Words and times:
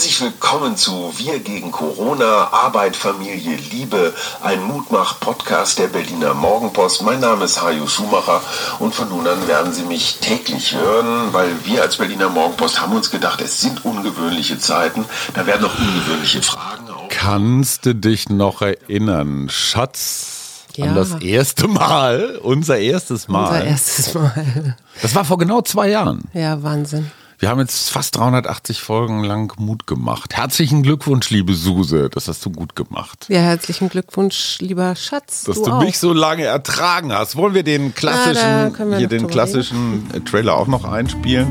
Herzlich 0.00 0.22
willkommen 0.22 0.78
zu 0.78 1.12
Wir 1.18 1.40
gegen 1.40 1.70
Corona, 1.70 2.48
Arbeit, 2.52 2.96
Familie, 2.96 3.54
Liebe, 3.70 4.14
ein 4.42 4.62
Mutmach-Podcast 4.62 5.78
der 5.78 5.88
Berliner 5.88 6.32
Morgenpost. 6.32 7.02
Mein 7.02 7.20
Name 7.20 7.44
ist 7.44 7.60
Hajo 7.60 7.86
Schumacher 7.86 8.40
und 8.78 8.94
von 8.94 9.10
nun 9.10 9.26
an 9.26 9.46
werden 9.46 9.74
Sie 9.74 9.82
mich 9.82 10.16
täglich 10.20 10.74
hören, 10.74 11.34
weil 11.34 11.50
wir 11.66 11.82
als 11.82 11.98
Berliner 11.98 12.30
Morgenpost 12.30 12.80
haben 12.80 12.96
uns 12.96 13.10
gedacht, 13.10 13.42
es 13.42 13.60
sind 13.60 13.84
ungewöhnliche 13.84 14.58
Zeiten, 14.58 15.04
da 15.34 15.44
werden 15.44 15.66
auch 15.66 15.78
ungewöhnliche 15.78 16.40
Fragen 16.40 16.88
auf. 16.88 17.10
Kannst 17.10 17.84
du 17.84 17.94
dich 17.94 18.30
noch 18.30 18.62
erinnern, 18.62 19.50
Schatz? 19.50 20.64
Ja. 20.76 20.86
An 20.86 20.94
das 20.94 21.12
erste 21.16 21.68
Mal, 21.68 22.38
unser 22.42 22.78
erstes 22.78 23.28
Mal. 23.28 23.48
Unser 23.48 23.64
erstes 23.64 24.14
Mal. 24.14 24.76
Das 25.02 25.14
war 25.14 25.26
vor 25.26 25.36
genau 25.36 25.60
zwei 25.60 25.90
Jahren. 25.90 26.22
Ja, 26.32 26.62
Wahnsinn. 26.62 27.10
Wir 27.40 27.48
haben 27.48 27.58
jetzt 27.58 27.88
fast 27.88 28.18
380 28.18 28.82
Folgen 28.82 29.24
lang 29.24 29.50
Mut 29.58 29.86
gemacht. 29.86 30.36
Herzlichen 30.36 30.82
Glückwunsch, 30.82 31.30
liebe 31.30 31.54
Suse. 31.54 32.10
Das 32.10 32.28
hast 32.28 32.44
du 32.44 32.50
gut 32.50 32.76
gemacht. 32.76 33.24
Ja, 33.30 33.40
herzlichen 33.40 33.88
Glückwunsch, 33.88 34.58
lieber 34.60 34.94
Schatz. 34.94 35.44
Dass 35.44 35.56
du, 35.56 35.70
du, 35.70 35.76
mich 35.76 35.98
so 35.98 36.12
lange 36.12 36.44
ertragen 36.44 37.14
hast. 37.14 37.36
Wollen 37.36 37.54
wir 37.54 37.62
den 37.62 37.94
klassischen, 37.94 38.74
können 38.74 38.90
wir 38.90 38.98
hier 38.98 39.08
den 39.08 39.26
klassischen 39.26 40.06
äh, 40.12 40.20
Trailer 40.20 40.54
auch 40.54 40.66
noch 40.66 40.84
einspielen? 40.84 41.50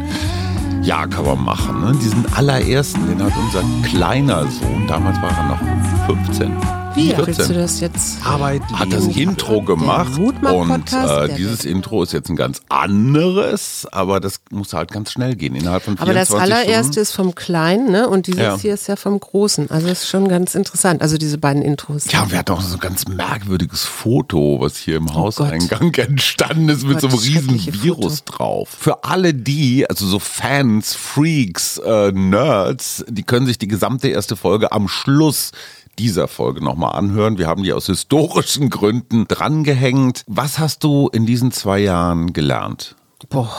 Ja, 0.83 1.07
kann 1.07 1.25
man 1.25 1.43
machen. 1.43 1.81
Ne? 1.81 1.97
Diesen 1.99 2.31
allerersten, 2.35 3.07
den 3.07 3.23
hat 3.23 3.33
unser 3.35 3.63
kleiner 3.89 4.43
Sohn, 4.43 4.85
damals 4.87 5.19
war 5.23 5.31
er 5.35 5.43
noch 5.47 6.05
15. 6.05 6.78
Wie 6.95 7.09
14. 7.13 7.27
willst 7.27 7.49
du 7.49 7.53
das 7.53 7.79
jetzt? 7.79 8.25
Arbeit 8.25 8.61
hat 8.73 8.91
das. 8.91 9.05
Intro 9.07 9.61
gemacht 9.61 10.17
und 10.17 10.93
äh, 10.93 11.35
dieses 11.35 11.63
Intro 11.65 12.03
ist 12.03 12.13
jetzt 12.13 12.29
ein 12.29 12.35
ganz 12.35 12.61
anderes, 12.69 13.87
aber 13.91 14.19
das 14.19 14.41
muss 14.51 14.73
halt 14.73 14.91
ganz 14.91 15.11
schnell 15.11 15.35
gehen, 15.35 15.55
innerhalb 15.55 15.83
von 15.83 15.97
Aber 15.99 16.11
24 16.11 16.35
das 16.35 16.41
allererste 16.41 16.83
Stunden. 16.93 16.99
ist 17.01 17.11
vom 17.13 17.35
Kleinen, 17.35 17.91
ne? 17.91 18.09
Und 18.09 18.27
dieses 18.27 18.41
Ja. 18.41 18.57
hier 18.59 18.73
ist 18.73 18.87
ja 18.87 18.95
vom 18.95 19.19
Großen. 19.19 19.69
Also 19.69 19.87
das 19.87 20.03
ist 20.03 20.09
schon 20.09 20.27
ganz 20.27 20.55
interessant. 20.55 21.01
Also 21.01 21.17
diese 21.17 21.37
beiden 21.37 21.61
Intros. 21.61 22.11
Ja, 22.11 22.23
und 22.23 22.31
wir 22.31 22.39
hatten 22.39 22.51
auch 22.53 22.61
so 22.61 22.75
ein 22.75 22.79
ganz 22.79 23.07
merkwürdiges 23.07 23.85
Foto, 23.85 24.57
was 24.59 24.77
hier 24.77 24.97
im 24.97 25.13
Hauseingang 25.13 25.91
Oh 25.97 26.01
entstanden 26.01 26.69
ist, 26.69 26.83
mit 26.85 26.99
Gott, 26.99 27.11
so 27.11 27.17
einem 27.17 27.17
riesen 27.19 27.83
Virus 27.83 28.23
drauf. 28.25 28.69
Für 28.77 29.03
alle 29.03 29.33
die, 29.33 29.89
also 29.89 30.05
so 30.07 30.19
Fans, 30.19 30.95
Freaks, 30.95 31.77
äh, 31.77 32.11
Nerds, 32.11 33.05
die 33.07 33.23
können 33.23 33.45
sich 33.45 33.57
die 33.57 33.67
gesamte 33.67 34.07
erste 34.09 34.35
Folge 34.35 34.71
am 34.71 34.87
Schluss 34.87 35.51
dieser 35.97 36.29
Folge 36.29 36.63
nochmal 36.79 36.97
anhören. 36.97 37.37
Wir 37.37 37.47
haben 37.47 37.63
die 37.63 37.73
aus 37.73 37.87
historischen 37.87 38.69
Gründen 38.69 39.27
drangehängt. 39.27 40.23
Was 40.27 40.59
hast 40.59 40.83
du 40.85 41.09
in 41.09 41.25
diesen 41.25 41.51
zwei 41.51 41.79
Jahren 41.79 42.31
gelernt? 42.31 42.95
Boah. 43.29 43.51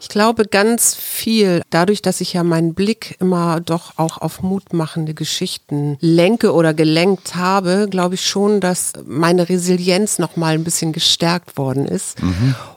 Ich 0.00 0.08
glaube 0.08 0.46
ganz 0.46 0.94
viel, 0.94 1.62
dadurch, 1.70 2.02
dass 2.02 2.20
ich 2.20 2.32
ja 2.32 2.42
meinen 2.42 2.74
Blick 2.74 3.16
immer 3.20 3.60
doch 3.60 3.98
auch 3.98 4.18
auf 4.18 4.42
mutmachende 4.42 5.14
Geschichten 5.14 5.96
lenke 6.00 6.52
oder 6.52 6.74
gelenkt 6.74 7.34
habe, 7.34 7.88
glaube 7.90 8.16
ich 8.16 8.26
schon, 8.26 8.60
dass 8.60 8.92
meine 9.06 9.48
Resilienz 9.48 10.18
noch 10.18 10.36
mal 10.36 10.54
ein 10.54 10.64
bisschen 10.64 10.92
gestärkt 10.92 11.56
worden 11.56 11.86
ist. 11.86 12.18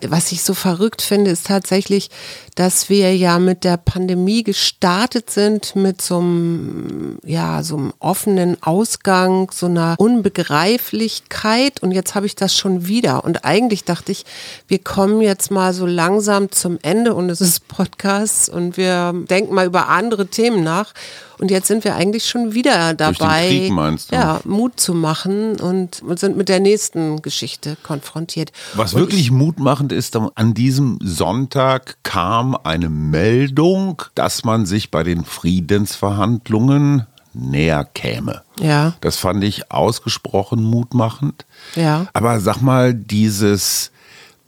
Was 0.08 0.32
ich 0.32 0.44
so 0.44 0.54
verrückt 0.54 1.02
finde, 1.02 1.32
ist 1.32 1.48
tatsächlich, 1.48 2.10
dass 2.56 2.90
wir 2.90 3.16
ja 3.16 3.38
mit 3.38 3.64
der 3.64 3.78
Pandemie 3.78 4.44
gestartet 4.44 5.30
sind 5.30 5.76
mit 5.76 6.02
so 6.02 6.18
einem, 6.18 7.20
ja, 7.24 7.62
so 7.62 7.78
einem 7.78 7.94
offenen 8.00 8.62
Ausgang, 8.64 9.52
so 9.54 9.68
einer 9.68 9.96
Unbegreiflichkeit. 10.00 11.84
Und 11.84 11.92
jetzt 11.92 12.16
habe 12.16 12.26
ich 12.26 12.36
das 12.36 12.56
schon 12.58 12.88
wieder. 12.88 13.24
Und 13.24 13.46
eigentlich 13.46 13.84
dachte 13.84 14.12
ich, 14.12 14.26
wir 14.68 14.80
kommen 14.80 15.22
jetzt 15.22 15.52
mal 15.52 15.74
so 15.74 15.86
langsam 15.86 16.52
zum 16.52 16.80
Ende 16.82 17.07
und 17.14 17.30
es 17.30 17.42
ist 17.42 17.68
Podcast 17.68 18.50
und 18.50 18.78
wir 18.78 19.14
denken 19.30 19.54
mal 19.54 19.66
über 19.66 19.90
andere 19.90 20.28
Themen 20.28 20.64
nach 20.64 20.94
und 21.40 21.52
jetzt 21.52 21.68
sind 21.68 21.84
wir 21.84 21.96
eigentlich 21.96 22.28
schon 22.28 22.54
wieder 22.54 22.94
dabei, 22.94 23.70
ja, 24.12 24.40
Mut 24.44 24.80
zu 24.80 24.94
machen 24.94 25.60
und, 25.60 26.02
und 26.02 26.20
sind 26.20 26.36
mit 26.38 26.50
der 26.50 26.60
nächsten 26.60 27.22
Geschichte 27.22 27.78
konfrontiert. 27.84 28.52
Was 28.74 28.94
und 28.94 29.02
wirklich 29.02 29.30
mutmachend 29.32 29.92
ist, 29.92 30.16
an 30.16 30.54
diesem 30.54 30.98
Sonntag 31.02 31.98
kam 32.04 32.58
eine 32.64 32.90
Meldung, 32.90 34.02
dass 34.16 34.44
man 34.44 34.66
sich 34.66 34.90
bei 34.90 35.04
den 35.04 35.26
Friedensverhandlungen 35.26 37.06
näher 37.34 37.86
käme. 37.86 38.42
Ja. 38.60 38.94
Das 39.02 39.18
fand 39.18 39.44
ich 39.44 39.72
ausgesprochen 39.72 40.64
mutmachend. 40.64 41.46
Ja. 41.76 42.08
Aber 42.14 42.40
sag 42.40 42.62
mal, 42.62 42.94
dieses 42.96 43.92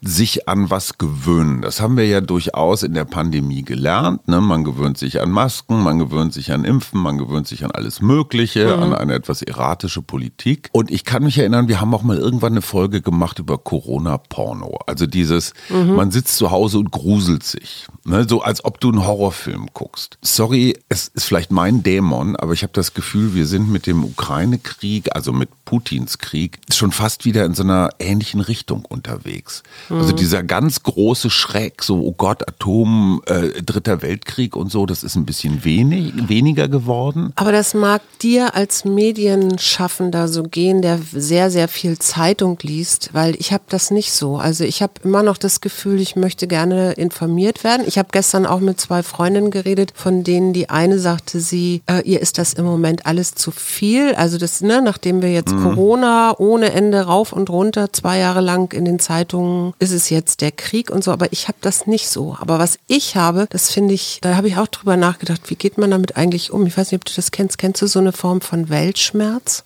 sich 0.02 0.48
an 0.48 0.70
was 0.70 0.98
gewöhnen. 0.98 1.62
Das 1.62 1.82
haben 1.82 1.98
wir 1.98 2.06
ja 2.08 2.22
durchaus 2.22 2.84
in 2.84 2.94
der 2.94 3.06
Pandemie 3.06 3.64
gelernt. 3.64 4.28
Ne? 4.28 4.40
Man 4.40 4.64
gewöhnt 4.64 4.98
sich 4.98 5.22
an 5.22 5.30
Masken, 5.30 5.84
man 5.84 6.00
gewöhnt 6.00 6.34
sich 6.34 6.52
an 6.52 6.64
Impfen, 6.64 7.02
man 7.02 7.18
gewöhnt 7.18 7.48
sich 7.48 7.66
an 7.66 7.72
alles 7.72 8.02
Mögliche, 8.02 8.78
an 8.78 8.94
eine 8.94 9.14
etwas 9.14 9.42
erratische 9.42 10.02
Politik. 10.02 10.70
Und 10.72 10.92
ich 10.92 11.04
kann 11.04 11.24
mich 11.24 11.38
erinnern, 11.38 11.68
wir 11.68 11.82
haben 11.82 11.94
auch 11.94 12.04
mal 12.04 12.18
irgendwann 12.18 12.54
eine 12.54 12.62
Folge 12.62 13.02
gemacht 13.02 13.40
über 13.40 13.58
Corona-Porno. 13.58 14.80
Also 14.88 15.06
dieses, 15.06 15.54
man 15.70 16.12
sitzt 16.12 16.38
zu 16.38 16.52
Hause 16.52 16.80
und 16.80 16.92
gruselt 16.92 17.44
sich. 17.44 17.88
Ne? 18.06 18.26
So 18.28 18.42
als 18.42 18.64
ob 18.64 18.80
du 18.80 18.90
einen 18.90 19.06
Horrorfilm 19.06 19.68
guckst. 19.74 20.18
Sorry, 20.22 20.78
es 20.88 21.10
ist 21.10 21.26
vielleicht 21.26 21.52
mein 21.52 21.84
Dämon, 21.84 22.36
aber 22.36 22.54
ich 22.54 22.64
habe 22.64 22.74
das 22.74 22.94
Gefühl, 22.94 23.36
wir 23.36 23.46
sind 23.46 23.70
mit 23.70 23.86
dem 23.86 24.04
Ukraine-Krieg, 24.04 25.16
also 25.16 25.34
mit 25.34 25.50
Putins 25.66 26.18
Krieg, 26.18 26.60
schon 26.72 26.92
fast 26.92 27.26
wieder 27.26 27.46
in 27.46 27.54
so 27.54 27.64
einer 27.64 27.90
ähnlichen 28.00 28.40
Richtung 28.40 28.86
unterwegs. 28.86 29.64
Also 29.90 30.12
dieser 30.14 30.44
ganz 30.44 30.84
große 30.84 31.30
Schreck, 31.30 31.84
so, 31.84 32.02
oh 32.02 32.14
Gott, 32.18 32.48
Atom, 32.48 33.22
äh, 33.26 33.62
Dritter 33.62 34.02
Weltkrieg 34.02 34.56
und 34.56 34.72
so, 34.72 34.86
das 34.86 35.04
ist 35.04 35.16
ein 35.16 35.26
bisschen 35.26 35.64
wenig, 35.64 36.14
weniger 36.28 36.68
geworden. 36.68 37.34
Aber 37.36 37.52
das 37.52 37.74
mag 37.74 38.02
dir 38.20 38.56
als 38.56 38.86
Medienschaffender 38.86 40.28
so 40.28 40.44
gehen, 40.44 40.82
der 40.82 41.00
sehr, 41.12 41.50
sehr 41.52 41.68
viel 41.68 41.98
Zeitung 42.00 42.58
liest, 42.62 43.10
weil 43.14 43.36
ich 43.40 43.52
habe 43.54 43.64
das 43.70 43.92
nicht 43.92 44.12
so. 44.12 44.38
Also 44.38 44.64
ich 44.64 44.82
habe 44.82 44.94
immer 45.04 45.24
noch 45.24 45.38
das 45.38 45.62
Gefühl, 45.62 46.00
ich 46.00 46.16
möchte 46.16 46.48
gerne 46.48 46.94
informiert 46.94 47.64
werden. 47.64 47.84
Ich 47.88 47.98
habe 47.98 48.10
gestern 48.12 48.46
auch 48.46 48.60
mit 48.60 48.80
zwei 48.80 49.04
Freundinnen 49.04 49.52
geredet, 49.52 49.94
von 49.96 50.24
denen 50.24 50.54
die 50.54 50.70
eine 50.70 51.00
sagte, 51.00 51.40
sie, 51.40 51.82
äh, 51.88 52.02
ihr 52.02 52.22
ist 52.22 52.38
das 52.38 52.54
im 52.54 52.66
Moment 52.66 53.06
alles 53.06 53.36
zu 53.36 53.52
viel. 53.52 54.14
Also 54.16 54.38
das, 54.38 54.62
ne, 54.62 54.82
nachdem 54.82 55.22
wir 55.22 55.32
jetzt 55.32 55.54
Corona 55.56 56.36
ohne 56.38 56.72
Ende 56.72 57.02
rauf 57.02 57.34
und 57.34 57.50
runter 57.50 57.92
zwei 57.94 58.20
Jahre 58.20 58.42
lang 58.42 58.74
in 58.74 58.86
den 58.86 59.00
Zeitungen, 59.00 59.74
ist 59.80 59.92
es 59.92 60.10
jetzt 60.10 60.42
der 60.42 60.52
Krieg 60.52 60.92
und 60.92 61.04
so. 61.04 61.12
Aber 61.12 61.32
ich 61.32 61.48
habe 61.48 61.58
das 61.62 61.88
nicht 61.88 62.10
so. 62.10 62.36
Aber 62.40 62.60
was 62.60 62.78
ich 62.88 63.16
habe, 63.16 63.48
das 63.50 63.72
finde 63.72 63.94
ich, 63.94 64.20
da 64.22 64.36
habe 64.36 64.48
ich 64.48 64.58
auch 64.58 64.68
drüber 64.68 64.98
nachgedacht, 64.98 65.50
wie 65.50 65.56
geht 65.56 65.78
man 65.78 65.92
damit 65.92 66.18
eigentlich 66.18 66.52
um? 66.52 66.66
Ich 66.66 66.78
weiß 66.78 66.92
nicht, 66.92 67.02
ob 67.02 67.06
du 67.06 67.14
das 67.16 67.32
kennst. 67.32 67.58
Kennst 67.58 67.82
du 67.82 67.88
so 67.88 68.00
eine 68.00 68.12
Form 68.12 68.42
von 68.42 68.70
Weltschmerz? 68.70 69.64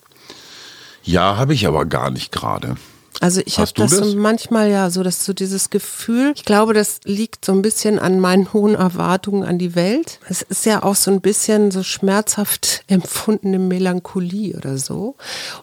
Ja, 1.04 1.36
habe 1.38 1.54
ich 1.54 1.68
aber 1.68 1.86
gar 1.86 2.12
nicht 2.12 2.32
gerade. 2.32 2.78
Also 3.24 3.42
ich 3.46 3.58
habe 3.58 3.72
das, 3.74 3.92
das? 3.92 4.10
so 4.10 4.18
manchmal 4.18 4.70
ja 4.70 4.90
so, 4.90 5.02
dass 5.02 5.24
so 5.24 5.32
dieses 5.32 5.70
Gefühl, 5.70 6.34
ich 6.36 6.44
glaube, 6.44 6.74
das 6.74 7.00
liegt 7.06 7.46
so 7.46 7.54
ein 7.54 7.62
bisschen 7.62 7.98
an 7.98 8.20
meinen 8.20 8.52
hohen 8.52 8.76
Erwartungen 8.76 9.44
an 9.44 9.58
die 9.58 9.76
Welt. 9.76 10.20
Es 10.28 10.42
ist 10.42 10.66
ja 10.66 10.84
auch 10.84 10.96
so 10.96 11.10
ein 11.10 11.22
bisschen 11.22 11.72
so 11.72 11.84
schmerzhaft 11.84 12.84
empfundene 12.88 13.60
Melancholie 13.60 14.58
oder 14.58 14.78
so. 14.78 15.16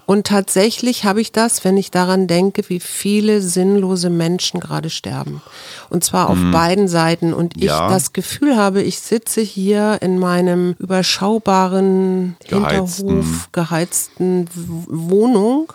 Und 0.06 0.26
tatsächlich 0.26 1.04
habe 1.04 1.20
ich 1.20 1.32
das, 1.32 1.62
wenn 1.62 1.76
ich 1.76 1.90
daran 1.90 2.26
denke, 2.26 2.66
wie 2.68 2.80
viele 2.80 3.42
sinnlose 3.42 4.08
Menschen 4.08 4.58
gerade 4.58 4.88
sterben. 4.88 5.42
Und 5.90 6.02
zwar 6.02 6.30
auf 6.30 6.38
beiden 6.52 6.88
Seiten. 6.88 7.34
Und 7.34 7.58
ich 7.58 7.64
Mhm. 7.64 7.68
Ja. 7.68 7.88
das 7.90 8.14
Gefühl 8.14 8.56
habe, 8.56 8.80
ich 8.80 9.00
sitze 9.00 9.42
hier 9.42 9.98
in 10.00 10.18
meinem 10.18 10.76
überschaubaren 10.78 12.36
Geheizten. 12.48 13.06
Hinterhof 13.06 13.48
geheizten 13.52 14.48
Wohnung 14.88 15.70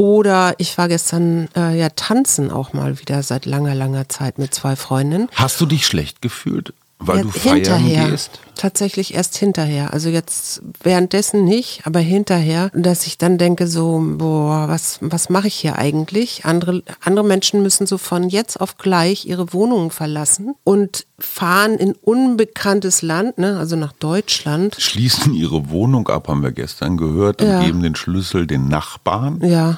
oder 0.00 0.54
ich 0.56 0.78
war 0.78 0.88
gestern 0.88 1.48
äh, 1.54 1.78
ja 1.78 1.90
tanzen 1.90 2.50
auch 2.50 2.72
mal 2.72 2.98
wieder 3.00 3.22
seit 3.22 3.44
langer, 3.44 3.74
langer 3.74 4.08
Zeit 4.08 4.38
mit 4.38 4.54
zwei 4.54 4.74
Freundinnen. 4.74 5.28
Hast 5.34 5.60
du 5.60 5.66
dich 5.66 5.84
schlecht 5.84 6.22
gefühlt, 6.22 6.72
weil 6.98 7.18
Ja, 7.18 7.22
du 7.24 7.30
feiern 7.30 7.84
gehst? 7.86 8.40
Tatsächlich 8.56 9.12
erst 9.12 9.36
hinterher. 9.36 9.92
Also 9.92 10.08
jetzt 10.08 10.62
währenddessen 10.82 11.44
nicht, 11.44 11.82
aber 11.84 11.98
hinterher, 11.98 12.70
dass 12.74 13.06
ich 13.06 13.18
dann 13.18 13.36
denke 13.36 13.66
so, 13.66 14.02
boah, 14.16 14.68
was, 14.68 15.00
was 15.02 15.28
mache 15.28 15.48
ich 15.48 15.54
hier 15.56 15.76
eigentlich? 15.76 16.46
Andere, 16.46 16.82
andere 17.04 17.26
Menschen 17.26 17.62
müssen 17.62 17.86
so 17.86 17.98
von 17.98 18.30
jetzt 18.30 18.58
auf 18.58 18.78
gleich 18.78 19.26
ihre 19.26 19.52
Wohnungen 19.52 19.90
verlassen 19.90 20.54
und 20.64 21.04
fahren 21.18 21.74
in 21.74 21.92
unbekanntes 21.92 23.02
Land, 23.02 23.36
ne, 23.36 23.58
also 23.58 23.76
nach 23.76 23.92
Deutschland. 23.92 24.76
Schließen 24.78 25.34
ihre 25.34 25.68
Wohnung 25.68 26.08
ab, 26.08 26.28
haben 26.28 26.42
wir 26.42 26.52
gestern 26.52 26.96
gehört, 26.96 27.42
und 27.42 27.48
Ja. 27.48 27.60
geben 27.60 27.82
den 27.82 27.96
Schlüssel 27.96 28.46
den 28.46 28.68
Nachbarn 28.68 29.40
Ja, 29.42 29.76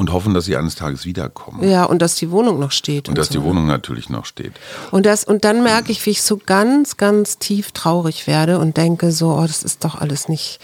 und 0.00 0.14
hoffen, 0.14 0.32
dass 0.32 0.46
sie 0.46 0.56
eines 0.56 0.76
Tages 0.76 1.04
wiederkommen. 1.04 1.62
ja, 1.68 1.84
und 1.84 2.00
dass 2.00 2.14
die 2.14 2.30
Wohnung 2.30 2.58
noch 2.58 2.72
steht. 2.72 3.10
Und 3.10 3.18
dass 3.18 3.26
so. 3.26 3.34
die 3.34 3.42
Wohnung 3.42 3.66
natürlich 3.66 4.08
noch 4.08 4.24
steht. 4.24 4.54
Und 4.90 5.04
das, 5.04 5.24
und 5.24 5.44
dann 5.44 5.62
merke 5.62 5.92
ich, 5.92 6.06
wie 6.06 6.10
ich 6.10 6.22
so 6.22 6.38
ganz, 6.38 6.96
ganz 6.96 7.36
tief 7.36 7.72
traurig 7.72 8.26
werde 8.26 8.58
und 8.60 8.78
denke 8.78 9.12
so, 9.12 9.34
oh, 9.34 9.46
das 9.46 9.62
ist 9.62 9.84
doch 9.84 10.00
alles 10.00 10.26
nicht, 10.26 10.58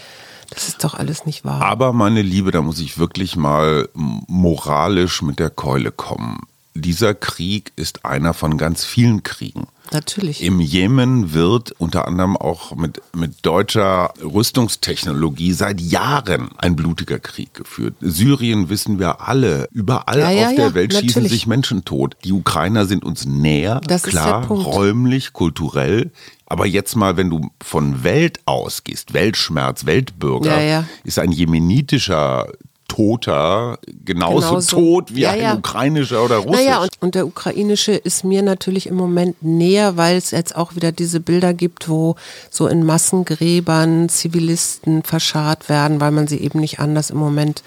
das 0.49 0.67
ist 0.67 0.83
doch 0.83 0.95
alles 0.95 1.27
nicht 1.27 1.45
wahr. 1.45 1.61
Aber 1.61 1.93
meine 1.93 2.23
Liebe, 2.23 2.49
da 2.49 2.63
muss 2.63 2.79
ich 2.79 2.97
wirklich 2.97 3.35
mal 3.35 3.89
moralisch 3.93 5.21
mit 5.21 5.37
der 5.37 5.51
Keule 5.51 5.91
kommen. 5.91 6.39
Dieser 6.81 7.13
Krieg 7.13 7.71
ist 7.75 8.05
einer 8.05 8.33
von 8.33 8.57
ganz 8.57 8.83
vielen 8.85 9.23
Kriegen. 9.23 9.67
Natürlich. 9.91 10.43
Im 10.43 10.59
Jemen 10.59 11.33
wird 11.33 11.71
unter 11.77 12.07
anderem 12.07 12.35
auch 12.35 12.75
mit, 12.75 13.01
mit 13.15 13.45
deutscher 13.45 14.13
Rüstungstechnologie 14.21 15.53
seit 15.53 15.79
Jahren 15.79 16.49
ein 16.57 16.75
blutiger 16.75 17.19
Krieg 17.19 17.53
geführt. 17.53 17.95
Syrien 18.01 18.69
wissen 18.69 18.99
wir 18.99 19.21
alle, 19.27 19.69
überall 19.71 20.19
Ja, 20.19 20.29
ja, 20.29 20.49
auf 20.49 20.55
der 20.55 20.67
ja, 20.67 20.73
Welt 20.73 20.91
schießen 20.93 21.07
natürlich. 21.07 21.31
sich 21.31 21.47
Menschen 21.47 21.85
tot. 21.85 22.17
Die 22.25 22.33
Ukrainer 22.33 22.85
sind 22.85 23.05
uns 23.05 23.25
näher, 23.25 23.79
Das 23.87 24.03
klar, 24.03 24.45
räumlich, 24.47 25.31
kulturell. 25.33 26.11
Aber 26.45 26.65
jetzt 26.65 26.95
mal, 26.95 27.17
wenn 27.17 27.29
du 27.29 27.49
von 27.61 28.03
Welt 28.03 28.39
ausgehst, 28.45 29.13
Weltschmerz, 29.13 29.85
Weltbürger, 29.85 30.57
Ja, 30.57 30.61
ja. 30.61 30.83
ist 31.03 31.19
ein 31.19 31.31
jemenitischer 31.31 32.47
Toter 32.87 33.79
genauso, 34.05 34.47
Genauso. 34.47 34.75
tot 34.77 35.15
wie 35.15 35.21
Ja, 35.21 35.31
ein 35.31 35.41
ja. 35.41 35.53
ukrainischer 35.55 36.23
oder 36.23 36.37
russisch. 36.37 36.63
Naja, 36.65 36.81
und, 36.81 36.89
und 37.01 37.15
der 37.15 37.27
ukrainische 37.27 37.91
ist 37.91 38.23
mir 38.23 38.41
natürlich 38.41 38.87
im 38.87 38.95
Moment 38.95 39.43
näher, 39.43 39.97
weil 39.97 40.15
es 40.17 40.31
jetzt 40.31 40.55
auch 40.55 40.75
wieder 40.75 40.91
diese 40.91 41.19
Bilder 41.19 41.53
gibt, 41.53 41.89
wo 41.89 42.15
so 42.49 42.67
in 42.67 42.85
Massengräbern 42.85 44.09
Zivilisten 44.09 45.03
verscharrt 45.03 45.69
werden, 45.69 45.99
weil 45.99 46.11
man 46.11 46.27
sie 46.27 46.37
eben 46.37 46.59
nicht 46.59 46.79
anders 46.79 47.09
im 47.09 47.17
Moment 47.17 47.61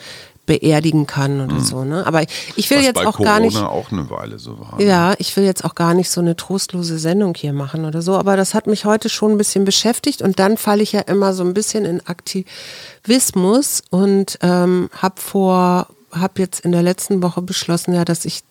beerdigen 0.51 1.07
kann 1.07 1.41
oder 1.41 1.61
so. 1.61 1.85
Ne? 1.85 2.05
Aber 2.05 2.23
ich 2.57 2.69
will. 2.71 2.79
Was 2.79 2.85
jetzt 2.85 3.07
auch 3.07 3.19
Corona 3.19 3.31
gar 3.31 3.41
nicht. 3.41 3.57
auch 3.57 3.93
eine 3.93 4.11
Weile 4.11 4.41
so 4.41 4.59
war. 4.59 4.81
Ja, 4.81 5.15
ich 5.19 5.37
will 5.37 5.45
jetzt 5.45 5.65
auch 5.65 5.77
gar 5.77 5.95
nicht 5.95 6.11
so 6.11 6.21
eine 6.21 6.35
trostlose 6.35 6.99
Sendung 6.99 7.37
hier 7.37 7.53
machen 7.53 7.85
oder 7.85 8.03
so, 8.03 8.17
aber 8.17 8.37
das 8.37 8.53
hat 8.53 8.67
mich 8.67 8.85
heute 8.85 9.09
schon 9.09 9.31
ein 9.31 9.39
bisschen 9.39 9.65
beschäftigt 9.65 10.23
und 10.23 10.41
dann 10.41 10.57
falle 10.57 10.83
ich 10.83 10.91
ja 10.91 11.03
immer 11.03 11.35
so 11.35 11.45
ein 11.45 11.55
bisschen 11.55 11.85
in 11.85 12.05
Aktivismus 12.05 13.85
und 13.91 14.41
ähm, 14.43 14.91
habe 15.01 15.21
vor, 15.21 15.87
habe 16.11 16.43
jetzt 16.43 16.65
in 16.65 16.73
der 16.73 16.83
letzten 16.83 17.23
Woche 17.23 17.43
beschlossen, 17.43 17.95
ja, 17.95 18.05
dass 18.05 18.25
ich 18.25 18.43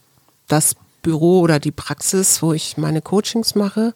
das 0.48 0.78
Büro 1.02 1.42
oder 1.42 1.60
die 1.60 1.72
Praxis, 1.72 2.42
wo 2.42 2.54
ich 2.54 2.78
meine 2.78 3.02
Coachings 3.02 3.56
mache, 3.56 3.94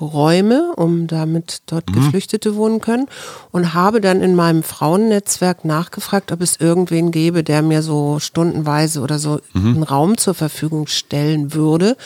räume, 0.00 0.72
um 0.76 1.06
damit 1.06 1.62
dort 1.66 1.92
Geflüchtete 1.92 2.56
wohnen 2.56 2.80
können 2.80 3.06
und 3.52 3.74
habe 3.74 4.00
dann 4.00 4.20
in 4.20 4.34
meinem 4.34 4.62
Frauennetzwerk 4.62 5.64
nachgefragt, 5.64 6.32
ob 6.32 6.40
es 6.40 6.56
irgendwen 6.56 7.10
gäbe, 7.10 7.44
der 7.44 7.62
mir 7.62 7.82
so 7.82 8.18
stundenweise 8.18 9.00
oder 9.00 9.18
so 9.18 9.40
einen 9.54 9.82
Raum 9.82 10.16
zur 10.16 10.34
Verfügung 10.34 10.86
stellen 10.86 11.54
würde 11.54 11.96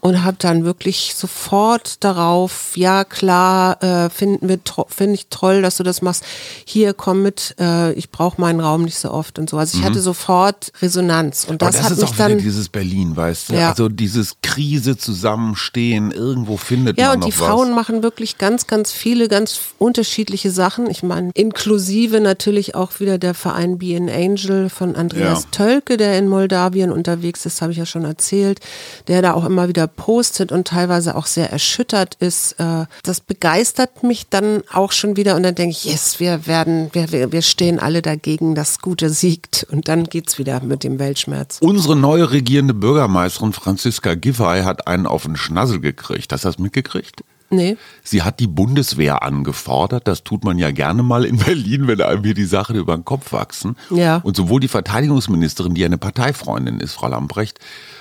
und 0.00 0.24
habe 0.24 0.36
dann 0.38 0.64
wirklich 0.64 1.14
sofort 1.16 2.02
darauf, 2.04 2.76
ja 2.76 3.04
klar, 3.04 3.82
äh, 3.82 4.10
finden 4.10 4.48
wir 4.48 4.58
finde 4.88 5.14
ich 5.14 5.26
toll, 5.28 5.62
dass 5.62 5.76
du 5.78 5.82
das 5.82 6.02
machst. 6.02 6.24
Hier 6.64 6.94
komm 6.94 7.22
mit, 7.22 7.54
äh, 7.58 7.92
ich 7.92 8.10
brauche 8.10 8.40
meinen 8.40 8.60
Raum 8.60 8.82
nicht 8.84 8.98
so 8.98 9.10
oft 9.10 9.38
und 9.38 9.50
so. 9.50 9.56
Also 9.58 9.78
ich 9.78 9.84
hatte 9.84 10.00
sofort 10.00 10.72
Resonanz 10.80 11.46
und 11.48 11.62
das, 11.62 11.76
das 11.76 11.84
hat 11.84 11.92
ist 11.92 11.98
mich 12.00 12.08
auch 12.10 12.14
wieder 12.14 12.28
dann 12.28 12.38
dieses 12.38 12.68
Berlin, 12.68 13.16
weißt 13.16 13.48
du? 13.48 13.54
Ja. 13.54 13.70
Also 13.70 13.88
dieses 13.88 14.36
Krise 14.42 14.96
zusammenstehen, 14.96 16.10
irgendwo 16.12 16.56
findet 16.56 16.98
Ja, 16.98 17.08
man 17.08 17.14
und 17.16 17.20
noch 17.20 17.26
die 17.26 17.32
Frauen 17.32 17.68
was. 17.70 17.74
machen 17.74 18.02
wirklich 18.02 18.38
ganz, 18.38 18.66
ganz 18.66 18.92
viele, 18.92 19.28
ganz 19.28 19.58
unterschiedliche 19.78 20.50
Sachen. 20.50 20.88
Ich 20.90 21.02
meine, 21.02 21.30
inklusive 21.34 22.20
natürlich 22.20 22.74
auch 22.74 23.00
wieder 23.00 23.18
der 23.18 23.34
Verein 23.34 23.78
Be 23.78 23.96
an 23.96 24.08
Angel 24.08 24.68
von 24.70 24.94
Andreas 24.96 25.44
Ja. 25.44 25.48
Tölke, 25.50 25.96
der 25.96 26.18
in 26.18 26.28
Moldawien 26.28 26.92
unterwegs 26.92 27.46
ist, 27.46 27.62
habe 27.62 27.72
ich 27.72 27.78
ja 27.78 27.86
schon 27.86 28.04
erzählt, 28.04 28.60
der 29.08 29.22
da 29.22 29.32
auch 29.34 29.44
immer 29.44 29.68
wieder 29.68 29.87
postet 29.88 30.52
und 30.52 30.68
teilweise 30.68 31.16
auch 31.16 31.26
sehr 31.26 31.50
erschüttert 31.50 32.16
ist. 32.20 32.52
Äh, 32.60 32.86
Das 33.02 33.20
begeistert 33.20 34.02
mich 34.02 34.28
dann 34.28 34.62
auch 34.72 34.92
schon 34.92 35.16
wieder 35.16 35.36
und 35.36 35.42
dann 35.42 35.54
denke 35.54 35.72
ich, 35.72 35.84
yes, 35.84 36.20
wir 36.20 36.46
werden, 36.46 36.90
wir, 36.92 37.32
wir, 37.32 37.42
stehen 37.42 37.78
alle 37.80 38.02
dagegen, 38.02 38.54
das 38.54 38.80
Gute 38.80 39.10
siegt 39.10 39.66
und 39.70 39.88
dann 39.88 40.04
geht's 40.04 40.38
wieder 40.38 40.60
mit 40.62 40.84
dem 40.84 40.98
Weltschmerz. 40.98 41.58
Unsere 41.60 41.96
neue 41.96 42.30
regierende 42.30 42.74
Bürgermeisterin 42.74 43.52
Franziska 43.52 44.14
Giffey 44.14 44.62
hat 44.62 44.86
einen 44.86 45.06
auf 45.06 45.24
den 45.24 45.36
Schnassel 45.36 45.80
gekriegt. 45.80 46.32
Hast 46.32 46.44
du 46.44 46.48
das 46.48 46.58
mitgekriegt? 46.58 47.22
Nee. 47.50 47.76
Sie 48.02 48.22
hat 48.22 48.40
die 48.40 48.46
Bundeswehr 48.46 49.22
angefordert. 49.22 50.06
Das 50.06 50.22
tut 50.22 50.44
man 50.44 50.58
ja 50.58 50.70
gerne 50.70 51.02
mal 51.02 51.24
in 51.24 51.36
Berlin, 51.44 51.86
wenn 51.88 52.00
einem 52.00 52.24
hier 52.24 52.34
die 52.34 52.44
Sachen 52.44 52.76
über 52.76 52.94
den 52.94 53.04
Kopf 53.04 53.32
wachsen. 53.32 53.76
Ja. 53.90 54.16
Und 54.22 54.36
sowohl 54.36 54.60
die 54.60 54.68
Verteidigungsministerin, 54.68 55.74
die 55.74 55.84
eine 55.84 55.98
Parteifreundin 55.98 56.80
ist, 56.80 56.94
Frau 56.94 57.08
Lambrecht, 57.08 57.58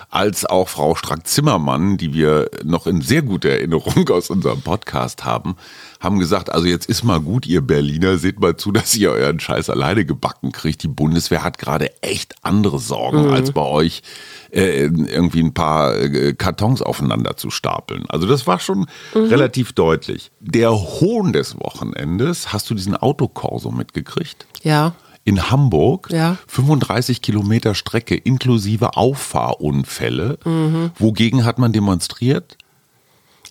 als 0.10 0.46
auch 0.46 0.70
Frau 0.70 0.96
Strack-Zimmermann, 0.96 1.98
die 1.98 2.14
wir 2.14 2.50
noch 2.64 2.88
in 2.88 3.02
sehr 3.02 3.22
guter 3.22 3.50
Erinnerung 3.50 4.10
aus 4.12 4.30
unserem 4.30 4.62
Podcast 4.62 5.26
haben, 5.26 5.56
haben 6.00 6.20
gesagt, 6.20 6.52
also 6.52 6.68
jetzt 6.68 6.88
ist 6.88 7.04
mal 7.04 7.20
gut, 7.20 7.46
ihr 7.48 7.62
Berliner, 7.62 8.18
seht 8.18 8.40
mal 8.40 8.56
zu, 8.56 8.72
dass 8.72 8.96
ihr 8.96 9.12
euren 9.12 9.40
Scheiß 9.40 9.70
alleine 9.70 10.06
gebacken 10.06 10.52
kriegt. 10.52 10.84
Die 10.84 10.88
Bundeswehr 10.88 11.44
hat 11.44 11.58
gerade 11.58 11.92
echt 12.04 12.36
andere 12.44 12.80
Sorgen, 12.80 13.30
als 13.32 13.52
bei 13.52 13.62
euch 13.64 14.02
äh, 14.52 14.84
irgendwie 14.86 15.42
ein 15.44 15.54
paar 15.54 15.96
äh, 15.96 16.34
Kartons 16.34 16.82
aufeinander 16.82 17.36
zu 17.38 17.50
stapeln. 17.50 18.06
Also 18.10 18.28
das 18.28 18.48
war 18.48 18.60
schon 18.60 18.86
relativ 19.16 19.74
deutlich. 19.74 20.32
Der 20.40 20.72
Hohn 20.72 21.34
des 21.34 21.56
Wochenendes, 21.60 22.54
hast 22.54 22.70
du 22.70 22.74
diesen 22.76 22.96
Autokorso 22.96 23.72
mitgekriegt? 23.72 24.46
Ja. 24.64 24.94
in 25.24 25.50
Hamburg 25.52 26.10
Ja. 26.12 26.38
35 26.48 27.22
Kilometer 27.22 27.76
Strecke 27.76 28.16
inklusive 28.16 28.96
Auffahrunfälle. 28.96 30.38
Mhm. 30.46 30.92
Wogegen 30.98 31.44
hat 31.46 31.60
man 31.60 31.72
demonstriert? 31.74 32.58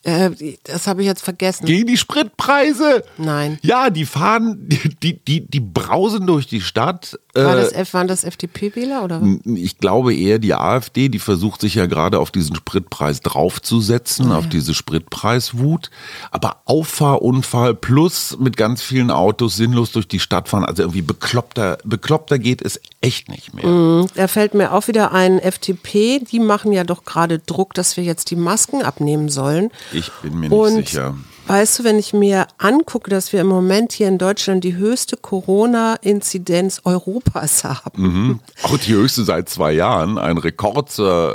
Äh, 0.07 0.31
das 0.65 0.87
habe 0.87 1.01
ich 1.03 1.07
jetzt 1.09 1.23
vergessen. 1.23 1.67
Gegen 1.67 1.87
die 1.89 1.97
Spritpreise. 1.97 3.03
Nein. 3.19 3.59
Ja, 3.63 3.91
die 3.91 4.07
fahren, 4.07 4.57
die, 5.03 5.19
die, 5.25 5.47
die, 5.47 5.61
brausen 5.61 6.27
durch 6.27 6.47
die 6.47 6.61
Stadt. 6.61 7.19
War 7.35 7.55
Äh, 7.59 7.61
das, 7.63 7.73
F- 7.73 7.93
waren 7.95 8.07
das 8.07 8.23
FDP-Wähler 8.25 9.03
oder? 9.05 9.21
ich 9.45 9.79
glaube 9.79 10.15
eher 10.15 10.39
die 10.39 10.55
AfD, 10.55 11.09
die 11.09 11.19
versucht 11.19 11.61
sich 11.61 11.75
ja 11.75 11.87
gerade 11.87 12.21
auf 12.21 12.31
diesen 12.31 12.55
Spritpreis 12.55 13.21
draufzusetzen, 13.21 14.31
auf 14.33 14.49
diese 14.49 14.75
Spritpreiswut. 14.75 15.91
Aber 16.31 16.63
Auffahrunfall 16.67 17.75
plus 17.75 18.37
mit 18.39 18.57
ganz 18.57 18.83
vielen 18.83 19.11
Autos 19.11 19.57
sinnlos 19.57 19.93
durch 19.93 20.09
die 20.09 20.21
Stadt 20.21 20.49
fahren, 20.49 20.65
also 20.65 20.83
irgendwie 20.83 21.03
bekloppter, 21.03 21.79
bekloppter 21.85 22.39
geht 22.39 22.63
es 22.63 22.81
echt 23.01 23.29
nicht 23.29 23.55
mehr. 23.55 24.07
Da 24.15 24.29
fällt 24.29 24.55
mir 24.55 24.73
auch 24.73 24.89
wieder 24.89 25.13
ein 25.13 25.39
FDP, 25.39 26.21
die 26.21 26.39
machen 26.41 26.73
ja 26.73 26.85
doch 26.85 27.05
gerade 27.05 27.39
Druck, 27.39 27.75
dass 27.75 27.97
wir 27.97 28.05
jetzt 28.05 28.31
die 28.31 28.37
Masken 28.37 28.83
abnehmen 28.83 29.29
sollen. 29.29 29.71
Ich 29.97 30.11
bin 30.23 30.35
mir 30.39 30.49
nicht 30.49 30.53
Und 30.59 30.87
sicher. 30.89 31.15
weißt 31.47 31.79
du, 31.79 31.85
wenn 31.85 31.99
ich 31.99 32.13
mir 32.13 32.47
angucke, 32.59 33.11
dass 33.11 33.33
wir 33.33 33.41
im 33.41 33.47
Moment 33.47 33.93
hier 33.93 34.09
in 34.09 34.19
Deutschland 34.19 34.63
die 34.65 34.77
höchste 34.77 35.17
Corona-Inzidenz 35.17 36.83
Europas 36.85 37.65
haben. 37.65 38.03
Mhm. 38.03 38.41
Auch 38.63 38.77
die 38.79 38.95
höchste 38.95 39.25
seit 39.25 39.49
zwei 39.49 39.73
Jahren, 39.73 40.19
ein 40.19 40.39
Rekord 40.39 40.91
zur, 40.91 41.35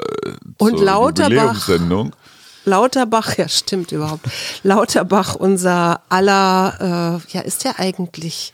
Und 0.58 0.78
zur 0.78 0.86
Lauterbach-. 0.86 1.70
Lauterbach, 2.64 3.38
ja 3.38 3.50
stimmt 3.50 3.92
überhaupt. 3.92 4.26
Lauterbach, 4.64 5.34
unser 5.36 6.02
aller, 6.10 7.22
äh, 7.28 7.34
ja 7.36 7.42
ist 7.42 7.64
der 7.64 7.80
eigentlich 7.80 8.54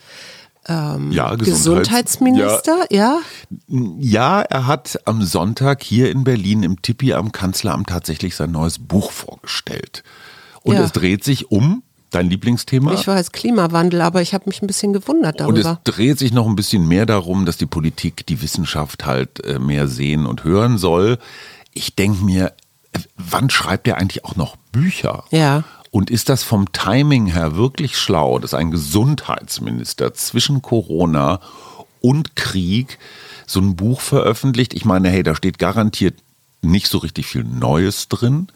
ähm, 0.67 1.11
Ja, 1.11 1.33
Gesundheits- 1.35 1.45
Gesundheitsminister? 1.45 2.85
Ja. 2.89 3.19
Ja, 3.67 4.41
er 4.41 4.67
hat 4.67 4.99
am 5.05 5.21
Sonntag 5.23 5.83
hier 5.83 6.11
in 6.11 6.23
Berlin 6.23 6.63
im 6.63 6.81
Tippi 6.81 7.13
am 7.13 7.31
Kanzleramt 7.31 7.89
tatsächlich 7.89 8.35
sein 8.35 8.51
neues 8.51 8.79
Buch 8.79 9.11
vorgestellt. 9.11 10.03
Und 10.63 10.75
Ja. 10.75 10.83
es 10.83 10.91
dreht 10.91 11.23
sich 11.23 11.51
um 11.51 11.83
dein 12.09 12.29
Lieblingsthema. 12.29 12.93
Ich 12.93 13.07
weiß, 13.07 13.31
Klimawandel, 13.31 14.01
aber 14.01 14.21
ich 14.21 14.33
habe 14.33 14.45
mich 14.47 14.61
ein 14.61 14.67
bisschen 14.67 14.93
gewundert 14.93 15.41
und 15.41 15.57
es 15.57 15.63
darüber. 15.63 15.81
dreht 15.83 16.19
sich 16.19 16.31
noch 16.33 16.47
ein 16.47 16.55
bisschen 16.55 16.87
mehr 16.87 17.05
darum, 17.05 17.45
dass 17.45 17.57
die 17.57 17.65
Politik 17.65 18.25
die 18.27 18.41
Wissenschaft 18.41 19.05
halt 19.05 19.43
äh, 19.45 19.59
mehr 19.59 19.87
sehen 19.87 20.25
und 20.25 20.43
hören 20.43 20.77
soll. 20.77 21.17
Ich 21.73 21.95
denke 21.95 22.23
mir, 22.23 22.53
äh, 22.93 22.99
wann 23.17 23.49
schreibt 23.49 23.87
er 23.87 23.97
eigentlich 23.97 24.23
auch 24.25 24.35
noch 24.37 24.55
Bücher? 24.71 25.25
Ja. 25.31 25.63
Und 25.91 26.09
ist 26.09 26.29
das 26.29 26.43
vom 26.43 26.71
Timing 26.71 27.27
her 27.27 27.55
wirklich 27.55 27.97
schlau, 27.97 28.39
dass 28.39 28.53
ein 28.53 28.71
Gesundheitsminister 28.71 30.13
zwischen 30.13 30.61
Corona 30.61 31.39
und 32.01 32.35
Krieg 32.35 32.99
so 33.45 33.59
ein 33.59 33.75
Buch 33.75 34.01
veröffentlicht? 34.01 34.73
Ich 34.73 34.85
meine, 34.85 35.09
hey, 35.09 35.23
da 35.23 35.35
steht 35.35 35.59
garantiert 35.59 36.15
nicht 36.61 36.87
so 36.87 36.97
richtig 36.97 37.27
viel 37.27 37.43
Neues 37.43 38.07
drin. 38.09 38.47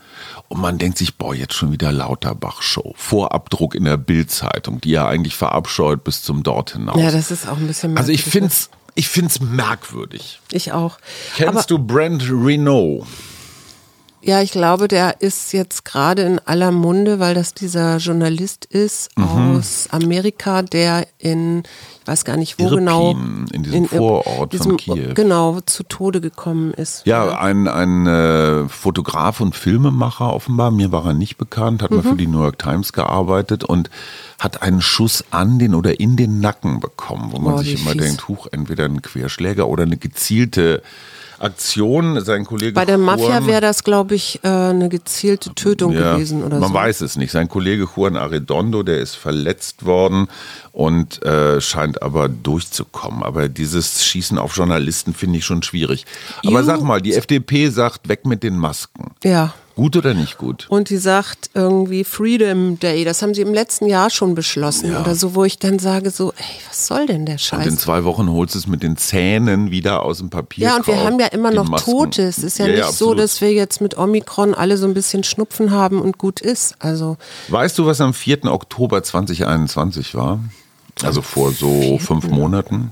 Und 0.47 0.59
man 0.59 0.77
denkt 0.77 0.97
sich, 0.97 1.15
boah, 1.15 1.33
jetzt 1.33 1.53
schon 1.53 1.71
wieder 1.71 1.91
Lauterbach-Show. 1.91 2.93
Vorabdruck 2.97 3.75
in 3.75 3.85
der 3.85 3.97
Bild-Zeitung, 3.97 4.81
die 4.81 4.93
er 4.93 5.07
eigentlich 5.07 5.35
verabscheut 5.35 6.03
bis 6.03 6.23
zum 6.23 6.43
Dort 6.43 6.71
hinaus. 6.71 6.99
Ja, 6.99 7.11
das 7.11 7.31
ist 7.31 7.47
auch 7.47 7.57
ein 7.57 7.67
bisschen 7.67 7.97
also 7.97 8.11
ich 8.11 8.25
merkwürdig, 8.25 8.31
finde 8.31 8.47
es 8.47 8.69
ich 8.95 9.07
find's 9.07 9.39
merkwürdig. 9.39 10.41
ne? 10.51 10.57
Ich 10.57 10.71
auch. 10.73 10.97
Kennst 11.35 11.49
aber, 11.49 11.63
du 11.63 11.79
Brent 11.79 12.23
Renault? 12.29 13.07
Ja, 14.23 14.39
ich 14.41 14.51
glaube, 14.51 14.87
der 14.87 15.21
ist 15.21 15.51
jetzt 15.51 15.83
gerade 15.83 16.21
in 16.21 16.39
aller 16.45 16.71
Munde, 16.71 17.19
weil 17.19 17.33
das 17.33 17.55
dieser 17.55 17.97
Journalist 17.97 18.65
ist 18.65 19.09
Mhm. 19.17 19.57
aus 19.57 19.87
Amerika, 19.89 20.61
der 20.61 21.07
in, 21.17 21.63
ich 22.01 22.07
weiß 22.07 22.23
gar 22.23 22.37
nicht 22.37 22.59
wo 22.59 22.65
Irpin, 22.65 22.77
genau, 22.85 23.11
in 23.51 23.63
diesem 23.63 23.85
Vorort 23.87 24.53
von 24.55 24.77
Kiew. 24.77 25.13
Genau, 25.15 25.59
zu 25.61 25.81
Tode 25.83 26.21
gekommen 26.21 26.71
ist. 26.75 27.01
Ja, 27.05 27.39
ein, 27.39 27.67
ein 27.67 28.05
äh, 28.05 28.69
Fotograf 28.69 29.41
und 29.41 29.55
Filmemacher 29.55 30.31
offenbar. 30.31 30.69
Mir 30.69 30.91
war 30.91 31.05
er 31.07 31.13
nicht 31.15 31.37
bekannt, 31.37 31.81
hat 31.81 31.89
mal 31.89 32.03
für 32.03 32.15
die 32.15 32.27
New 32.27 32.41
York 32.43 32.59
Times 32.59 32.93
gearbeitet 32.93 33.63
und 33.63 33.89
hat 34.37 34.61
einen 34.61 34.81
Schuss 34.81 35.23
an 35.31 35.57
den 35.57 35.73
oder 35.73 35.99
in 35.99 36.15
den 36.15 36.39
Nacken 36.39 36.79
bekommen, 36.79 37.29
wo 37.31 37.39
man 37.39 37.55
Oh, 37.55 37.57
sich 37.57 37.81
immer 37.81 37.93
fies. 37.93 38.01
denkt, 38.03 38.27
huch, 38.27 38.47
entweder 38.51 38.85
ein 38.85 39.01
Querschläger 39.01 39.67
oder 39.67 39.81
eine 39.83 39.97
gezielte 39.97 40.83
Aktion. 41.41 42.23
Sein 42.23 42.45
Kollege 42.45 42.73
Bei 42.73 42.85
der 42.85 42.97
Mafia 42.97 43.25
Juan- 43.39 43.47
wäre 43.47 43.61
das, 43.61 43.83
glaube 43.83 44.15
ich, 44.15 44.39
äh, 44.43 44.47
eine 44.47 44.89
gezielte 44.89 45.53
Tötung 45.55 45.93
gewesen 45.93 46.43
oder 46.43 46.59
man 46.59 46.69
so. 46.69 46.75
weiß 46.75 47.01
es 47.01 47.15
nicht. 47.17 47.31
Sein 47.31 47.49
Kollege 47.49 47.87
Juan 47.95 48.15
Arredondo, 48.15 48.83
der 48.83 48.99
ist 48.99 49.15
verletzt 49.15 49.85
worden 49.85 50.27
und 50.71 51.23
äh, 51.25 51.59
scheint 51.61 52.01
aber 52.01 52.29
durchzukommen. 52.29 53.23
Aber 53.23 53.49
dieses 53.49 54.05
Schießen 54.05 54.37
auf 54.37 54.55
Journalisten 54.55 55.13
finde 55.13 55.39
ich 55.39 55.45
schon 55.45 55.63
schwierig. 55.63 56.05
Aber 56.45 56.59
Ju- 56.59 56.63
sag 56.63 56.81
mal, 56.81 57.01
die 57.01 57.13
FDP 57.15 57.69
sagt, 57.69 58.07
weg 58.07 58.25
mit 58.25 58.43
den 58.43 58.57
Masken. 58.57 59.11
Ja. 59.23 59.53
Gut 59.75 59.95
oder 59.95 60.13
nicht 60.13 60.37
gut? 60.37 60.67
Und 60.69 60.89
die 60.89 60.97
sagt 60.97 61.49
irgendwie 61.53 62.03
Freedom 62.03 62.77
Day. 62.79 63.03
Das 63.05 63.21
haben 63.21 63.33
sie 63.33 63.41
im 63.41 63.53
letzten 63.53 63.85
Jahr 63.87 64.09
schon 64.09 64.35
beschlossen 64.35 64.95
oder 64.95 65.15
so, 65.15 65.33
wo 65.33 65.43
ich 65.45 65.59
dann 65.59 65.79
sage 65.79 66.11
so, 66.11 66.33
ey, 66.35 66.45
was 66.69 66.87
soll 66.87 67.05
denn 67.07 67.25
der 67.25 67.35
Und 67.35 67.53
in 67.53 67.63
Scheiß? 67.71 67.75
zwei 67.77 68.03
Wochen 68.03 68.29
holst 68.29 68.53
du 68.55 68.59
es 68.59 68.67
mit 68.67 68.83
den 68.83 68.97
Zähnen 68.97 69.71
wieder 69.71 70.03
aus 70.03 70.17
dem 70.17 70.29
Papier. 70.29 70.67
Ja, 70.67 70.75
und 70.77 70.87
wir 70.87 70.97
haben 71.03 71.19
ja 71.19 71.27
immer 71.27 71.51
noch 71.51 71.69
Masken. 71.69 71.89
Tote. 71.91 72.23
Es 72.23 72.39
ist 72.39 72.59
ja, 72.59 72.65
Ja, 72.65 72.71
nicht 72.71 72.79
ja, 72.81 72.91
so, 72.91 73.13
dass 73.13 73.39
wir 73.41 73.53
jetzt 73.53 73.79
mit 73.81 73.97
Omikron 73.97 74.53
alle 74.53 74.77
so 74.77 74.85
ein 74.85 74.93
bisschen 74.93 75.23
Schnupfen 75.23 75.71
haben 75.71 76.01
und 76.01 76.17
gut 76.17 76.41
ist. 76.41 76.75
Also, 76.79 77.17
Weißt 77.47 77.77
du, 77.79 77.85
was 77.85 78.01
am 78.01 78.13
4. 78.13 78.45
Oktober 78.45 79.01
2021 79.03 80.15
war? 80.15 80.39
Also 81.01 81.21
vor 81.21 81.51
so 81.53 81.97
fünf 81.97 82.27
Monaten. 82.27 82.91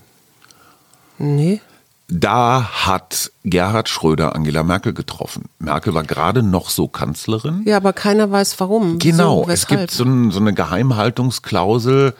nee. 1.17 1.61
Da 2.11 2.71
hat 2.87 3.31
Gerhard 3.43 3.87
Schröder 3.87 4.35
Angela 4.35 4.63
Merkel 4.63 4.93
getroffen. 4.93 5.45
Merkel 5.59 5.93
war 5.93 6.03
gerade 6.03 6.41
noch 6.41 6.71
so 6.71 6.87
Kanzlerin. 6.87 7.61
Ja, 7.65 7.77
aber 7.77 7.93
keiner 7.93 8.31
weiß 8.31 8.59
warum. 8.59 8.97
Genau, 8.97 9.43
Wieso, 9.43 9.51
es 9.51 9.67
gibt 9.67 9.91
so, 9.91 10.05
ein, 10.05 10.31
so 10.31 10.39
eine 10.39 10.53
Geheimhaltungsklausel. 10.53 12.15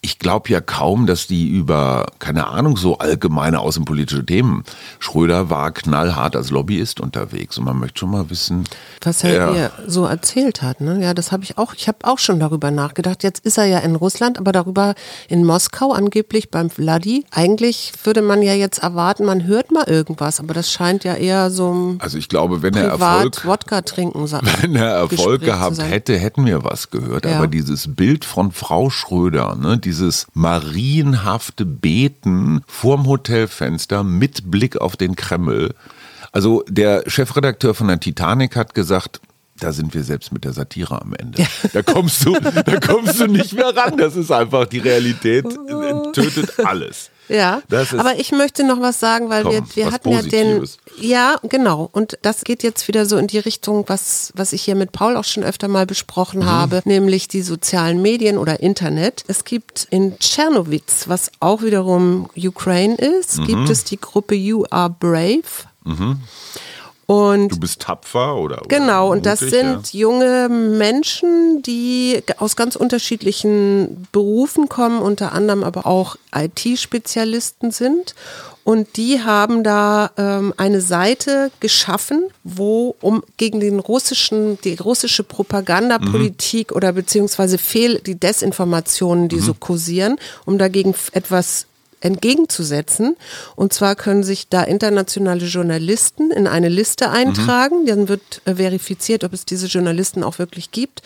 Ich 0.00 0.20
glaube 0.20 0.48
ja 0.50 0.60
kaum, 0.60 1.06
dass 1.06 1.26
die 1.26 1.48
über, 1.48 2.06
keine 2.20 2.46
Ahnung, 2.46 2.76
so 2.76 2.98
allgemeine 2.98 3.58
außenpolitische 3.58 4.24
Themen. 4.24 4.62
Schröder 5.00 5.50
war 5.50 5.72
knallhart 5.72 6.36
als 6.36 6.50
Lobbyist 6.50 7.00
unterwegs 7.00 7.58
und 7.58 7.64
man 7.64 7.80
möchte 7.80 7.98
schon 8.00 8.12
mal 8.12 8.30
wissen, 8.30 8.62
was 9.02 9.24
er 9.24 9.34
Ja. 9.34 9.54
ihr 9.54 9.72
so 9.88 10.04
erzählt 10.06 10.62
hat. 10.62 10.80
Ne? 10.80 11.02
Ja, 11.02 11.14
das 11.14 11.32
habe 11.32 11.42
ich 11.42 11.58
auch. 11.58 11.74
Ich 11.74 11.88
habe 11.88 11.98
auch 12.02 12.20
schon 12.20 12.38
darüber 12.38 12.70
nachgedacht. 12.70 13.24
Jetzt 13.24 13.44
ist 13.44 13.58
er 13.58 13.64
ja 13.64 13.80
in 13.80 13.96
Russland, 13.96 14.38
aber 14.38 14.52
darüber 14.52 14.94
in 15.28 15.44
Moskau 15.44 15.92
angeblich 15.92 16.52
beim 16.52 16.70
Vladi. 16.70 17.24
Eigentlich 17.32 17.92
würde 18.04 18.22
man 18.22 18.40
ja 18.42 18.54
jetzt 18.54 18.78
erwarten, 18.78 19.24
man 19.24 19.46
hört 19.48 19.72
mal 19.72 19.84
irgendwas, 19.88 20.38
aber 20.38 20.54
das 20.54 20.70
scheint 20.70 21.02
ja 21.02 21.14
eher 21.14 21.50
so 21.50 21.72
ein 21.74 21.96
also 22.00 22.18
ich 22.18 22.28
glaube, 22.28 22.62
wenn 22.62 22.74
er 22.74 22.84
Erfolg 22.90 23.44
Wodka 23.44 23.82
trinken 23.82 24.28
sa- 24.28 24.42
Wenn 24.60 24.76
er 24.76 24.90
Erfolg 24.90 25.10
Gespräch 25.10 25.40
gehabt 25.40 25.82
hätte, 25.82 26.16
hätten 26.16 26.46
wir 26.46 26.62
was 26.62 26.90
gehört. 26.90 27.24
Ja. 27.24 27.36
Aber 27.38 27.48
dieses 27.48 27.92
Bild 27.96 28.24
von 28.24 28.52
Frau 28.52 28.90
Schröder, 28.90 29.56
ne, 29.56 29.76
dieses 29.88 30.26
marienhafte 30.34 31.64
Beten 31.64 32.60
vorm 32.66 33.06
Hotelfenster 33.06 34.04
mit 34.04 34.50
Blick 34.50 34.76
auf 34.76 34.98
den 34.98 35.16
Kreml. 35.16 35.74
Also 36.30 36.62
der 36.68 37.04
Chefredakteur 37.06 37.72
von 37.74 37.88
der 37.88 37.98
Titanic 37.98 38.54
hat 38.54 38.74
gesagt, 38.74 39.22
da 39.58 39.72
sind 39.72 39.94
wir 39.94 40.04
selbst 40.04 40.30
mit 40.30 40.44
der 40.44 40.52
Satire 40.52 41.00
am 41.00 41.14
Ende. 41.14 41.42
Da 41.72 41.82
kommst 41.82 42.26
du, 42.26 42.34
da 42.38 42.80
kommst 42.80 43.18
du 43.18 43.28
nicht 43.28 43.54
mehr 43.54 43.74
ran. 43.74 43.96
Das 43.96 44.14
ist 44.14 44.30
einfach 44.30 44.66
die 44.66 44.78
Realität, 44.78 45.46
äh, 45.46 46.12
tötet 46.12 46.60
alles. 46.66 47.10
Ja, 47.28 47.60
aber 47.98 48.18
ich 48.18 48.32
möchte 48.32 48.64
noch 48.64 48.80
was 48.80 48.98
sagen, 49.00 49.28
weil 49.28 49.42
Komm, 49.42 49.52
wir, 49.52 49.62
wir 49.74 49.90
hatten 49.92 50.10
ja 50.10 50.22
den. 50.22 50.60
Positives. 50.60 50.78
Ja, 51.00 51.36
genau. 51.42 51.88
Und 51.92 52.18
das 52.22 52.42
geht 52.44 52.62
jetzt 52.62 52.88
wieder 52.88 53.04
so 53.06 53.16
in 53.18 53.26
die 53.26 53.38
Richtung, 53.38 53.84
was, 53.86 54.32
was 54.34 54.52
ich 54.52 54.62
hier 54.62 54.74
mit 54.74 54.92
Paul 54.92 55.16
auch 55.16 55.24
schon 55.24 55.44
öfter 55.44 55.68
mal 55.68 55.86
besprochen 55.86 56.40
Mhm. 56.40 56.46
habe, 56.46 56.82
nämlich 56.86 57.28
die 57.28 57.42
sozialen 57.42 58.00
Medien 58.02 58.38
oder 58.38 58.60
Internet. 58.60 59.24
Es 59.28 59.44
gibt 59.44 59.86
in 59.90 60.18
Tschernowitz, 60.18 61.08
was 61.08 61.30
auch 61.40 61.62
wiederum 61.62 62.30
Ukraine 62.36 62.96
ist, 62.96 63.38
Mhm. 63.38 63.46
gibt 63.46 63.70
es 63.70 63.84
die 63.84 64.00
Gruppe 64.00 64.34
You 64.34 64.64
Are 64.70 64.90
Brave. 64.90 65.42
Und 67.10 67.48
Du 67.52 67.60
bist 67.60 67.80
tapfer 67.80 68.36
oder? 68.36 68.58
oder 68.58 68.68
Genau, 68.68 69.10
und 69.10 69.24
das 69.24 69.40
sind 69.40 69.94
junge 69.94 70.50
Menschen, 70.50 71.62
die 71.62 72.22
aus 72.36 72.54
ganz 72.54 72.76
unterschiedlichen 72.76 74.06
Berufen 74.12 74.68
kommen, 74.68 75.00
unter 75.00 75.32
anderem 75.32 75.64
aber 75.64 75.86
auch 75.86 76.16
IT-Spezialisten 76.34 77.70
sind. 77.70 78.14
Und 78.62 78.98
die 78.98 79.22
haben 79.22 79.64
da 79.64 80.10
ähm, 80.18 80.52
eine 80.58 80.82
Seite 80.82 81.50
geschaffen, 81.60 82.24
wo 82.44 82.94
um 83.00 83.22
gegen 83.38 83.60
den 83.60 83.78
russischen, 83.78 84.60
die 84.60 84.74
russische 84.74 85.24
Propagandapolitik 85.24 86.72
oder 86.72 86.92
beziehungsweise 86.92 87.56
Fehl, 87.56 88.00
die 88.04 88.16
Desinformationen, 88.16 89.30
die 89.30 89.40
so 89.40 89.54
kursieren, 89.54 90.18
um 90.44 90.58
dagegen 90.58 90.94
etwas 91.12 91.64
entgegenzusetzen. 92.00 93.16
Und 93.56 93.72
zwar 93.72 93.94
können 93.94 94.22
sich 94.22 94.48
da 94.48 94.62
internationale 94.62 95.46
Journalisten 95.46 96.30
in 96.30 96.46
eine 96.46 96.68
Liste 96.68 97.10
eintragen. 97.10 97.86
Dann 97.86 98.08
wird 98.08 98.42
äh, 98.44 98.54
verifiziert, 98.56 99.24
ob 99.24 99.32
es 99.32 99.44
diese 99.44 99.66
Journalisten 99.66 100.22
auch 100.22 100.38
wirklich 100.38 100.70
gibt. 100.70 101.02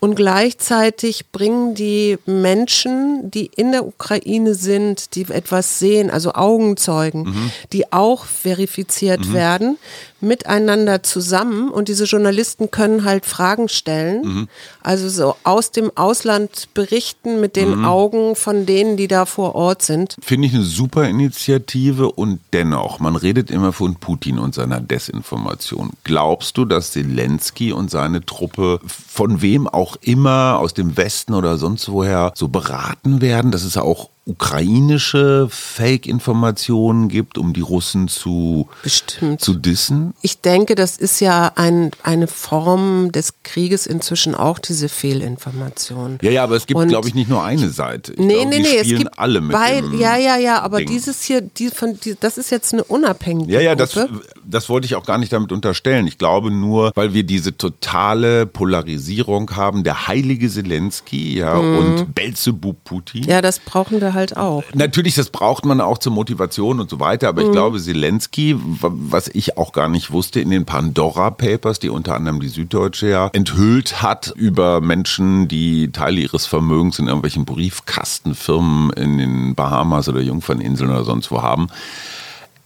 Und 0.00 0.14
gleichzeitig 0.14 1.30
bringen 1.32 1.74
die 1.74 2.18
Menschen, 2.26 3.30
die 3.30 3.46
in 3.46 3.72
der 3.72 3.86
Ukraine 3.86 4.54
sind, 4.54 5.14
die 5.14 5.26
etwas 5.30 5.78
sehen, 5.78 6.10
also 6.10 6.32
Augenzeugen, 6.32 7.50
die 7.72 7.92
auch 7.92 8.24
verifiziert 8.24 9.32
werden, 9.32 9.78
miteinander 10.20 11.02
zusammen. 11.02 11.70
Und 11.70 11.88
diese 11.88 12.04
Journalisten 12.04 12.70
können 12.70 13.04
halt 13.04 13.26
Fragen 13.26 13.68
stellen. 13.68 14.48
Also 14.82 15.08
so 15.08 15.36
aus 15.44 15.70
dem 15.70 15.90
Ausland 15.96 16.68
berichten 16.74 17.40
mit 17.40 17.56
den 17.56 17.84
Augen 17.84 18.36
von 18.36 18.66
denen, 18.66 18.96
die 18.96 19.08
da 19.08 19.26
vor 19.26 19.54
Ort 19.54 19.82
sind. 19.82 20.16
Finde 20.26 20.48
ich 20.48 20.54
eine 20.54 20.64
super 20.64 21.08
Initiative 21.08 22.10
und 22.10 22.40
dennoch, 22.52 22.98
man 22.98 23.14
redet 23.14 23.48
immer 23.48 23.72
von 23.72 23.94
Putin 23.94 24.40
und 24.40 24.56
seiner 24.56 24.80
Desinformation. 24.80 25.90
Glaubst 26.02 26.58
du, 26.58 26.64
dass 26.64 26.90
Zelensky 26.90 27.70
und 27.70 27.92
seine 27.92 28.26
Truppe 28.26 28.80
von 28.84 29.40
wem 29.40 29.68
auch 29.68 29.94
immer 30.00 30.58
aus 30.58 30.74
dem 30.74 30.96
Westen 30.96 31.32
oder 31.32 31.58
sonst 31.58 31.88
woher 31.92 32.32
so 32.34 32.48
beraten 32.48 33.20
werden, 33.20 33.52
dass 33.52 33.62
es 33.62 33.76
auch 33.76 34.10
ukrainische 34.26 35.46
Fake-Informationen 35.50 37.08
gibt, 37.08 37.38
um 37.38 37.52
die 37.52 37.60
Russen 37.60 38.08
zu, 38.08 38.68
Bestimmt. 38.82 39.40
zu 39.40 39.54
dissen? 39.54 40.14
Ich 40.20 40.40
denke, 40.40 40.74
das 40.74 40.96
ist 40.96 41.20
ja 41.20 41.52
ein, 41.54 41.92
eine 42.02 42.26
Form 42.26 43.12
des 43.12 43.34
Krieges 43.44 43.86
inzwischen 43.86 44.34
auch, 44.34 44.58
diese 44.58 44.88
Fehlinformation. 44.88 46.18
Ja, 46.22 46.30
ja, 46.32 46.42
aber 46.42 46.56
es 46.56 46.66
gibt, 46.66 46.88
glaube 46.88 47.06
ich, 47.06 47.14
nicht 47.14 47.28
nur 47.30 47.44
eine 47.44 47.70
Seite. 47.70 48.12
Ich 48.14 48.18
Nee, 48.18 48.34
glaube, 48.34 48.48
nee, 48.50 48.58
nee, 48.60 48.76
es 48.76 48.86
spielen 48.86 48.98
gibt 49.04 49.18
alle 49.18 49.40
mit 49.40 49.54
dem 49.56 49.98
ja, 50.00 50.16
ja, 50.16 50.36
ja, 50.36 50.60
aber 50.60 50.78
Ding. 50.78 50.88
dieses 50.88 51.22
hier, 51.22 51.40
die 51.40 51.68
von, 51.68 51.98
die, 52.00 52.16
das 52.18 52.36
ist 52.36 52.50
jetzt 52.50 52.72
eine 52.72 52.82
unabhängige 52.84 53.52
Ja, 53.52 53.60
ja, 53.60 53.74
das, 53.76 53.92
Gruppe. 53.94 54.22
das 54.44 54.68
wollte 54.68 54.86
ich 54.86 54.96
auch 54.96 55.06
gar 55.06 55.18
nicht 55.18 55.32
damit 55.32 55.52
unterstellen. 55.52 56.06
Ich 56.08 56.18
glaube 56.18 56.50
nur, 56.50 56.90
weil 56.96 57.14
wir 57.14 57.22
diese 57.22 57.56
totale 57.56 58.46
Polarisierung 58.46 59.54
haben, 59.54 59.84
der 59.84 60.08
heilige 60.08 60.48
Zelensky 60.50 61.38
ja, 61.38 61.54
und 61.56 62.12
Belzebub 62.14 62.82
Putin. 62.82 63.22
Mhm. 63.22 63.28
Ja, 63.30 63.40
das 63.40 63.60
brauchen 63.60 64.00
wir 64.00 64.15
halt 64.16 64.36
auch. 64.36 64.64
Natürlich, 64.74 65.14
das 65.14 65.30
braucht 65.30 65.64
man 65.64 65.80
auch 65.80 65.98
zur 65.98 66.12
Motivation 66.12 66.80
und 66.80 66.90
so 66.90 66.98
weiter, 66.98 67.28
aber 67.28 67.42
ich 67.42 67.52
glaube, 67.52 67.80
Zelensky, 67.80 68.56
wa- 68.58 68.90
was 68.92 69.28
ich 69.28 69.56
auch 69.56 69.72
gar 69.72 69.88
nicht 69.88 70.10
wusste, 70.10 70.40
in 70.40 70.50
den 70.50 70.64
Pandora 70.64 71.30
Papers, 71.30 71.78
die 71.78 71.90
unter 71.90 72.16
anderem 72.16 72.40
die 72.40 72.48
Süddeutsche 72.48 73.08
ja 73.08 73.30
enthüllt 73.32 74.02
hat 74.02 74.32
über 74.34 74.80
Menschen, 74.80 75.46
die 75.46 75.92
Teile 75.92 76.20
ihres 76.20 76.46
Vermögens 76.46 76.98
in 76.98 77.06
irgendwelchen 77.06 77.44
Briefkastenfirmen 77.44 78.90
in 78.94 79.18
den 79.18 79.54
Bahamas 79.54 80.08
oder 80.08 80.20
Jungferninseln 80.20 80.90
oder 80.90 81.04
sonst 81.04 81.30
wo 81.30 81.42
haben. 81.42 81.68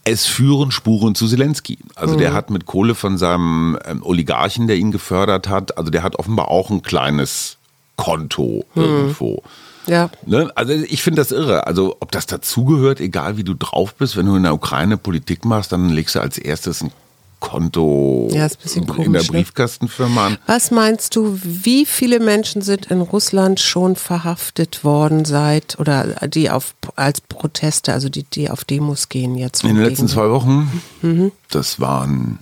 Es 0.03 0.25
führen 0.25 0.71
Spuren 0.71 1.13
zu 1.13 1.27
Zelensky. 1.27 1.77
Also 1.95 2.15
der 2.15 2.33
hat 2.33 2.49
mit 2.49 2.65
Kohle 2.65 2.95
von 2.95 3.19
seinem 3.19 3.77
ähm, 3.85 4.01
Oligarchen, 4.03 4.65
der 4.67 4.77
ihn 4.77 4.91
gefördert 4.91 5.47
hat, 5.47 5.77
also 5.77 5.91
der 5.91 6.01
hat 6.01 6.15
offenbar 6.17 6.47
auch 6.47 6.71
ein 6.71 6.81
kleines 6.81 7.57
Konto 7.95 8.65
irgendwo. 8.75 9.43
Ja. 9.87 10.09
Ne? 10.25 10.51
Also 10.55 10.73
ich 10.73 11.01
finde 11.01 11.21
das 11.21 11.31
irre. 11.31 11.67
Also 11.67 11.97
ob 11.99 12.11
das 12.11 12.25
dazugehört, 12.27 12.99
egal 12.99 13.37
wie 13.37 13.43
du 13.43 13.53
drauf 13.53 13.95
bist, 13.95 14.15
wenn 14.15 14.25
du 14.27 14.35
in 14.35 14.43
der 14.43 14.53
Ukraine 14.53 14.97
Politik 14.97 15.43
machst, 15.45 15.71
dann 15.71 15.89
legst 15.89 16.15
du 16.15 16.19
als 16.19 16.37
erstes 16.37 16.81
ein 16.81 16.91
Konto 17.39 18.29
Ja, 18.31 18.47
in 18.75 18.85
der 18.85 18.95
komisch, 18.95 19.31
ne? 19.31 19.39
Briefkastenfirma 19.39 20.27
an. 20.27 20.37
Was 20.45 20.69
meinst 20.69 21.15
du, 21.15 21.39
wie 21.43 21.87
viele 21.87 22.19
Menschen 22.19 22.61
sind 22.61 22.85
in 22.91 23.01
Russland 23.01 23.59
schon 23.59 23.95
verhaftet 23.95 24.83
worden 24.83 25.25
seit 25.25 25.79
oder 25.79 26.03
die 26.27 26.51
auf 26.51 26.75
als 26.95 27.19
Proteste, 27.19 27.93
also 27.93 28.09
die, 28.09 28.23
die 28.23 28.51
auf 28.51 28.63
Demos 28.63 29.09
gehen 29.09 29.33
jetzt? 29.35 29.63
In 29.63 29.73
den 29.75 29.83
letzten 29.83 30.07
zwei 30.07 30.29
Wochen, 30.29 30.83
Mhm. 31.01 31.31
das 31.49 31.79
waren 31.79 32.37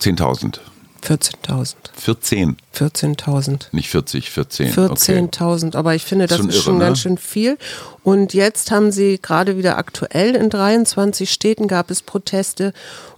10.000. 0.00 0.60
14.000. 1.02 1.74
14, 1.94 2.56
14.000. 2.74 3.66
nicht 3.72 3.90
40, 3.90 4.30
14. 4.30 4.70
Okay. 4.78 5.18
14.000, 5.20 5.74
aber 5.76 5.94
ich 5.94 6.04
finde, 6.04 6.26
das 6.26 6.38
Schon 6.38 6.48
ist 6.48 6.54
irre, 6.56 6.64
schon 6.64 6.78
ne? 6.78 6.84
ganz 6.84 7.00
schön 7.00 7.18
viel. 7.18 7.58
Und 8.04 8.34
jetzt 8.34 8.70
haben 8.70 8.92
sie 8.92 9.18
gerade 9.20 9.56
wieder 9.56 9.78
aktuell 9.78 10.34
in 10.36 10.48
23 10.50 11.30
Städten 11.32 11.66
gab 11.68 11.90
es 11.90 12.02
Proteste 12.02 12.72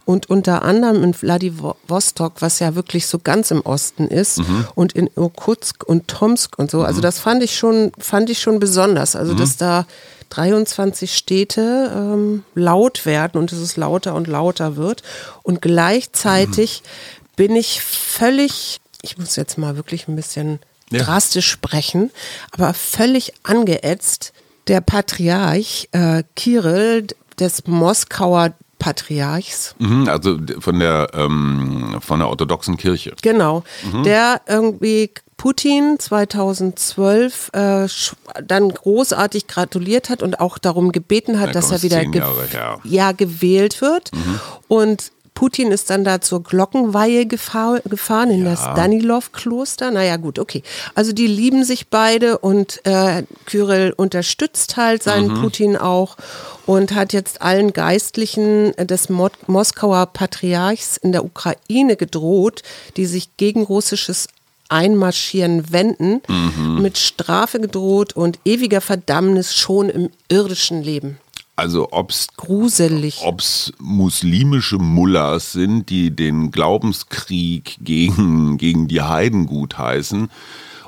und 0.07 0.29
unter 0.31 0.63
anderem 0.63 1.03
in 1.05 1.15
Vladivostok, 1.15 2.35
was 2.41 2.59
ja 2.59 2.75
wirklich 2.75 3.07
so 3.07 3.19
ganz 3.19 3.51
im 3.51 3.61
Osten 3.63 4.09
ist, 4.09 4.39
Mhm. 4.39 4.67
und 4.75 4.93
in 4.93 5.09
Irkutsk 5.17 5.85
und 5.85 6.09
Tomsk 6.09 6.59
und 6.59 6.71
so. 6.71 6.83
Also 6.83 7.01
das 7.01 7.19
fand 7.19 7.43
ich 7.43 7.57
schon, 7.57 7.93
fand 7.99 8.29
ich 8.31 8.41
schon 8.41 8.59
besonders. 8.61 9.15
Also 9.17 9.33
Mhm. 9.35 9.39
dass 9.39 9.57
da 9.57 9.87
23 10.31 11.15
Städte 11.15 11.93
ähm, 11.95 12.45
laut 12.55 13.07
werden 13.07 13.39
und 13.39 13.53
dass 13.53 13.59
es 13.61 13.77
lauter 13.77 14.15
und 14.15 14.27
lauter 14.27 14.77
wird. 14.77 15.03
Und 15.43 15.63
gleichzeitig 15.63 16.83
bin 17.37 17.57
ich 17.57 17.81
völlig, 17.83 18.81
ich 19.03 19.19
muss 19.19 19.37
jetzt 19.37 19.59
mal 19.59 19.77
wirklich 19.77 20.09
ein 20.09 20.17
bisschen 20.17 20.61
Ja. 20.91 21.03
drastisch 21.03 21.49
sprechen, 21.51 22.11
aber 22.53 22.75
völlig 22.75 23.33
angeätzt. 23.43 24.33
Der 24.69 24.81
Patriarch 24.81 25.89
äh, 25.93 26.23
Kirill 26.37 27.07
des 27.39 27.67
Moskauer 27.67 28.53
Patriarchs, 28.79 29.75
Mhm, 29.79 30.09
also 30.09 30.39
von 30.61 30.79
der, 30.79 31.09
ähm, 31.15 31.99
von 32.01 32.19
der 32.19 32.29
orthodoxen 32.29 32.77
Kirche. 32.77 33.15
genau, 33.23 33.63
Mhm. 33.85 34.03
der 34.05 34.43
irgendwie 34.47 35.11
Putin 35.39 35.97
2012 35.99 37.51
äh, 37.53 37.87
dann 38.43 38.69
großartig 38.71 39.47
gratuliert 39.47 40.11
hat 40.11 40.23
und 40.23 40.39
auch 40.41 40.59
darum 40.59 40.93
gebeten 40.93 41.41
hat, 41.41 41.49
Ja, 41.49 41.53
dass 41.53 41.71
er 41.71 41.83
wieder 41.83 42.05
ge 42.05 42.23
ja, 42.85 43.13
gewählt 43.13 43.81
wird. 43.81 44.11
Und 44.69 45.13
Putin 45.35 45.73
ist 45.73 45.91
dann 45.91 46.05
da 46.05 46.21
zur 46.21 46.43
Glockenweihe 46.43 47.27
gefahr, 47.27 47.81
gefahren 47.81 48.31
in 48.31 48.45
das 48.45 48.63
Danilov-Kloster. 48.63 49.91
Naja, 49.91 50.17
gut, 50.17 50.39
okay. 50.39 50.63
Also 50.95 51.13
die 51.13 51.27
lieben 51.27 51.65
sich 51.65 51.89
beide 51.89 52.39
und 52.39 52.81
äh, 52.85 53.25
Kyrill 53.45 53.93
unterstützt 53.97 54.77
halt 54.77 55.03
seinen 55.03 55.35
Putin 55.41 55.77
auch 55.77 56.17
und 56.67 56.95
hat 56.95 57.13
jetzt 57.13 57.43
allen 57.43 57.73
Geistlichen 57.73 58.73
des 58.77 59.09
Mo 59.09 59.29
Moskauer 59.47 60.07
Patriarchs 60.07 60.97
in 60.99 61.13
der 61.13 61.25
Ukraine 61.25 61.97
gedroht, 61.97 62.63
die 62.97 63.07
sich 63.07 63.37
gegen 63.37 63.63
russisches 63.63 64.29
Einmarschieren 64.69 65.73
wenden, 65.73 66.23
mit 66.81 66.97
Strafe 66.99 67.61
gedroht 67.61 68.15
und 68.15 68.39
ewiger 68.45 68.81
Verdammnis 68.81 69.55
schon 69.55 69.89
im 69.89 70.11
irdischen 70.29 70.83
Leben. 70.83 71.19
Also 71.57 71.89
ob's 71.93 72.27
Gruselig. 72.37 73.21
ob's 73.23 73.73
muslimische 73.79 74.79
Mullahs 74.79 75.53
sind, 75.53 75.89
die 75.89 76.11
den 76.11 76.51
Glaubenskrieg 76.51 77.77
gegen, 77.81 78.59
gegen 78.59 78.89
die 78.89 79.03
Heiden 79.03 79.47
gutheißen, 79.47 80.31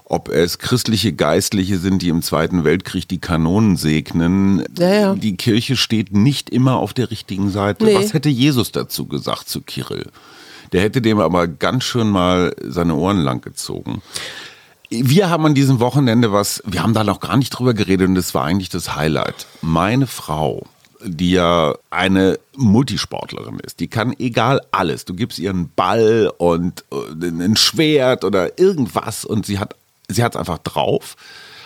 ob 0.04 0.28
es 0.28 0.58
christliche 0.58 1.12
Geistliche 1.12 1.78
sind, 1.78 2.02
die 2.02 2.08
im 2.08 2.22
Zweiten 2.22 2.64
Weltkrieg 2.64 3.08
die 3.08 3.18
Kanonen 3.18 3.76
segnen. 3.76 4.64
Ja, 4.78 4.92
ja. 4.92 5.14
Die 5.14 5.36
Kirche 5.36 5.76
steht 5.76 6.12
nicht 6.12 6.50
immer 6.50 6.76
auf 6.76 6.94
der 6.94 7.10
richtigen 7.10 7.50
Seite. 7.50 7.84
Nee. 7.84 7.94
Was 7.94 8.12
hätte 8.12 8.28
Jesus 8.28 8.72
dazu 8.72 9.06
gesagt 9.06 9.48
zu 9.48 9.62
Kirill? 9.62 10.10
Der 10.72 10.82
hätte 10.82 11.00
dem 11.00 11.20
aber 11.20 11.46
ganz 11.46 11.84
schön 11.84 12.08
mal 12.08 12.54
seine 12.62 12.96
Ohren 12.96 13.18
lang 13.18 13.40
gezogen. 13.40 14.02
Wir 14.88 15.30
haben 15.30 15.46
an 15.46 15.54
diesem 15.54 15.80
Wochenende 15.80 16.32
was, 16.32 16.62
wir 16.64 16.82
haben 16.82 16.94
da 16.94 17.02
noch 17.02 17.20
gar 17.20 17.36
nicht 17.36 17.50
drüber 17.50 17.74
geredet 17.74 18.08
und 18.08 18.14
das 18.14 18.34
war 18.34 18.44
eigentlich 18.44 18.68
das 18.68 18.94
Highlight. 18.94 19.46
Meine 19.60 20.06
Frau, 20.06 20.64
die 21.04 21.32
ja 21.32 21.74
eine 21.90 22.38
Multisportlerin 22.56 23.58
ist, 23.58 23.80
die 23.80 23.88
kann 23.88 24.14
egal 24.18 24.60
alles. 24.70 25.04
Du 25.04 25.14
gibst 25.14 25.38
ihr 25.38 25.50
einen 25.50 25.70
Ball 25.74 26.32
und 26.38 26.84
äh, 26.92 27.26
ein 27.26 27.56
Schwert 27.56 28.24
oder 28.24 28.58
irgendwas 28.58 29.24
und 29.24 29.44
sie 29.44 29.58
hat 29.58 29.74
sie 30.08 30.22
hat's 30.22 30.36
einfach 30.36 30.58
drauf. 30.58 31.16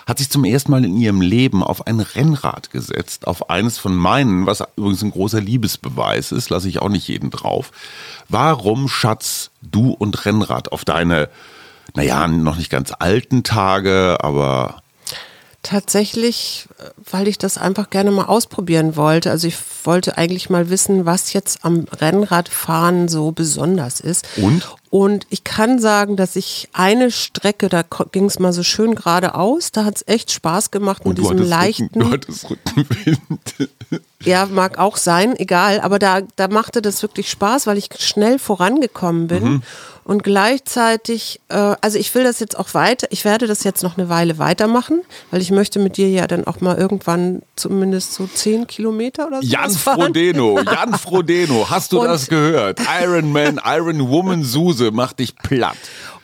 Hat 0.06 0.18
sich 0.18 0.30
zum 0.30 0.44
ersten 0.44 0.72
Mal 0.72 0.84
in 0.84 0.96
ihrem 0.96 1.20
Leben 1.20 1.62
auf 1.62 1.86
ein 1.86 2.00
Rennrad 2.00 2.70
gesetzt, 2.70 3.26
auf 3.26 3.50
eines 3.50 3.78
von 3.78 3.94
meinen, 3.94 4.46
was 4.46 4.64
übrigens 4.76 5.02
ein 5.02 5.12
großer 5.12 5.40
Liebesbeweis 5.40 6.32
ist, 6.32 6.50
lasse 6.50 6.68
ich 6.68 6.80
auch 6.80 6.88
nicht 6.88 7.06
jeden 7.06 7.30
drauf. 7.30 7.70
Warum, 8.28 8.88
Schatz, 8.88 9.50
du 9.62 9.90
und 9.90 10.24
Rennrad 10.24 10.72
auf 10.72 10.84
deine 10.84 11.28
naja, 11.94 12.26
noch 12.28 12.56
nicht 12.56 12.70
ganz 12.70 12.92
alten 12.98 13.42
Tage, 13.42 14.18
aber 14.20 14.82
Tatsächlich, 15.62 16.68
weil 17.10 17.28
ich 17.28 17.36
das 17.36 17.58
einfach 17.58 17.90
gerne 17.90 18.10
mal 18.10 18.24
ausprobieren 18.24 18.96
wollte. 18.96 19.30
Also 19.30 19.46
ich 19.46 19.56
wollte 19.84 20.16
eigentlich 20.16 20.48
mal 20.48 20.70
wissen, 20.70 21.04
was 21.04 21.34
jetzt 21.34 21.66
am 21.66 21.84
Rennradfahren 22.00 23.08
so 23.08 23.30
besonders 23.32 24.00
ist. 24.00 24.26
Und? 24.38 24.76
Und 24.90 25.24
ich 25.30 25.44
kann 25.44 25.78
sagen, 25.78 26.16
dass 26.16 26.34
ich 26.34 26.68
eine 26.72 27.12
Strecke, 27.12 27.68
da 27.68 27.82
ging 28.10 28.24
es 28.24 28.40
mal 28.40 28.52
so 28.52 28.64
schön 28.64 28.96
geradeaus, 28.96 29.70
da 29.70 29.84
hat 29.84 29.96
es 29.96 30.04
echt 30.08 30.32
Spaß 30.32 30.72
gemacht 30.72 31.06
mit 31.06 31.16
diesem 31.16 31.38
leichten. 31.38 31.84
Rücken, 31.84 32.00
du 32.00 32.10
hattest 32.10 32.50
Rückenwind. 32.50 33.20
Ja, 34.22 34.44
mag 34.44 34.78
auch 34.78 34.98
sein, 34.98 35.34
egal. 35.38 35.80
Aber 35.80 35.98
da, 35.98 36.20
da 36.36 36.48
machte 36.48 36.82
das 36.82 37.00
wirklich 37.00 37.30
Spaß, 37.30 37.66
weil 37.66 37.78
ich 37.78 37.88
schnell 37.98 38.38
vorangekommen 38.38 39.28
bin. 39.28 39.42
Mhm. 39.44 39.62
Und 40.04 40.22
gleichzeitig, 40.24 41.40
äh, 41.48 41.74
also 41.80 41.98
ich 41.98 42.14
will 42.14 42.24
das 42.24 42.38
jetzt 42.38 42.58
auch 42.58 42.74
weiter, 42.74 43.06
ich 43.10 43.24
werde 43.24 43.46
das 43.46 43.64
jetzt 43.64 43.82
noch 43.82 43.96
eine 43.96 44.08
Weile 44.10 44.38
weitermachen, 44.38 45.02
weil 45.30 45.40
ich 45.40 45.50
möchte 45.50 45.78
mit 45.78 45.96
dir 45.96 46.08
ja 46.10 46.26
dann 46.26 46.46
auch 46.46 46.60
mal 46.60 46.76
irgendwann 46.76 47.40
zumindest 47.56 48.12
so 48.14 48.26
zehn 48.26 48.66
Kilometer 48.66 49.26
oder 49.28 49.40
so 49.40 49.48
Jan 49.48 49.70
fahren. 49.70 50.00
Frodeno, 50.00 50.60
Jan 50.64 50.94
Frodeno, 50.98 51.70
hast 51.70 51.92
du 51.92 52.00
Und- 52.00 52.08
das 52.08 52.28
gehört? 52.28 52.80
Iron 53.02 53.32
Man, 53.32 53.58
Iron 53.64 54.08
Woman 54.10 54.44
Suse 54.80 54.90
macht 54.92 55.18
dich 55.18 55.36
platt. 55.36 55.76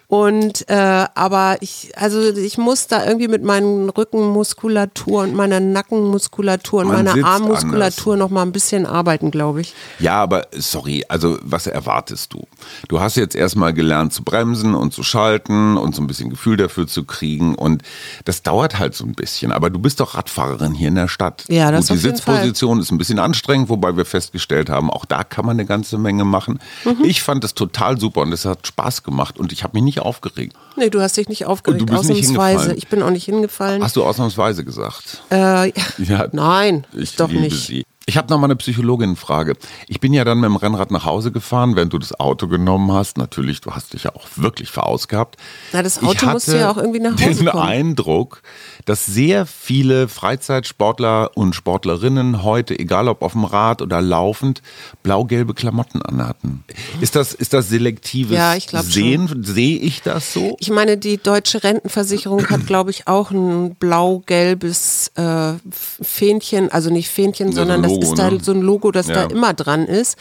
Und 0.08 0.68
äh, 0.68 1.06
aber 1.14 1.56
ich, 1.60 1.90
also 1.96 2.22
ich 2.22 2.58
muss 2.58 2.86
da 2.86 3.04
irgendwie 3.04 3.26
mit 3.26 3.42
meinen 3.42 3.90
Rückenmuskulatur 3.90 5.22
und 5.22 5.34
meiner 5.34 5.58
Nackenmuskulatur 5.58 6.82
und 6.82 6.88
Man 6.88 7.04
meiner 7.04 7.26
Armmuskulatur 7.26 8.16
noch 8.16 8.30
mal 8.30 8.42
ein 8.42 8.52
bisschen 8.52 8.86
arbeiten, 8.86 9.32
glaube 9.32 9.62
ich. 9.62 9.74
Ja, 9.98 10.22
aber 10.22 10.46
sorry, 10.52 11.04
also 11.08 11.38
was 11.42 11.66
erwartest 11.66 12.32
du? 12.32 12.46
Du 12.86 13.00
hast 13.00 13.16
jetzt 13.16 13.34
erstmal 13.34 13.74
gelernt 13.74 14.12
zu 14.12 14.22
bremsen 14.22 14.74
und 14.74 14.92
zu 14.94 15.02
schalten 15.02 15.76
und 15.76 15.96
so 15.96 16.02
ein 16.02 16.06
bisschen 16.06 16.30
Gefühl 16.30 16.56
dafür 16.56 16.86
zu 16.86 17.04
kriegen 17.04 17.56
und 17.56 17.82
das 18.24 18.44
dauert 18.44 18.78
halt 18.78 18.94
so 18.94 19.04
ein 19.04 19.14
bisschen. 19.14 19.50
Aber 19.50 19.70
du 19.70 19.80
bist 19.80 19.98
doch 19.98 20.14
Radfahrerin 20.14 20.72
hier 20.72 20.88
in 20.88 20.94
der 20.94 21.08
Stadt. 21.08 21.44
Ja, 21.48 21.72
das 21.72 21.88
Gut, 21.88 21.96
die 21.96 22.00
Sitzposition 22.00 22.78
ist 22.78 22.92
ein 22.92 22.98
bisschen 22.98 23.18
anstrengend, 23.18 23.68
wobei 23.70 23.96
wir 23.96 24.04
festgestellt 24.04 24.70
haben, 24.70 24.88
auch 24.88 25.04
da 25.04 25.24
kann 25.24 25.44
man 25.44 25.56
eine 25.56 25.66
ganze 25.66 25.98
Menge 25.98 26.24
machen. 26.24 26.60
Mhm. 26.84 27.04
Ich 27.04 27.22
fand 27.22 27.42
es 27.42 27.54
total 27.54 27.98
super 27.98 28.20
und 28.20 28.32
es 28.32 28.44
hat 28.44 28.66
Spaß 28.68 29.02
gemacht 29.02 29.38
und 29.38 29.52
ich 29.52 29.64
habe 29.64 29.76
mich 29.76 29.82
nicht 29.82 29.95
aufgeregt. 30.00 30.54
Nee, 30.76 30.90
du 30.90 31.00
hast 31.00 31.16
dich 31.16 31.28
nicht 31.28 31.46
aufgeregt, 31.46 31.80
Und 31.82 31.90
du 31.90 31.94
bist 31.96 32.08
nicht 32.08 32.20
ausnahmsweise. 32.20 32.52
hingefallen. 32.58 32.78
Ich 32.78 32.88
bin 32.88 33.02
auch 33.02 33.10
nicht 33.10 33.24
hingefallen. 33.24 33.82
Hast 33.82 33.96
du 33.96 34.04
ausnahmsweise 34.04 34.64
gesagt? 34.64 35.22
Äh, 35.30 35.72
Ja, 35.98 36.28
nein, 36.32 36.86
Ich 36.92 37.16
doch 37.16 37.28
nicht. 37.30 37.66
Sie. 37.66 37.84
Ich 38.08 38.16
habe 38.16 38.30
noch 38.30 38.38
mal 38.38 38.44
eine 38.46 38.54
Psychologin-Frage. 38.54 39.54
Ich 39.88 39.98
bin 39.98 40.12
ja 40.12 40.22
dann 40.22 40.38
mit 40.38 40.48
dem 40.48 40.54
Rennrad 40.54 40.92
nach 40.92 41.04
Hause 41.04 41.32
gefahren, 41.32 41.74
während 41.74 41.92
du 41.92 41.98
das 41.98 42.18
Auto 42.20 42.46
genommen 42.46 42.92
hast. 42.92 43.18
Natürlich, 43.18 43.60
du 43.62 43.72
hast 43.72 43.94
dich 43.94 44.04
ja 44.04 44.14
auch 44.14 44.28
wirklich 44.36 44.70
verausgabt. 44.70 45.36
Na, 45.72 45.82
das 45.82 45.96
Ich 45.96 46.06
Auto 46.06 46.26
musste 46.26 46.56
ja 46.56 46.70
auch 46.70 46.76
irgendwie 46.76 47.00
nach 47.00 47.20
Hause 47.20 47.42
den 47.42 47.48
kommen. 47.48 47.64
Eindruck, 47.68 48.42
dass 48.84 49.06
sehr 49.06 49.44
viele 49.44 50.06
Freizeitsportler 50.06 51.32
und 51.36 51.56
Sportlerinnen 51.56 52.44
heute, 52.44 52.78
egal 52.78 53.08
ob 53.08 53.22
auf 53.22 53.32
dem 53.32 53.42
Rad 53.42 53.82
oder 53.82 54.00
laufend, 54.00 54.62
blau-gelbe 55.02 55.54
Klamotten 55.54 56.00
anhatten. 56.00 56.62
Ist 57.00 57.16
das, 57.16 57.34
ist 57.34 57.54
das 57.54 57.68
selektives 57.68 58.36
Ja, 58.36 58.54
ich. 58.54 58.68
Sehen? 58.70 59.42
Sehe 59.42 59.78
ich 59.78 60.02
das 60.02 60.32
so? 60.32 60.56
Ich 60.60 60.70
meine, 60.70 60.96
die 60.96 61.16
deutsche 61.16 61.64
Rentenversicherung 61.64 62.50
hat, 62.50 62.68
glaube 62.68 62.92
ich, 62.92 63.08
auch 63.08 63.32
ein 63.32 63.74
blau-gelbes 63.74 65.10
äh, 65.16 65.54
Fähnchen, 65.72 66.70
also 66.70 66.90
nicht 66.90 67.10
Fähnchen, 67.10 67.50
sondern 67.52 67.82
das 67.82 67.95
Logo, 67.96 68.12
ist 68.12 68.18
da 68.18 68.30
ne? 68.30 68.38
so 68.42 68.52
ein 68.52 68.62
Logo, 68.62 68.90
das 68.92 69.08
Ja. 69.08 69.14
da 69.14 69.34
immer 69.34 69.52
dran 69.54 69.86
ist. 69.86 70.16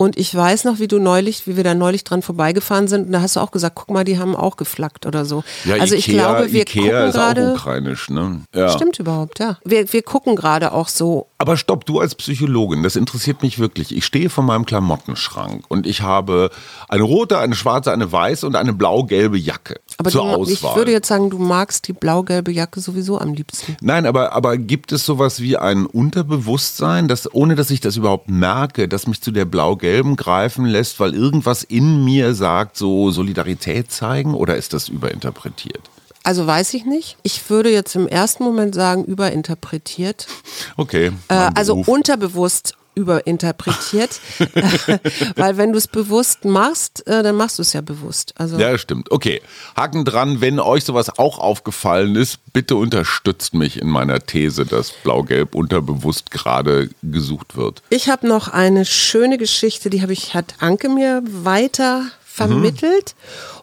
Und 0.00 0.16
ich 0.16 0.32
weiß 0.32 0.62
noch, 0.62 0.78
wie 0.78 0.86
du 0.86 1.00
neulich, 1.00 1.48
wie 1.48 1.56
wir 1.56 1.64
da 1.64 1.74
neulich 1.74 2.04
dran 2.04 2.22
vorbeigefahren 2.22 2.86
sind, 2.86 3.06
und 3.06 3.12
da 3.12 3.20
hast 3.20 3.34
du 3.34 3.40
auch 3.40 3.50
gesagt, 3.50 3.74
guck 3.74 3.90
mal, 3.90 4.04
die 4.04 4.16
haben 4.16 4.36
auch 4.36 4.56
geflaggt 4.56 5.06
oder 5.06 5.24
so. 5.24 5.42
Ja, 5.64 5.74
also 5.74 5.96
Ikea, 5.96 5.98
ich 5.98 6.06
glaube, 6.06 6.52
wir 6.52 6.60
Ikea 6.60 6.82
gucken 6.82 7.08
ist 7.08 7.16
auch 7.16 7.18
gerade. 7.18 7.52
ukrainisch, 7.54 8.08
ne? 8.08 8.42
Ja. 8.54 8.68
Stimmt 8.70 9.00
überhaupt, 9.00 9.40
ja. 9.40 9.58
Wir, 9.64 9.92
wir 9.92 10.02
gucken 10.02 10.36
gerade 10.36 10.70
auch 10.70 10.86
so. 10.86 11.26
Aber 11.38 11.56
stopp, 11.56 11.84
du 11.84 11.98
als 11.98 12.14
Psychologin, 12.14 12.84
das 12.84 12.94
interessiert 12.94 13.42
mich 13.42 13.58
wirklich. 13.58 13.92
Ich 13.96 14.04
stehe 14.06 14.30
vor 14.30 14.44
meinem 14.44 14.66
Klamottenschrank 14.66 15.64
und 15.66 15.84
ich 15.84 16.02
habe 16.02 16.50
eine 16.88 17.02
rote, 17.02 17.38
eine 17.38 17.56
schwarze, 17.56 17.90
eine 17.90 18.12
weiße 18.12 18.46
und 18.46 18.54
eine 18.54 18.72
blau-gelbe 18.74 19.36
Jacke 19.36 19.80
Aber 19.98 20.10
zur 20.10 20.22
du, 20.22 20.44
ich 20.44 20.62
Auswahl. 20.62 20.76
würde 20.76 20.92
jetzt 20.92 21.08
sagen, 21.08 21.28
du 21.28 21.38
magst 21.38 21.88
die 21.88 21.92
blau-gelbe 21.92 22.52
Jacke 22.52 22.80
sowieso 22.80 23.18
am 23.18 23.34
liebsten. 23.34 23.76
Nein, 23.80 24.06
aber, 24.06 24.32
aber 24.32 24.56
gibt 24.56 24.92
es 24.92 25.04
sowas 25.04 25.40
wie 25.40 25.56
ein 25.56 25.86
Unterbewusstsein, 25.86 27.08
dass, 27.08 27.32
ohne 27.34 27.56
dass 27.56 27.70
ich 27.70 27.80
das 27.80 27.96
überhaupt 27.96 28.30
merke, 28.30 28.86
dass 28.86 29.08
mich 29.08 29.20
zu 29.20 29.32
der 29.32 29.44
blau-gelben 29.44 30.14
greifen 30.14 30.66
lässt, 30.66 31.00
weil 31.00 31.14
irgendwas 31.14 31.64
in 31.64 32.04
mir 32.04 32.34
sagt, 32.34 32.76
so 32.76 33.10
Solidarität 33.10 33.90
zeigen 33.90 34.34
oder 34.34 34.56
ist 34.56 34.72
das 34.72 34.88
überinterpretiert? 34.88 35.82
Also 36.22 36.46
weiß 36.46 36.74
ich 36.74 36.84
nicht. 36.84 37.16
Ich 37.24 37.50
würde 37.50 37.72
jetzt 37.72 37.96
im 37.96 38.06
ersten 38.06 38.44
Moment 38.44 38.74
sagen, 38.76 39.04
überinterpretiert. 39.04 40.28
Okay. 40.76 41.10
Äh, 41.28 41.50
also 41.54 41.74
unterbewusst 41.74 42.74
überinterpretiert. 42.98 44.20
Weil 45.36 45.56
wenn 45.56 45.72
du 45.72 45.78
es 45.78 45.86
bewusst 45.86 46.44
machst, 46.44 47.06
äh, 47.06 47.22
dann 47.22 47.36
machst 47.36 47.58
du 47.58 47.62
es 47.62 47.72
ja 47.72 47.80
bewusst. 47.80 48.34
Also 48.36 48.58
Ja, 48.58 48.76
stimmt. 48.76 49.10
Okay. 49.10 49.40
Haken 49.76 50.04
dran, 50.04 50.40
wenn 50.40 50.58
euch 50.58 50.84
sowas 50.84 51.18
auch 51.18 51.38
aufgefallen 51.38 52.16
ist, 52.16 52.40
bitte 52.52 52.76
unterstützt 52.76 53.54
mich 53.54 53.80
in 53.80 53.88
meiner 53.88 54.20
These, 54.20 54.66
dass 54.66 54.90
Blau-Gelb 54.90 55.54
unterbewusst 55.54 56.30
gerade 56.30 56.90
gesucht 57.02 57.56
wird. 57.56 57.82
Ich 57.90 58.08
habe 58.08 58.26
noch 58.26 58.48
eine 58.48 58.84
schöne 58.84 59.38
Geschichte, 59.38 59.90
die 59.90 60.02
habe 60.02 60.12
ich, 60.12 60.34
hat 60.34 60.54
Anke 60.58 60.88
mir 60.88 61.22
weiter 61.24 62.04
vermittelt. 62.38 63.14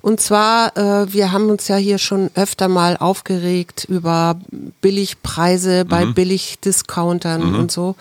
Und 0.02 0.19
zwar, 0.19 0.76
äh, 0.78 1.12
wir 1.12 1.32
haben 1.32 1.50
uns 1.50 1.67
ja 1.67 1.78
hier 1.78 1.98
schon 1.98 2.30
öfter 2.36 2.67
mal 2.67 2.98
aufgeregt 2.98 3.86
über 3.89 4.39
Billigpreise 4.82 5.86
bei 5.86 6.06
Billigdiscountern 6.06 7.56
und 7.56 7.71
so. 7.71 7.95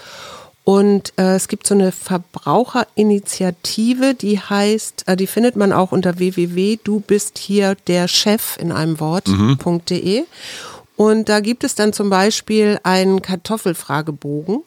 Und 0.64 1.12
äh, 1.18 1.34
es 1.34 1.48
gibt 1.48 1.66
so 1.66 1.74
eine 1.74 1.92
Verbraucherinitiative, 1.92 4.14
die 4.14 4.40
heißt, 4.40 5.06
äh, 5.06 5.16
die 5.16 5.26
findet 5.26 5.56
man 5.56 5.74
auch 5.74 5.92
unter 5.92 6.18
www. 6.18 6.78
Du 6.82 7.00
bist 7.00 7.36
hier 7.36 7.76
der 7.86 8.08
Chef 8.08 8.56
in 8.58 8.72
einem 8.72 8.98
Wort.de. 8.98 10.24
Und 10.96 11.28
da 11.28 11.40
gibt 11.40 11.64
es 11.64 11.74
dann 11.74 11.92
zum 11.92 12.08
Beispiel 12.08 12.80
einen 12.82 13.20
Kartoffelfragebogen. 13.20 14.62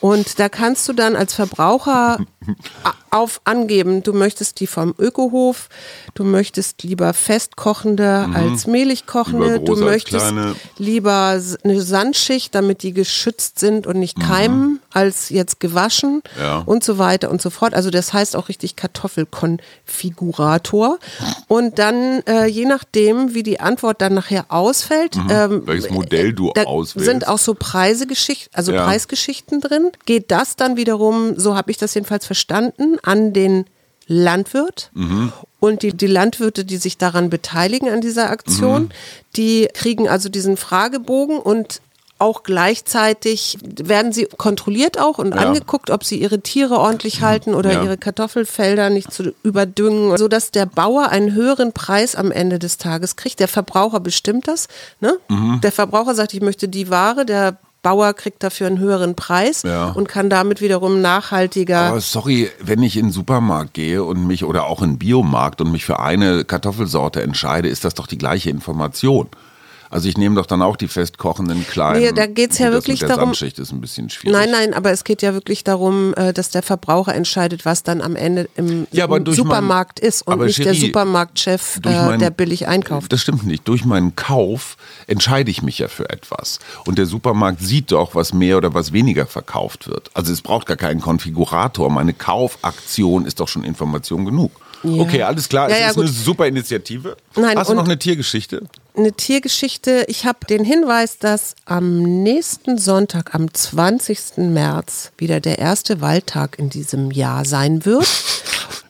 Und 0.00 0.38
da 0.38 0.48
kannst 0.48 0.88
du 0.88 0.92
dann 0.94 1.14
als 1.16 1.34
Verbraucher 1.34 2.18
auf 3.10 3.40
angeben, 3.44 4.02
du 4.02 4.12
möchtest 4.12 4.60
die 4.60 4.66
vom 4.66 4.94
Ökohof, 4.98 5.68
du 6.14 6.24
möchtest 6.24 6.82
lieber 6.84 7.12
festkochende 7.12 8.28
als 8.32 8.66
mehlig 8.68 9.06
kochende, 9.06 9.58
du 9.60 9.76
möchtest 9.76 10.32
lieber 10.78 11.38
eine 11.64 11.80
Sandschicht, 11.82 12.54
damit 12.54 12.82
die 12.84 12.92
geschützt 12.92 13.58
sind 13.58 13.86
und 13.86 13.98
nicht 13.98 14.18
keimen, 14.20 14.80
als 14.92 15.28
jetzt 15.28 15.60
gewaschen 15.60 16.22
Ja. 16.40 16.62
und 16.64 16.82
so 16.84 16.98
weiter 16.98 17.30
und 17.30 17.42
so 17.42 17.50
fort. 17.50 17.74
Also 17.74 17.90
das 17.90 18.12
heißt 18.12 18.36
auch 18.36 18.48
richtig 18.48 18.76
Kartoffelkonfigurator. 18.76 20.98
Und 21.48 21.78
dann, 21.78 22.22
äh, 22.26 22.46
je 22.46 22.64
nachdem, 22.64 23.34
wie 23.34 23.42
die 23.42 23.60
Antwort 23.60 24.00
dann 24.00 24.14
nachher 24.14 24.46
ausfällt, 24.48 25.16
ähm, 25.28 25.62
Welches 25.66 25.90
Modell 25.90 26.32
du 26.32 26.52
auswählst. 26.52 27.06
sind 27.08 27.28
auch 27.28 27.38
so 27.38 27.54
Preisegeschichten, 27.54 28.50
also 28.54 28.72
Ja. 28.72 28.84
Preisgeschichten 28.84 29.60
drin. 29.60 29.89
Geht 30.06 30.30
das 30.30 30.56
dann 30.56 30.76
wiederum, 30.76 31.38
so 31.38 31.56
habe 31.56 31.70
ich 31.70 31.76
das 31.78 31.94
jedenfalls 31.94 32.26
verstanden, 32.26 32.98
an 33.02 33.32
den 33.32 33.64
Landwirt. 34.06 34.90
Mhm. 34.94 35.32
Und 35.60 35.82
die, 35.82 35.92
die 35.96 36.06
Landwirte, 36.06 36.64
die 36.64 36.78
sich 36.78 36.98
daran 36.98 37.30
beteiligen 37.30 37.88
an 37.88 38.00
dieser 38.00 38.30
Aktion, 38.30 38.84
Mhm. 38.84 38.88
die 39.36 39.68
kriegen 39.72 40.08
also 40.08 40.28
diesen 40.28 40.56
Fragebogen 40.56 41.38
und 41.38 41.80
auch 42.18 42.42
gleichzeitig 42.42 43.56
werden 43.62 44.12
sie 44.12 44.26
kontrolliert 44.36 44.98
auch 45.00 45.18
und 45.18 45.34
Ja. 45.34 45.40
Mhm. 45.42 45.46
angeguckt, 45.48 45.88
ob 45.90 46.04
sie 46.04 46.16
ihre 46.20 46.40
Tiere 46.40 46.78
ordentlich 46.78 47.22
halten 47.22 47.54
oder 47.54 47.72
Ja. 47.72 47.82
ihre 47.84 47.96
Kartoffelfelder 47.96 48.90
nicht 48.90 49.10
zu 49.12 49.32
überdüngen, 49.42 50.16
sodass 50.18 50.50
der 50.50 50.66
Bauer 50.66 51.08
einen 51.08 51.32
höheren 51.32 51.72
Preis 51.72 52.14
am 52.16 52.30
Ende 52.30 52.58
des 52.58 52.76
Tages 52.76 53.16
kriegt. 53.16 53.40
Der 53.40 53.48
Verbraucher 53.48 54.00
bestimmt 54.00 54.48
das. 54.48 54.68
Ne? 55.00 55.16
Mhm. 55.28 55.60
Der 55.62 55.72
Verbraucher 55.72 56.14
sagt, 56.14 56.34
ich 56.34 56.42
möchte 56.42 56.68
die 56.68 56.90
Ware, 56.90 57.24
der 57.24 57.56
Bauer 57.82 58.12
kriegt 58.14 58.42
dafür 58.42 58.66
einen 58.66 58.78
höheren 58.78 59.14
Preis 59.14 59.62
Ja. 59.62 59.90
und 59.90 60.08
kann 60.08 60.28
damit 60.30 60.60
wiederum 60.60 61.00
nachhaltiger. 61.00 61.80
Aber 61.80 62.00
sorry, 62.00 62.50
wenn 62.60 62.82
ich 62.82 62.96
in 62.96 63.06
den 63.06 63.12
Supermarkt 63.12 63.74
gehe 63.74 64.04
und 64.04 64.26
mich 64.26 64.44
oder 64.44 64.66
auch 64.66 64.82
in 64.82 64.92
den 64.92 64.98
Biomarkt 64.98 65.60
und 65.60 65.72
mich 65.72 65.84
für 65.84 65.98
eine 66.00 66.44
Kartoffelsorte 66.44 67.22
entscheide, 67.22 67.68
ist 67.68 67.84
das 67.84 67.94
doch 67.94 68.06
die 68.06 68.18
gleiche 68.18 68.50
Information. 68.50 69.28
Also 69.92 70.08
ich 70.08 70.16
nehme 70.16 70.36
doch 70.36 70.46
dann 70.46 70.62
auch 70.62 70.76
die 70.76 70.86
festkochenden 70.86 71.66
kleinen. 71.66 72.00
Nee, 72.00 72.12
da 72.12 72.26
geht's 72.26 72.58
ja 72.58 72.66
Gut, 72.66 72.76
das 72.76 72.84
wirklich 72.84 73.00
mit 73.02 73.10
der 73.10 73.16
darum- 73.16 73.32
ist 73.32 73.72
ein 73.72 73.80
bisschen 73.80 74.08
schwierig. 74.08 74.32
Nein, 74.38 74.50
nein, 74.52 74.72
aber 74.72 74.92
es 74.92 75.02
geht 75.02 75.20
ja 75.20 75.34
wirklich 75.34 75.64
darum, 75.64 76.14
äh, 76.14 76.32
dass 76.32 76.50
der 76.50 76.62
Verbraucher 76.62 77.12
entscheidet, 77.12 77.64
was 77.64 77.82
dann 77.82 78.00
am 78.00 78.14
Ende 78.14 78.48
im, 78.54 78.86
Ja, 78.92 79.06
im 79.06 79.26
Supermarkt 79.34 79.98
mein- 80.00 80.08
ist 80.08 80.22
und 80.28 80.40
nicht 80.42 80.58
der 80.60 80.66
Cherie, 80.74 80.86
Supermarktchef, 80.86 81.80
durch 81.82 81.94
äh, 81.94 82.06
mein- 82.06 82.20
der 82.20 82.30
billig 82.30 82.68
einkauft. 82.68 83.12
Das 83.12 83.20
stimmt 83.20 83.44
nicht. 83.44 83.66
Durch 83.66 83.84
meinen 83.84 84.14
Kauf 84.14 84.76
entscheide 85.08 85.50
ich 85.50 85.62
mich 85.62 85.80
ja 85.80 85.88
für 85.88 86.08
etwas. 86.08 86.60
Und 86.86 86.96
der 86.98 87.06
Supermarkt 87.06 87.60
sieht 87.60 87.90
doch, 87.90 88.14
was 88.14 88.32
mehr 88.32 88.58
oder 88.58 88.72
was 88.72 88.92
weniger 88.92 89.26
verkauft 89.26 89.88
wird. 89.88 90.08
Also 90.14 90.32
es 90.32 90.40
braucht 90.40 90.66
gar 90.68 90.76
keinen 90.76 91.00
Konfigurator. 91.00 91.90
Meine 91.90 92.12
Kaufaktion 92.12 93.26
ist 93.26 93.40
doch 93.40 93.48
schon 93.48 93.64
Information 93.64 94.24
genug. 94.24 94.52
Ja. 94.82 95.02
Okay, 95.02 95.22
alles 95.24 95.48
klar. 95.48 95.68
Ja, 95.68 95.74
es 95.74 95.80
ja, 95.80 95.88
ist 95.88 95.94
gut. 95.96 96.04
eine 96.04 96.12
super 96.12 96.46
Initiative. 96.46 97.16
Nein, 97.36 97.58
Hast 97.58 97.68
du 97.70 97.74
noch 97.74 97.84
eine 97.84 97.98
Tiergeschichte? 97.98 98.62
Eine 98.96 99.12
Tiergeschichte. 99.12 100.04
Ich 100.08 100.24
habe 100.24 100.46
den 100.48 100.64
Hinweis, 100.64 101.18
dass 101.18 101.54
am 101.64 102.22
nächsten 102.22 102.78
Sonntag, 102.78 103.34
am 103.34 103.52
20. 103.52 104.38
März, 104.38 105.12
wieder 105.18 105.40
der 105.40 105.58
erste 105.58 106.00
Waldtag 106.00 106.58
in 106.58 106.70
diesem 106.70 107.10
Jahr 107.10 107.44
sein 107.44 107.84
wird. 107.84 108.06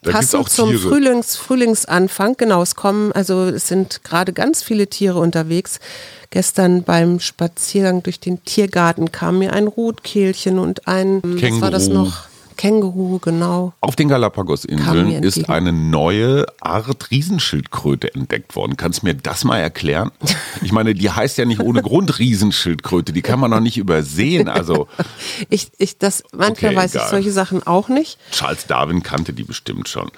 Da 0.03 0.13
Passend 0.13 0.49
zum. 0.49 0.79
Frühlings, 0.79 1.37
Frühlingsanfang. 1.37 2.37
Genau, 2.39 2.63
es 2.63 2.75
kommen, 2.75 3.13
also 3.13 3.45
es 3.45 3.69
sind 3.69 4.03
gerade 4.03 4.33
ganz 4.33 4.63
viele 4.63 4.87
Tiere 4.87 5.19
unterwegs. 5.19 5.79
Gestern 6.31 6.85
beim 6.85 7.21
Spaziergang 7.21 8.03
durch 8.03 8.19
den 8.19 8.43
Tiergarten 8.45 9.13
kam 9.13 9.41
mir 9.41 9.53
ein 9.53 9.67
Rotkehlchen 9.67 10.59
und 10.59 10.89
ein, 10.89 11.21
was 11.23 11.61
war 11.61 11.71
das 11.71 11.87
Känguru. 11.87 12.05
noch? 12.05 12.30
Känguru, 12.61 13.19
genau. 13.21 13.73
Auf 13.81 13.97
den 13.97 14.09
Galapagos-Inseln 14.11 15.23
ist 15.23 15.49
eine 15.49 15.73
neue 15.73 16.45
Art 16.61 17.11
Riesenschildkröte 17.11 18.15
entdeckt 18.15 18.55
worden. 18.55 18.77
Kannst 18.77 19.01
du 19.01 19.07
mir 19.07 19.15
das 19.15 19.45
mal 19.45 19.59
erklären? 19.59 20.11
Ich 20.63 20.73
meine, 20.73 20.93
die 20.93 21.11
heißt 21.11 21.39
ja 21.39 21.47
nicht 21.47 21.61
ohne 21.61 21.81
Grund 21.81 22.19
Riesenschildkröte. 22.19 23.15
Die 23.15 23.23
kann 23.23 23.41
man 23.41 23.51
doch 23.51 23.61
nicht 23.61 23.79
übersehen. 23.79 24.49
Also 24.49 24.89
Ich, 25.49 25.71
ich, 25.79 25.97
das, 25.97 26.23
manchmal 26.33 26.73
Okay, 26.73 26.77
weiß 26.77 26.95
egal. 26.95 27.07
ich 27.07 27.11
solche 27.11 27.33
Sachen 27.33 27.67
auch 27.67 27.89
nicht. 27.89 28.19
Charles 28.31 28.67
Darwin 28.67 29.03
kannte 29.03 29.33
die 29.33 29.45
bestimmt 29.45 29.89
schon. 29.89 30.11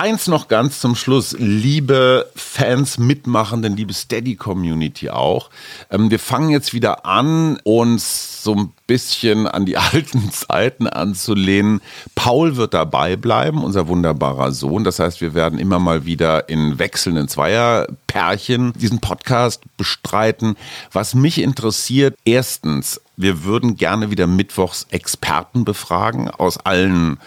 Eins 0.00 0.28
noch 0.28 0.46
ganz 0.46 0.78
zum 0.78 0.94
Schluss, 0.94 1.34
liebe 1.40 2.30
Fans, 2.36 2.98
Mitmachenden, 2.98 3.76
liebe 3.76 3.92
Steady-Community 3.92 5.10
auch. 5.10 5.50
Ähm, 5.90 6.08
wir 6.12 6.20
fangen 6.20 6.50
jetzt 6.50 6.72
wieder 6.72 7.04
an, 7.04 7.58
uns 7.64 8.44
so 8.44 8.54
ein 8.54 8.72
bisschen 8.86 9.48
an 9.48 9.66
die 9.66 9.76
alten 9.92 10.30
Zeiten 10.30 10.86
anzulehnen. 10.86 11.80
Paul 12.14 12.54
wird 12.54 12.74
dabei 12.74 13.16
bleiben, 13.16 13.64
unser 13.64 13.88
wunderbarer 13.88 14.52
Sohn. 14.52 14.84
Das 14.84 15.00
heißt, 15.00 15.20
wir 15.20 15.34
werden 15.34 15.58
immer 15.58 15.80
mal 15.80 16.06
wieder 16.06 16.48
in 16.48 16.78
wechselnden 16.78 17.26
Zweierpärchen 17.26 18.74
diesen 18.74 19.00
Podcast 19.00 19.62
bestreiten. 19.76 20.54
Was 20.92 21.16
mich 21.16 21.40
interessiert, 21.40 22.16
erstens, 22.24 23.00
wir 23.16 23.42
würden 23.42 23.76
gerne 23.76 24.12
wieder 24.12 24.28
mittwochs 24.28 24.86
Experten 24.90 25.64
befragen 25.64 26.30
aus 26.30 26.56
allen 26.56 27.18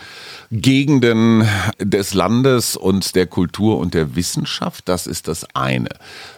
Gegenden 0.52 1.48
des 1.80 2.14
Landes 2.14 2.76
und 2.76 3.16
der 3.16 3.26
Kultur 3.26 3.78
und 3.78 3.94
der 3.94 4.16
Wissenschaft. 4.16 4.90
Das 4.90 5.08
ist 5.08 5.30
das 5.30 5.48
eine. 5.56 5.90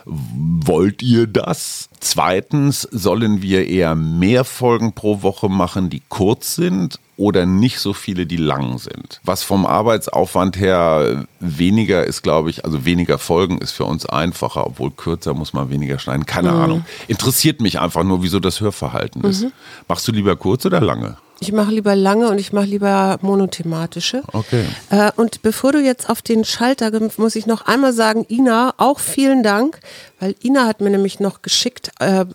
Wollt 0.06 1.02
ihr 1.02 1.26
das? 1.26 1.89
Zweitens, 1.99 2.88
sollen 2.91 3.41
wir 3.41 3.67
eher 3.67 3.95
mehr 3.95 4.43
Folgen 4.43 4.93
pro 4.93 5.23
Woche 5.23 5.49
machen, 5.49 5.89
die 5.89 6.04
kurz 6.10 6.54
sind 6.54 6.99
oder 7.17 7.47
nicht 7.47 7.80
so 7.80 7.93
viele, 7.93 8.28
die 8.28 8.38
lang 8.38 8.78
sind? 8.78 9.19
Was 9.23 9.41
vom 9.41 9.65
Arbeitsaufwand 9.65 10.60
her 10.60 11.26
weniger 11.39 12.06
ist, 12.06 12.21
glaube 12.21 12.52
ich, 12.52 12.65
also 12.65 12.86
weniger 12.86 13.17
Folgen 13.17 13.58
ist 13.58 13.71
für 13.71 13.86
uns 13.86 14.06
einfacher, 14.06 14.67
obwohl 14.67 14.91
kürzer 14.91 15.34
muss 15.34 15.54
man 15.54 15.71
weniger 15.71 15.97
schneiden. 15.97 16.28
Keine 16.28 16.52
Ahnung. 16.52 16.86
Interessiert 17.08 17.62
mich 17.62 17.80
einfach 17.80 18.04
nur, 18.04 18.21
wieso 18.21 18.39
das 18.39 18.62
Hörverhalten 18.62 19.23
ist. 19.23 19.47
Machst 19.88 20.08
du 20.08 20.12
lieber 20.12 20.36
kurz 20.36 20.67
oder 20.67 20.82
lange? 20.82 21.17
Ich 21.39 21.51
mache 21.51 21.71
lieber 21.71 21.95
lange 21.95 22.29
und 22.29 22.37
ich 22.37 22.53
mache 22.53 22.65
lieber 22.65 23.17
monothematische. 23.21 24.23
Okay. 24.31 24.65
Äh, 24.89 25.11
und 25.15 25.41
bevor 25.41 25.71
du 25.73 25.79
jetzt 25.79 26.09
auf 26.09 26.21
den 26.21 26.45
Schalter 26.45 26.91
kommst, 26.91 27.19
muss 27.19 27.35
ich 27.35 27.45
noch 27.45 27.65
einmal 27.65 27.93
sagen, 27.93 28.25
Ina, 28.29 28.73
auch 28.77 28.99
vielen 28.99 29.43
Dank, 29.43 29.79
weil 30.19 30.35
Ina 30.43 30.65
hat 30.65 30.79
mir 30.81 30.89
nämlich 30.89 31.19
noch 31.19 31.41
geschickt, 31.41 31.91
äh, 31.99 32.25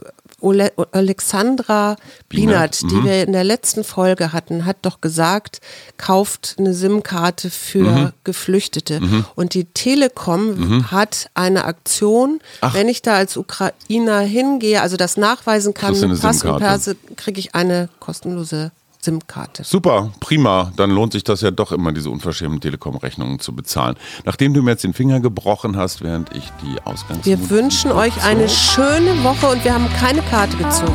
Ole 0.40 0.72
Alexandra 0.92 1.96
Bienert, 2.28 2.78
Bienert, 2.80 2.82
die 2.82 3.04
wir 3.04 3.24
in 3.24 3.32
der 3.32 3.42
letzten 3.42 3.82
Folge 3.82 4.32
hatten, 4.32 4.66
hat 4.66 4.76
doch 4.82 5.00
gesagt, 5.00 5.60
kauft 5.96 6.56
eine 6.58 6.74
SIM-Karte 6.74 7.50
für 7.50 8.12
Geflüchtete. 8.22 9.00
Und 9.34 9.54
die 9.54 9.64
Telekom 9.64 10.90
hat 10.92 11.28
eine 11.34 11.64
Aktion, 11.64 12.38
wenn 12.72 12.88
ich 12.88 13.02
da 13.02 13.14
als 13.16 13.36
Ukrainer 13.36 14.20
hingehe, 14.20 14.80
also 14.80 14.96
das 14.96 15.16
nachweisen 15.16 15.74
kann 15.74 15.94
Pass 16.20 16.44
und. 16.44 16.58
Perse, 16.58 16.96
kriege 17.16 17.40
ich 17.40 17.56
eine 17.56 17.88
kostenlose 17.98 18.70
SIM-Karte. 19.08 19.64
Super, 19.64 20.10
prima. 20.20 20.70
Dann 20.76 20.90
lohnt 20.90 21.12
sich 21.14 21.24
das 21.24 21.40
ja 21.40 21.50
doch 21.50 21.72
immer, 21.72 21.92
diese 21.92 22.10
unverschämten 22.10 22.60
Telekom-Rechnungen 22.60 23.38
zu 23.40 23.54
bezahlen. 23.54 23.96
Nachdem 24.26 24.52
du 24.52 24.62
mir 24.62 24.72
jetzt 24.72 24.84
den 24.84 24.92
Finger 24.92 25.20
gebrochen 25.20 25.78
hast, 25.78 26.02
während 26.02 26.34
ich 26.36 26.52
die 26.62 26.78
Ausgangs... 26.84 27.24
Wir 27.24 27.48
wünschen 27.48 27.90
euch 27.90 28.22
eine 28.22 28.50
schöne 28.50 29.24
Woche 29.24 29.46
und 29.46 29.64
wir 29.64 29.72
haben 29.72 29.88
keine 29.98 30.20
Karte 30.22 30.58
gezogen. 30.58 30.92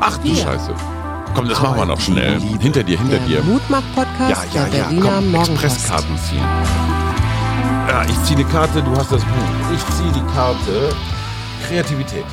Ach 0.00 0.16
du. 0.18 0.34
Scheiße. 0.34 0.74
Komm, 1.34 1.48
das 1.48 1.60
machen 1.60 1.76
wir 1.76 1.84
noch 1.84 2.00
schnell. 2.00 2.40
Hinter 2.40 2.82
dir, 2.82 2.98
hinter 2.98 3.18
dir. 3.18 3.36
Der 3.36 3.44
Mutmach-Podcast 3.44 4.54
Ja, 4.54 4.62
ja, 4.62 4.68
der 4.70 4.78
ja. 4.78 4.86
Berliner 4.86 5.10
Komm. 5.10 5.34
Expresskarten 5.34 6.16
ziehen. 6.18 6.44
Ja, 7.88 8.04
ich 8.08 8.22
ziehe 8.24 8.36
die 8.36 8.44
Karte, 8.44 8.82
du 8.82 8.96
hast 8.96 9.12
das 9.12 9.22
Buch. 9.22 9.74
Ich 9.74 9.96
ziehe 9.96 10.12
die 10.12 10.32
Karte. 10.34 10.94
Kreativität. 11.68 12.24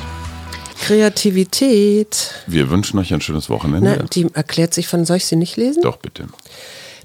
Kreativität. 0.80 2.34
Wir 2.46 2.70
wünschen 2.70 2.98
euch 2.98 3.12
ein 3.12 3.20
schönes 3.20 3.48
Wochenende. 3.50 3.96
Na, 3.98 4.06
die 4.06 4.26
erklärt 4.34 4.74
sich 4.74 4.88
von, 4.88 5.04
soll 5.04 5.18
ich 5.18 5.26
sie 5.26 5.36
nicht 5.36 5.56
lesen? 5.56 5.82
Doch, 5.82 5.98
bitte. 5.98 6.26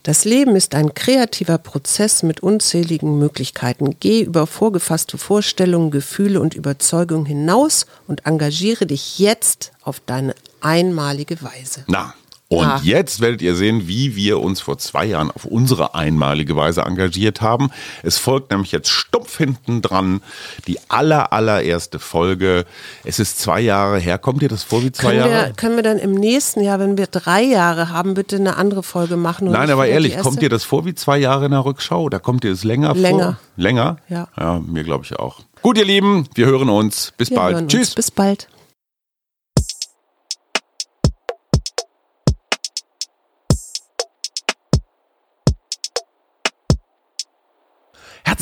Das 0.04 0.24
Leben 0.24 0.56
ist 0.56 0.76
ein 0.76 0.94
kreativer 0.94 1.58
Prozess 1.58 2.22
mit 2.22 2.42
unzähligen 2.42 3.18
Möglichkeiten. 3.18 3.96
Geh 4.00 4.22
über 4.22 4.46
vorgefasste 4.46 5.18
Vorstellungen, 5.18 5.90
Gefühle 5.90 6.42
und 6.42 6.54
Überzeugungen 6.54 7.26
hinaus 7.26 7.88
und 8.08 8.26
engagiere 8.28 8.86
dich 8.86 9.18
jetzt 9.18 9.72
auf 9.82 10.00
deine 10.06 10.36
einmalige 10.62 11.42
Weise. 11.42 11.86
Na, 11.88 12.14
und 12.48 12.66
Ah. 12.68 12.80
jetzt 12.84 13.22
werdet 13.22 13.42
ihr 13.42 13.56
sehen, 13.56 13.88
wie 13.88 14.16
wir 14.16 14.40
uns 14.40 14.62
vor 14.62 14.78
zwei 14.78 15.06
Jahren 15.06 15.32
auf 15.32 15.46
unsere 15.46 15.96
einmalige 15.96 16.56
Weise 16.56 16.82
engagiert 16.84 17.42
haben. 17.42 17.72
Es 18.04 18.18
folgt 18.20 18.52
nämlich 18.52 18.72
jetzt 18.72 18.90
stumpf 18.90 19.38
hinten 19.38 19.82
dran 19.82 20.22
die 20.68 20.78
aller, 20.88 21.34
allererste 21.34 21.98
Folge. 21.98 22.66
Es 23.04 23.18
ist 23.20 23.40
zwei 23.40 23.62
Jahre 23.62 23.98
her. 24.00 24.18
Kommt 24.20 24.42
dir 24.44 24.50
das 24.50 24.64
vor 24.64 24.84
wie 24.84 24.92
zwei 24.92 25.08
Können 25.16 25.20
Jahre? 25.32 25.46
wir, 25.48 25.54
können 25.54 25.76
wir 25.76 25.84
dann 25.84 25.98
im 25.98 26.12
nächsten 26.14 26.62
Jahr, 26.62 26.80
wenn 26.80 26.98
wir 26.98 27.08
drei 27.08 27.42
Jahre 27.44 27.90
haben, 27.90 28.14
bitte 28.14 28.36
eine 28.36 28.58
andere 28.58 28.84
Folge 28.84 29.18
machen? 29.18 29.50
Nein, 29.52 29.70
aber 29.72 29.88
ehrlich, 29.88 30.18
kommt 30.20 30.42
dir 30.42 30.50
das 30.50 30.64
vor 30.64 30.86
wie 30.86 30.94
zwei 30.94 31.18
Jahre 31.18 31.46
in 31.46 31.52
der 31.52 31.66
Rückschau? 31.66 32.04
Oder 32.04 32.20
kommt 32.20 32.44
dir 32.44 32.52
das 32.52 32.64
länger, 32.64 32.94
Länger. 32.94 33.24
vor? 33.24 33.38
Länger? 33.58 33.98
Ja. 34.08 34.28
Ja, 34.38 34.60
mir 34.60 34.84
glaube 34.84 35.04
ich 35.06 35.16
auch. 35.18 35.40
Gut, 35.64 35.78
ihr 35.80 35.86
Lieben, 35.86 36.28
wir 36.36 36.46
hören 36.46 36.70
uns. 36.70 37.12
Bis 37.18 37.32
Wir 37.32 37.38
bald. 37.38 37.56
hören 37.56 37.64
uns. 37.64 37.74
Tschüss. 37.74 37.96
Bis 37.96 38.12
bald. 38.12 38.48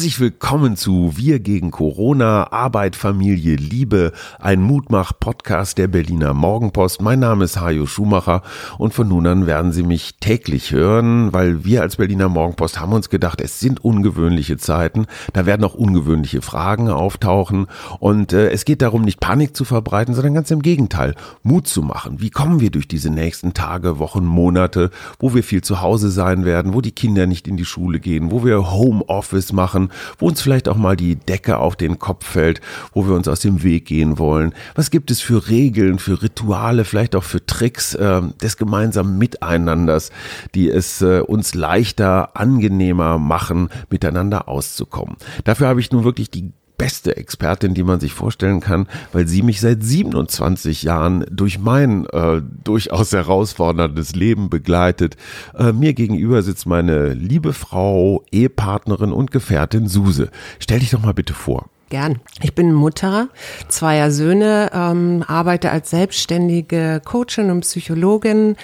Herzlich 0.04 0.20
willkommen 0.20 0.76
zu 0.76 1.14
Wir 1.16 1.40
gegen 1.40 1.72
Corona, 1.72 2.52
Arbeit, 2.52 2.98
Familie, 2.98 3.56
Liebe, 3.56 4.12
ein 4.38 4.62
Mutmach-Podcast 4.62 5.78
der 5.78 5.88
Berliner 5.88 6.34
Morgenpost. 6.34 7.02
Mein 7.02 7.20
Name 7.20 7.46
ist 7.46 7.62
Hajo 7.62 7.86
Schumacher 7.86 8.42
und 8.78 8.94
von 8.94 9.08
nun 9.08 9.26
an 9.26 9.48
werden 9.48 9.72
Sie 9.72 9.84
mich 9.84 10.16
täglich 10.20 10.74
hören, 10.74 11.32
weil 11.32 11.64
wir 11.64 11.84
als 11.84 11.96
Berliner 11.96 12.28
Morgenpost 12.28 12.82
haben 12.82 12.92
uns 12.92 13.10
gedacht, 13.10 13.40
es 13.40 13.62
sind 13.62 13.82
ungewöhnliche 13.82 14.58
Zeiten, 14.58 15.06
da 15.32 15.46
werden 15.46 15.64
auch 15.64 15.74
ungewöhnliche 15.74 16.42
Fragen 16.42 16.90
auftauchen 16.90 17.68
und 18.02 18.34
äh, 18.34 18.50
es 18.50 18.66
geht 18.66 18.82
darum, 18.82 19.04
nicht 19.04 19.22
Panik 19.22 19.56
zu 19.56 19.64
verbreiten, 19.64 20.16
sondern 20.16 20.34
ganz 20.34 20.52
im 20.52 20.62
Gegenteil, 20.62 21.16
Mut 21.44 21.70
zu 21.70 21.82
machen. 21.82 22.20
Wie 22.20 22.30
kommen 22.30 22.60
wir 22.60 22.72
durch 22.72 22.90
diese 22.90 23.10
nächsten 23.10 23.54
Tage, 23.54 24.00
Wochen, 24.00 24.26
Monate, 24.26 24.90
wo 25.20 25.34
wir 25.34 25.46
viel 25.46 25.62
zu 25.62 25.80
Hause 25.80 26.12
sein 26.12 26.44
werden, 26.44 26.74
wo 26.74 26.82
die 26.82 26.92
Kinder 26.92 27.26
nicht 27.26 27.48
in 27.48 27.56
die 27.56 27.64
Schule 27.64 28.02
gehen, 28.02 28.32
wo 28.32 28.44
wir 28.44 28.70
Homeoffice 28.70 29.54
machen, 29.54 29.92
wo 30.18 30.28
uns 30.28 30.42
vielleicht 30.42 30.68
auch 30.68 30.78
mal 30.78 30.96
die 30.96 31.16
Decke 31.16 31.58
auf 31.58 31.76
den 31.76 32.00
Kopf 32.00 32.26
fällt, 32.26 32.62
wo 32.94 33.08
wir 33.08 33.16
uns 33.16 33.28
aus 33.28 33.40
dem 33.40 33.64
Weg 33.64 33.86
gehen 33.86 34.18
wollen. 34.18 34.54
Was 34.76 34.92
gibt 34.92 35.12
es 35.12 35.22
für 35.22 35.50
Regeln, 35.50 36.00
für 36.00 36.22
Rituale, 36.22 36.86
vielleicht 36.86 37.16
auch 37.16 37.24
für 37.24 37.46
Tricks 37.46 37.96
äh, 37.96 38.22
des 38.42 38.58
gemeinsamen 38.58 39.18
Miteinanders, 39.18 40.12
die 40.56 40.70
es 40.70 41.02
äh, 41.02 41.20
uns 41.20 41.54
leichter, 41.54 42.36
angenehmer 42.36 43.18
machen, 43.18 43.70
miteinander 43.90 44.48
auszukommen. 44.48 45.16
Dafür 45.44 45.68
habe 45.68 45.80
ich 45.80 45.92
nun 45.92 46.04
wirklich 46.04 46.30
die 46.30 46.52
beste 46.78 47.18
Expertin, 47.18 47.74
die 47.74 47.84
man 47.84 48.00
sich 48.00 48.14
vorstellen 48.14 48.60
kann, 48.60 48.88
weil 49.12 49.28
sie 49.28 49.42
mich 49.42 49.60
seit 49.60 49.84
27 49.84 50.84
Jahren 50.84 51.26
durch 51.30 51.60
mein 51.60 52.06
äh, 52.08 52.42
durchaus 52.64 53.12
herausforderndes 53.12 54.16
Leben 54.16 54.50
begleitet. 54.50 55.18
Äh, 55.58 55.72
mir 55.72 55.94
gegenüber 55.94 56.42
sitzt 56.42 56.66
meine 56.66 57.14
liebe 57.14 57.54
Frau, 57.54 58.24
Ehepartnerin 58.32 59.12
und 59.12 59.32
Gefährtin 59.32 59.88
Suse. 59.88 60.30
Stell 60.60 60.80
dich 60.80 60.92
doch 60.92 61.02
mal 61.02 61.14
bitte 61.14 61.34
vor. 61.34 61.70
Gern. 61.94 62.22
Ich 62.42 62.56
bin 62.56 62.74
Mutter 62.74 63.30
zweier 63.68 64.10
Söhne, 64.10 64.72
ähm, 64.74 65.24
arbeite 65.28 65.70
als 65.70 65.92
selbstständige 65.92 67.00
Coachin 67.06 67.52
und 67.52 67.62
Psychologin, 67.62 68.56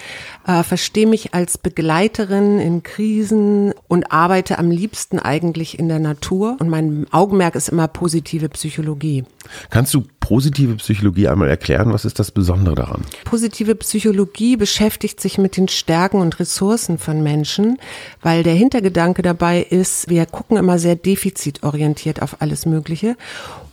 äh, 0.48 0.64
verstehe 0.64 1.06
mich 1.06 1.32
als 1.32 1.56
Begleiterin 1.56 2.58
in 2.58 2.82
Krisen 2.82 3.72
und 3.86 4.10
arbeite 4.10 4.58
am 4.58 4.72
liebsten 4.72 5.20
eigentlich 5.20 5.78
in 5.78 5.88
der 5.88 6.00
Natur. 6.00 6.56
Und 6.58 6.70
mein 6.70 7.06
Augenmerk 7.12 7.54
ist 7.54 7.68
immer 7.68 7.86
positive 7.86 8.48
Psychologie. 8.48 9.22
Kannst 9.70 9.94
du 9.94 10.02
positive 10.30 10.76
Psychologie 10.76 11.26
einmal 11.26 11.48
erklären? 11.48 11.92
Was 11.92 12.04
ist 12.04 12.20
das 12.20 12.30
Besondere 12.30 12.76
daran? 12.76 13.02
Positive 13.24 13.74
Psychologie 13.74 14.56
beschäftigt 14.56 15.20
sich 15.20 15.38
mit 15.38 15.56
den 15.56 15.66
Stärken 15.66 16.20
und 16.20 16.38
Ressourcen 16.38 16.98
von 16.98 17.20
Menschen, 17.24 17.78
weil 18.22 18.44
der 18.44 18.54
Hintergedanke 18.54 19.22
dabei 19.22 19.60
ist, 19.60 20.08
wir 20.08 20.26
gucken 20.26 20.56
immer 20.56 20.78
sehr 20.78 20.94
defizitorientiert 20.94 22.22
auf 22.22 22.40
alles 22.40 22.64
Mögliche 22.64 23.16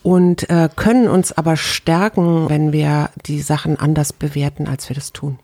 und 0.02 0.50
äh, 0.50 0.68
können 0.76 1.08
uns 1.08 1.32
aber 1.32 1.58
stärken, 1.58 2.50
wenn 2.50 2.74
wir 2.74 3.12
die 3.28 3.42
Sachen 3.42 3.78
anders 3.78 4.12
bewerten, 4.12 4.68
als 4.68 4.90
wir 4.90 4.96
das 4.96 5.14
tun. 5.14 5.38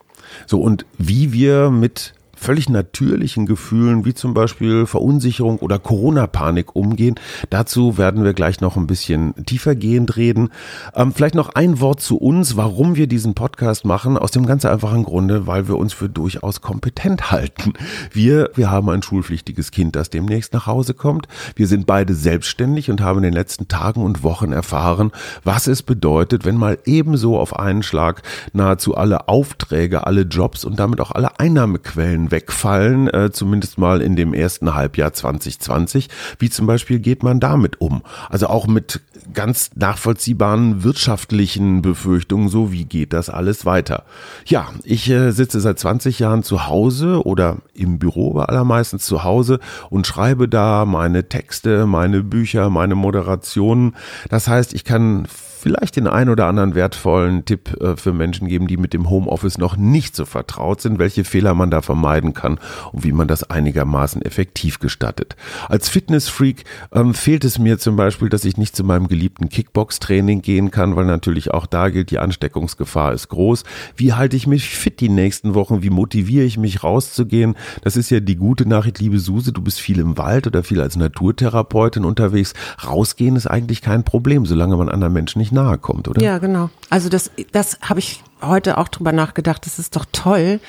So, 0.48 0.60
und 0.60 0.84
wie 0.98 1.32
wir 1.32 1.70
mit 1.70 2.14
völlig 2.36 2.68
natürlichen 2.68 3.46
Gefühlen 3.46 4.04
wie 4.04 4.14
zum 4.14 4.34
Beispiel 4.34 4.86
Verunsicherung 4.86 5.58
oder 5.58 5.78
Corona-Panik 5.78 6.74
umgehen. 6.74 7.14
Dazu 7.50 7.98
werden 7.98 8.24
wir 8.24 8.34
gleich 8.34 8.60
noch 8.60 8.76
ein 8.76 8.86
bisschen 8.86 9.34
tiefergehend 9.46 10.16
reden. 10.16 10.50
Ähm, 10.94 11.12
vielleicht 11.12 11.34
noch 11.34 11.50
ein 11.50 11.80
Wort 11.80 12.00
zu 12.00 12.16
uns, 12.16 12.56
warum 12.56 12.96
wir 12.96 13.06
diesen 13.06 13.34
Podcast 13.34 13.84
machen. 13.84 14.18
Aus 14.18 14.30
dem 14.30 14.46
ganz 14.46 14.64
einfachen 14.64 15.04
Grunde, 15.04 15.46
weil 15.46 15.68
wir 15.68 15.76
uns 15.76 15.92
für 15.92 16.08
durchaus 16.08 16.60
kompetent 16.60 17.30
halten. 17.30 17.74
Wir, 18.12 18.50
wir 18.54 18.70
haben 18.70 18.88
ein 18.90 19.02
schulpflichtiges 19.02 19.70
Kind, 19.70 19.96
das 19.96 20.10
demnächst 20.10 20.52
nach 20.52 20.66
Hause 20.66 20.94
kommt. 20.94 21.28
Wir 21.56 21.66
sind 21.66 21.86
beide 21.86 22.14
selbstständig 22.14 22.90
und 22.90 23.00
haben 23.00 23.18
in 23.18 23.24
den 23.24 23.32
letzten 23.32 23.68
Tagen 23.68 24.02
und 24.02 24.22
Wochen 24.22 24.52
erfahren, 24.52 25.10
was 25.44 25.66
es 25.66 25.82
bedeutet, 25.82 26.44
wenn 26.44 26.56
mal 26.56 26.78
ebenso 26.84 27.38
auf 27.38 27.58
einen 27.58 27.82
Schlag 27.82 28.22
nahezu 28.52 28.96
alle 28.96 29.28
Aufträge, 29.28 30.06
alle 30.06 30.22
Jobs 30.22 30.64
und 30.64 30.78
damit 30.78 31.00
auch 31.00 31.10
alle 31.10 31.38
Einnahmequellen 31.38 32.23
wegfallen, 32.30 33.08
äh, 33.08 33.30
zumindest 33.32 33.78
mal 33.78 34.00
in 34.00 34.16
dem 34.16 34.34
ersten 34.34 34.74
Halbjahr 34.74 35.12
2020. 35.12 36.08
Wie 36.38 36.50
zum 36.50 36.66
Beispiel 36.66 36.98
geht 36.98 37.22
man 37.22 37.40
damit 37.40 37.80
um? 37.80 38.02
Also 38.28 38.48
auch 38.48 38.66
mit 38.66 39.00
ganz 39.32 39.70
nachvollziehbaren 39.74 40.82
wirtschaftlichen 40.84 41.82
Befürchtungen, 41.82 42.48
so 42.48 42.72
wie 42.72 42.84
geht 42.84 43.12
das 43.12 43.30
alles 43.30 43.64
weiter? 43.64 44.04
Ja, 44.44 44.68
ich 44.82 45.08
äh, 45.10 45.30
sitze 45.30 45.60
seit 45.60 45.78
20 45.78 46.18
Jahren 46.18 46.42
zu 46.42 46.66
Hause 46.66 47.24
oder 47.24 47.58
im 47.74 47.98
Büro, 47.98 48.38
allermeistens 48.38 49.06
zu 49.06 49.24
Hause 49.24 49.60
und 49.90 50.06
schreibe 50.06 50.48
da 50.48 50.84
meine 50.84 51.28
Texte, 51.28 51.86
meine 51.86 52.22
Bücher, 52.22 52.70
meine 52.70 52.94
Moderationen. 52.94 53.96
Das 54.28 54.48
heißt, 54.48 54.74
ich 54.74 54.84
kann 54.84 55.26
vielleicht 55.64 55.96
den 55.96 56.06
ein 56.06 56.28
oder 56.28 56.44
anderen 56.44 56.74
wertvollen 56.74 57.46
Tipp 57.46 57.80
äh, 57.80 57.96
für 57.96 58.12
Menschen 58.12 58.48
geben, 58.48 58.66
die 58.66 58.76
mit 58.76 58.92
dem 58.92 59.08
Homeoffice 59.08 59.56
noch 59.56 59.78
nicht 59.78 60.14
so 60.14 60.26
vertraut 60.26 60.82
sind, 60.82 60.98
welche 60.98 61.24
Fehler 61.24 61.54
man 61.54 61.70
da 61.70 61.80
vermeiden 61.80 62.34
kann 62.34 62.60
und 62.92 63.02
wie 63.02 63.12
man 63.12 63.28
das 63.28 63.44
einigermaßen 63.44 64.20
effektiv 64.20 64.78
gestattet. 64.78 65.36
Als 65.70 65.88
Fitnessfreak 65.88 66.64
ähm, 66.92 67.14
fehlt 67.14 67.46
es 67.46 67.58
mir 67.58 67.78
zum 67.78 67.96
Beispiel, 67.96 68.28
dass 68.28 68.44
ich 68.44 68.58
nicht 68.58 68.76
zu 68.76 68.84
meinem 68.84 69.08
geliebten 69.08 69.48
Kickbox-Training 69.48 70.42
gehen 70.42 70.70
kann, 70.70 70.96
weil 70.96 71.06
natürlich 71.06 71.50
auch 71.50 71.64
da 71.64 71.88
gilt, 71.88 72.10
die 72.10 72.18
Ansteckungsgefahr 72.18 73.14
ist 73.14 73.30
groß. 73.30 73.64
Wie 73.96 74.12
halte 74.12 74.36
ich 74.36 74.46
mich 74.46 74.68
fit 74.68 75.00
die 75.00 75.08
nächsten 75.08 75.54
Wochen? 75.54 75.82
Wie 75.82 75.88
motiviere 75.88 76.44
ich 76.44 76.58
mich 76.58 76.84
rauszugehen? 76.84 77.56
Das 77.80 77.96
ist 77.96 78.10
ja 78.10 78.20
die 78.20 78.36
gute 78.36 78.68
Nachricht, 78.68 78.98
liebe 78.98 79.18
Suse, 79.18 79.54
du 79.54 79.62
bist 79.62 79.80
viel 79.80 79.98
im 79.98 80.18
Wald 80.18 80.46
oder 80.46 80.62
viel 80.62 80.82
als 80.82 80.96
Naturtherapeutin 80.96 82.04
unterwegs. 82.04 82.52
Rausgehen 82.86 83.34
ist 83.36 83.46
eigentlich 83.46 83.80
kein 83.80 84.04
Problem, 84.04 84.44
solange 84.44 84.76
man 84.76 84.90
anderen 84.90 85.14
Menschen 85.14 85.38
nicht 85.38 85.53
nahe 85.54 85.78
kommt, 85.78 86.08
oder? 86.08 86.20
Ja, 86.20 86.38
genau. 86.38 86.70
Also 86.90 87.08
das, 87.08 87.30
das 87.52 87.78
habe 87.80 88.00
ich 88.00 88.22
heute 88.46 88.78
auch 88.78 88.88
drüber 88.88 89.12
nachgedacht. 89.12 89.66
Das 89.66 89.78
ist 89.78 89.96
doch 89.96 90.04
toll. 90.12 90.60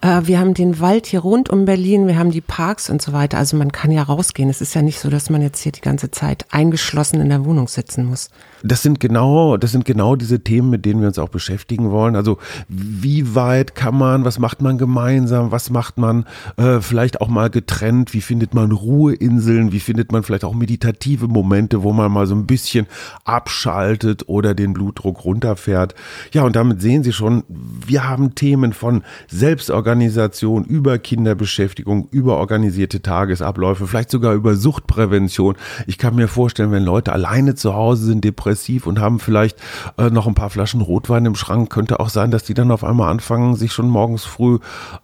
Äh, 0.00 0.22
wir 0.24 0.38
haben 0.38 0.54
den 0.54 0.80
Wald 0.80 1.06
hier 1.06 1.20
rund 1.20 1.50
um 1.50 1.64
Berlin, 1.64 2.06
wir 2.06 2.18
haben 2.18 2.30
die 2.30 2.40
Parks 2.40 2.90
und 2.90 3.02
so 3.02 3.12
weiter. 3.12 3.38
Also 3.38 3.56
man 3.56 3.72
kann 3.72 3.90
ja 3.90 4.02
rausgehen. 4.02 4.50
Es 4.50 4.60
ist 4.60 4.74
ja 4.74 4.82
nicht 4.82 4.98
so, 4.98 5.10
dass 5.10 5.30
man 5.30 5.42
jetzt 5.42 5.60
hier 5.60 5.72
die 5.72 5.80
ganze 5.80 6.10
Zeit 6.10 6.46
eingeschlossen 6.50 7.20
in 7.20 7.28
der 7.28 7.44
Wohnung 7.44 7.68
sitzen 7.68 8.04
muss. 8.04 8.30
Das 8.64 8.82
sind 8.82 9.00
genau, 9.00 9.56
das 9.56 9.72
sind 9.72 9.84
genau 9.84 10.14
diese 10.16 10.40
Themen, 10.40 10.70
mit 10.70 10.84
denen 10.84 11.00
wir 11.00 11.08
uns 11.08 11.18
auch 11.18 11.28
beschäftigen 11.28 11.90
wollen. 11.90 12.14
Also 12.14 12.38
wie 12.68 13.34
weit 13.34 13.74
kann 13.74 13.96
man, 13.96 14.24
was 14.24 14.38
macht 14.38 14.62
man 14.62 14.78
gemeinsam, 14.78 15.50
was 15.50 15.70
macht 15.70 15.98
man 15.98 16.26
äh, 16.56 16.80
vielleicht 16.80 17.20
auch 17.20 17.28
mal 17.28 17.50
getrennt, 17.50 18.14
wie 18.14 18.20
findet 18.20 18.54
man 18.54 18.70
Ruheinseln, 18.70 19.72
wie 19.72 19.80
findet 19.80 20.12
man 20.12 20.22
vielleicht 20.22 20.44
auch 20.44 20.54
meditative 20.54 21.26
Momente, 21.26 21.82
wo 21.82 21.92
man 21.92 22.12
mal 22.12 22.26
so 22.26 22.34
ein 22.34 22.46
bisschen 22.46 22.86
abschaltet 23.24 24.28
oder 24.28 24.54
den 24.54 24.72
Blutdruck 24.72 25.24
runterfährt. 25.24 25.94
Ja, 26.32 26.44
und 26.44 26.54
damit 26.54 26.80
sehen 26.80 27.02
Sie 27.02 27.12
schon, 27.12 27.21
schon, 27.22 27.44
wir 27.48 28.08
haben 28.08 28.34
Themen 28.34 28.72
von 28.72 29.02
Selbstorganisation 29.28 30.64
über 30.64 30.98
Kinderbeschäftigung, 30.98 32.08
über 32.10 32.36
organisierte 32.38 33.00
Tagesabläufe, 33.00 33.86
vielleicht 33.86 34.10
sogar 34.10 34.34
über 34.34 34.56
Suchtprävention. 34.56 35.54
Ich 35.86 35.98
kann 35.98 36.16
mir 36.16 36.26
vorstellen, 36.26 36.72
wenn 36.72 36.84
Leute 36.84 37.12
alleine 37.12 37.54
zu 37.54 37.74
Hause 37.74 38.06
sind, 38.06 38.24
depressiv 38.24 38.86
und 38.86 38.98
haben 38.98 39.20
vielleicht 39.20 39.56
äh, 39.98 40.10
noch 40.10 40.26
ein 40.26 40.34
paar 40.34 40.50
Flaschen 40.50 40.80
Rotwein 40.80 41.24
im 41.26 41.36
Schrank, 41.36 41.70
könnte 41.70 42.00
auch 42.00 42.08
sein, 42.08 42.32
dass 42.32 42.42
die 42.42 42.54
dann 42.54 42.72
auf 42.72 42.82
einmal 42.82 43.10
anfangen, 43.10 43.54
sich 43.54 43.72
schon 43.72 43.88
morgens 43.88 44.24
früh 44.24 44.58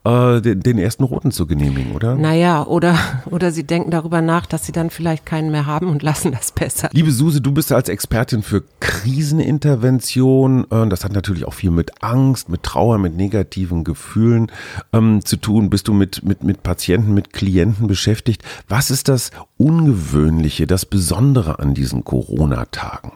äh, 0.05 0.41
den, 0.41 0.61
den 0.61 0.79
ersten 0.79 1.05
Roten 1.05 1.31
zu 1.31 1.47
genehmigen, 1.47 1.93
oder? 1.95 2.17
Naja, 2.17 2.67
oder, 2.67 2.97
oder 3.27 3.53
sie 3.53 3.65
denken 3.65 3.93
darüber 3.93 4.23
nach, 4.23 4.47
dass 4.47 4.67
sie 4.67 4.73
dann 4.73 4.91
vielleicht 4.91 5.25
keinen 5.25 5.53
mehr 5.53 5.67
haben 5.67 5.89
und 5.89 6.03
lassen 6.03 6.33
das 6.33 6.51
besser. 6.51 6.89
Liebe 6.93 7.13
Suse, 7.13 7.41
du 7.41 7.53
bist 7.53 7.71
als 7.73 7.89
Expertin 7.89 8.43
für 8.43 8.65
Krisenintervention. 8.81 10.67
Äh, 10.71 10.89
das 10.89 11.05
hat 11.05 11.13
natürlich 11.13 11.45
auch 11.45 11.55
viel 11.55 11.71
mit 11.71 11.98
Angst, 12.01 12.49
mit 12.49 12.63
Trauer, 12.63 12.99
mit 12.99 13.17
negativen 13.17 13.85
Gefühlen 13.85 14.51
ähm, 14.93 15.25
zu 15.25 15.37
tun. 15.37 15.71
Bist 15.71 15.89
du 15.89 15.93
mit, 15.93 16.25
mit, 16.25 16.43
mit 16.43 16.63
Patienten, 16.63 17.15
mit 17.15 17.33
Klienten 17.33 17.87
beschäftigt? 17.87 18.43
Was 18.69 18.91
ist 18.91 19.09
das 19.09 19.31
Ungewöhnliche, 19.57 20.67
das 20.67 20.87
Besondere 20.87 21.59
an 21.59 21.75
diesen 21.75 22.05
Corona-Tagen? 22.05 23.13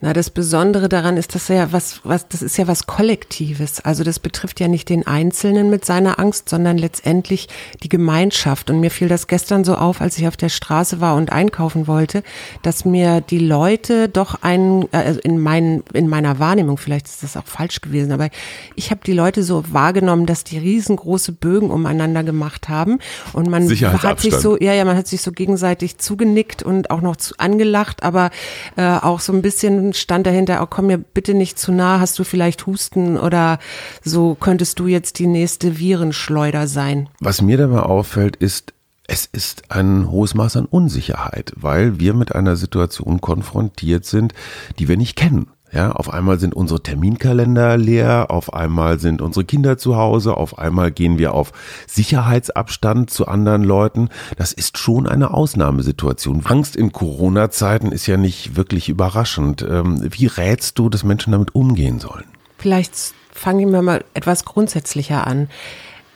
Na, 0.00 0.12
das 0.12 0.30
Besondere 0.30 0.88
daran 0.88 1.16
ist, 1.16 1.34
dass 1.34 1.48
ja 1.48 1.72
was, 1.72 2.02
was, 2.04 2.28
das 2.28 2.40
ist 2.40 2.56
ja 2.56 2.68
was 2.68 2.86
Kollektives. 2.86 3.80
Also 3.80 4.04
das 4.04 4.20
betrifft 4.20 4.60
ja 4.60 4.68
nicht 4.68 4.88
den 4.90 5.08
Einzelnen 5.08 5.70
mit 5.70 5.84
seiner 5.84 6.20
Angst, 6.20 6.48
sondern 6.48 6.78
letztendlich 6.78 7.48
die 7.82 7.88
Gemeinschaft. 7.88 8.70
Und 8.70 8.78
mir 8.78 8.92
fiel 8.92 9.08
das 9.08 9.26
gestern 9.26 9.64
so 9.64 9.74
auf, 9.74 10.00
als 10.00 10.16
ich 10.16 10.28
auf 10.28 10.36
der 10.36 10.50
Straße 10.50 11.00
war 11.00 11.16
und 11.16 11.32
einkaufen 11.32 11.88
wollte, 11.88 12.22
dass 12.62 12.84
mir 12.84 13.20
die 13.20 13.40
Leute 13.40 14.08
doch 14.08 14.40
einen, 14.42 14.86
also 14.92 15.18
in 15.18 15.40
meinen, 15.40 15.82
in 15.92 16.08
meiner 16.08 16.38
Wahrnehmung, 16.38 16.78
vielleicht 16.78 17.08
ist 17.08 17.24
das 17.24 17.36
auch 17.36 17.46
falsch 17.46 17.80
gewesen, 17.80 18.12
aber 18.12 18.28
ich 18.76 18.92
habe 18.92 19.00
die 19.04 19.14
Leute 19.14 19.42
so 19.42 19.64
wahrgenommen, 19.72 20.26
dass 20.26 20.44
die 20.44 20.58
riesengroße 20.58 21.32
Bögen 21.32 21.72
umeinander 21.72 22.22
gemacht 22.22 22.68
haben 22.68 23.00
und 23.32 23.50
man 23.50 23.68
hat 23.68 24.20
sich 24.20 24.34
so, 24.34 24.56
ja, 24.60 24.74
ja, 24.74 24.84
man 24.84 24.96
hat 24.96 25.08
sich 25.08 25.22
so 25.22 25.32
gegenseitig 25.32 25.98
zugenickt 25.98 26.62
und 26.62 26.92
auch 26.92 27.00
noch 27.00 27.16
zu, 27.16 27.34
angelacht, 27.38 28.04
aber 28.04 28.30
äh, 28.76 28.82
auch 28.84 29.18
so 29.18 29.32
ein 29.32 29.42
bisschen 29.42 29.87
stand 29.92 30.26
dahinter, 30.26 30.60
oh, 30.62 30.66
komm 30.68 30.86
mir 30.86 30.98
bitte 30.98 31.34
nicht 31.34 31.58
zu 31.58 31.72
nah, 31.72 32.00
hast 32.00 32.18
du 32.18 32.24
vielleicht 32.24 32.66
Husten 32.66 33.16
oder 33.16 33.58
so 34.02 34.34
könntest 34.34 34.78
du 34.78 34.86
jetzt 34.86 35.18
die 35.18 35.26
nächste 35.26 35.78
Virenschleuder 35.78 36.66
sein. 36.66 37.08
Was 37.20 37.42
mir 37.42 37.58
dabei 37.58 37.80
auffällt, 37.80 38.36
ist, 38.36 38.72
es 39.06 39.26
ist 39.26 39.70
ein 39.70 40.10
hohes 40.10 40.34
Maß 40.34 40.56
an 40.56 40.66
Unsicherheit, 40.66 41.52
weil 41.56 41.98
wir 41.98 42.14
mit 42.14 42.34
einer 42.34 42.56
Situation 42.56 43.20
konfrontiert 43.20 44.04
sind, 44.04 44.34
die 44.78 44.88
wir 44.88 44.96
nicht 44.96 45.16
kennen. 45.16 45.48
Ja, 45.70 45.92
auf 45.92 46.12
einmal 46.12 46.38
sind 46.38 46.54
unsere 46.54 46.82
Terminkalender 46.82 47.76
leer, 47.76 48.26
auf 48.30 48.54
einmal 48.54 48.98
sind 48.98 49.20
unsere 49.20 49.44
Kinder 49.44 49.76
zu 49.76 49.96
Hause, 49.96 50.36
auf 50.36 50.58
einmal 50.58 50.90
gehen 50.90 51.18
wir 51.18 51.34
auf 51.34 51.52
Sicherheitsabstand 51.86 53.10
zu 53.10 53.28
anderen 53.28 53.64
Leuten. 53.64 54.08
Das 54.36 54.52
ist 54.52 54.78
schon 54.78 55.06
eine 55.06 55.34
Ausnahmesituation. 55.34 56.42
Angst 56.46 56.74
in 56.74 56.92
Corona-Zeiten 56.92 57.92
ist 57.92 58.06
ja 58.06 58.16
nicht 58.16 58.56
wirklich 58.56 58.88
überraschend. 58.88 59.62
Ähm, 59.62 60.00
wie 60.10 60.26
rätst 60.26 60.78
du, 60.78 60.88
dass 60.88 61.04
Menschen 61.04 61.32
damit 61.32 61.54
umgehen 61.54 62.00
sollen? 62.00 62.24
Vielleicht 62.56 63.14
fangen 63.30 63.70
wir 63.72 63.82
mal 63.82 64.04
etwas 64.14 64.44
grundsätzlicher 64.44 65.26
an. 65.26 65.48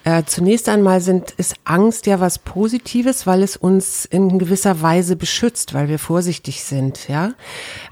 Äh, 0.05 0.25
zunächst 0.27 0.69
einmal 0.69 1.01
sind, 1.01 1.31
ist 1.37 1.55
Angst 1.65 2.07
ja 2.07 2.19
was 2.19 2.41
Positives, 2.41 3.25
weil 3.27 3.43
es 3.43 3.57
uns 3.57 4.05
in 4.05 4.41
gewisser 4.41 4.83
Weise 4.83 5.15
beschützt, 5.15 5.75
weil 5.75 5.89
wir 5.89 6.01
vorsichtig 6.01 6.65
sind, 6.65 7.09
ja. 7.09 7.35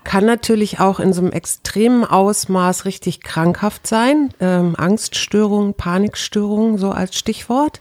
Kann 0.03 0.27
natürlich 0.27 0.81
auch 0.81 0.99
in 0.99 1.13
so 1.13 1.21
einem 1.21 1.31
extremen 1.31 2.05
Ausmaß 2.05 2.85
richtig 2.85 3.21
krankhaft 3.21 3.87
sein. 3.87 4.31
Ähm, 4.41 4.75
Angststörungen, 4.77 5.75
Panikstörungen, 5.75 6.79
so 6.79 6.91
als 6.91 7.17
Stichwort. 7.17 7.79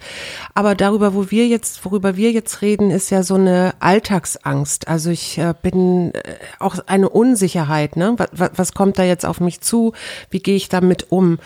Aber 0.54 0.76
darüber, 0.76 1.15
wo 1.15 1.32
wir 1.32 1.48
jetzt, 1.48 1.84
worüber 1.84 2.15
wir 2.15 2.32
jetzt 2.32 2.62
reden, 2.62 2.92
ist 2.92 3.10
ja 3.10 3.24
so 3.24 3.36
eine 3.36 3.74
Alltagsangst. 3.80 4.88
Also 4.88 5.10
ich 5.10 5.39
äh, 5.39 5.56
bin 5.60 6.13
äh, 6.13 6.22
auch 6.60 6.78
eine 6.86 7.10
Unsicherheit, 7.10 7.96
ne? 7.96 8.15
Was, 8.32 8.52
was 8.56 8.74
kommt 8.74 9.00
da 9.00 9.04
jetzt 9.04 9.26
auf 9.26 9.39
mich 9.39 9.62
zu? 9.62 9.94
Wie 10.30 10.39
gehe 10.39 10.56
ich 10.56 10.70
damit 10.70 11.12
um? 11.12 11.39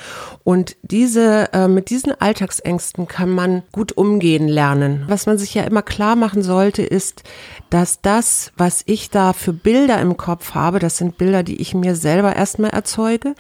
Und 0.44 0.76
diese, 0.82 1.54
äh, 1.54 1.70
mit 1.70 1.90
diesen 1.90 2.20
Alltagsängsten 2.20 2.73
Ängsten 2.74 3.08
kann 3.08 3.30
man 3.30 3.62
gut 3.72 3.92
umgehen 3.92 4.48
lernen. 4.48 5.06
Was 5.08 5.28
man 5.28 5.38
sich 5.38 5.54
ja 5.54 5.64
immer 5.64 5.84
klar 5.84 6.16
machen 6.16 6.42
sollte, 6.42 6.82
ist, 6.82 7.22
dass 7.70 8.02
das, 8.02 8.52
was 8.58 8.82
ich 8.88 9.12
da 9.12 9.34
für 9.34 9.54
Bilder 9.54 10.02
im 10.02 10.18
Kopf 10.18 10.56
habe, 10.56 10.80
das 10.80 10.98
sind 10.98 11.20
Bilder, 11.20 11.44
die 11.44 11.62
ich 11.62 11.76
mir 11.76 11.96
selber 11.96 12.36
erstmal 12.36 12.72
erzeuge. 12.72 13.36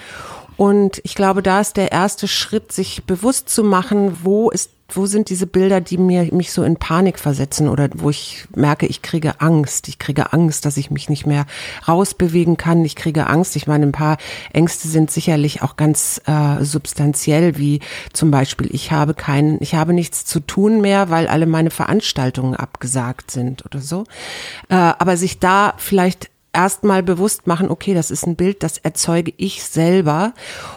Und 0.56 1.02
ich 1.04 1.15
glaube, 1.15 1.41
da 1.41 1.62
ist 1.62 1.78
der 1.78 1.91
erste 1.91 2.28
Schritt, 2.28 2.72
sich 2.72 3.06
bewusst 3.06 3.50
zu 3.50 3.63
machen, 3.63 4.17
wo 4.22 4.52
ist 4.52 4.69
wo 4.95 5.06
sind 5.06 5.29
diese 5.29 5.47
Bilder, 5.47 5.82
die 5.82 5.97
mir 5.97 6.34
mich 6.34 6.51
so 6.51 6.63
in 6.63 6.77
Panik 6.77 7.19
versetzen 7.19 7.69
oder 7.69 7.89
wo 7.95 8.10
ich 8.10 8.45
merke, 8.56 8.86
ich 8.86 9.01
kriege 9.01 9.41
Angst. 9.41 9.88
Ich 9.88 9.99
kriege 9.99 10.34
Angst, 10.34 10.65
dass 10.65 10.77
ich 10.77 10.91
mich 10.91 11.10
nicht 11.10 11.25
mehr 11.25 11.45
rausbewegen 11.88 12.58
kann. 12.58 12.84
Ich 12.86 12.95
kriege 12.95 13.27
Angst. 13.27 13.56
Ich 13.56 13.67
meine, 13.67 13.86
ein 13.86 13.91
paar 13.91 14.17
Ängste 14.51 14.88
sind 14.88 15.12
sicherlich 15.12 15.62
auch 15.62 15.75
ganz 15.75 16.21
äh, 16.25 16.63
substanziell, 16.63 17.58
wie 17.58 17.79
zum 18.13 18.32
Beispiel, 18.32 18.69
ich 18.71 18.91
habe 18.91 19.13
keinen, 19.13 19.62
ich 19.62 19.75
habe 19.75 19.93
nichts 19.93 20.25
zu 20.25 20.39
tun 20.39 20.82
mehr, 20.82 21.10
weil 21.10 21.27
alle 21.27 21.45
meine 21.45 21.69
Veranstaltungen 21.69 22.56
abgesagt 22.56 23.32
sind 23.32 23.65
oder 23.65 23.79
so. 23.79 24.03
Äh, 24.69 24.75
aber 24.75 25.17
sich 25.17 25.39
da 25.39 25.73
vielleicht 25.77 26.29
erstmal 26.53 27.03
bewusst 27.03 27.47
machen, 27.47 27.69
okay, 27.69 27.93
das 27.93 28.12
ist 28.12 28.25
ein 28.25 28.36
Bild, 28.36 28.63
das 28.63 28.77
erzeuge 28.77 29.34
ich 29.38 29.63
selber 29.63 30.34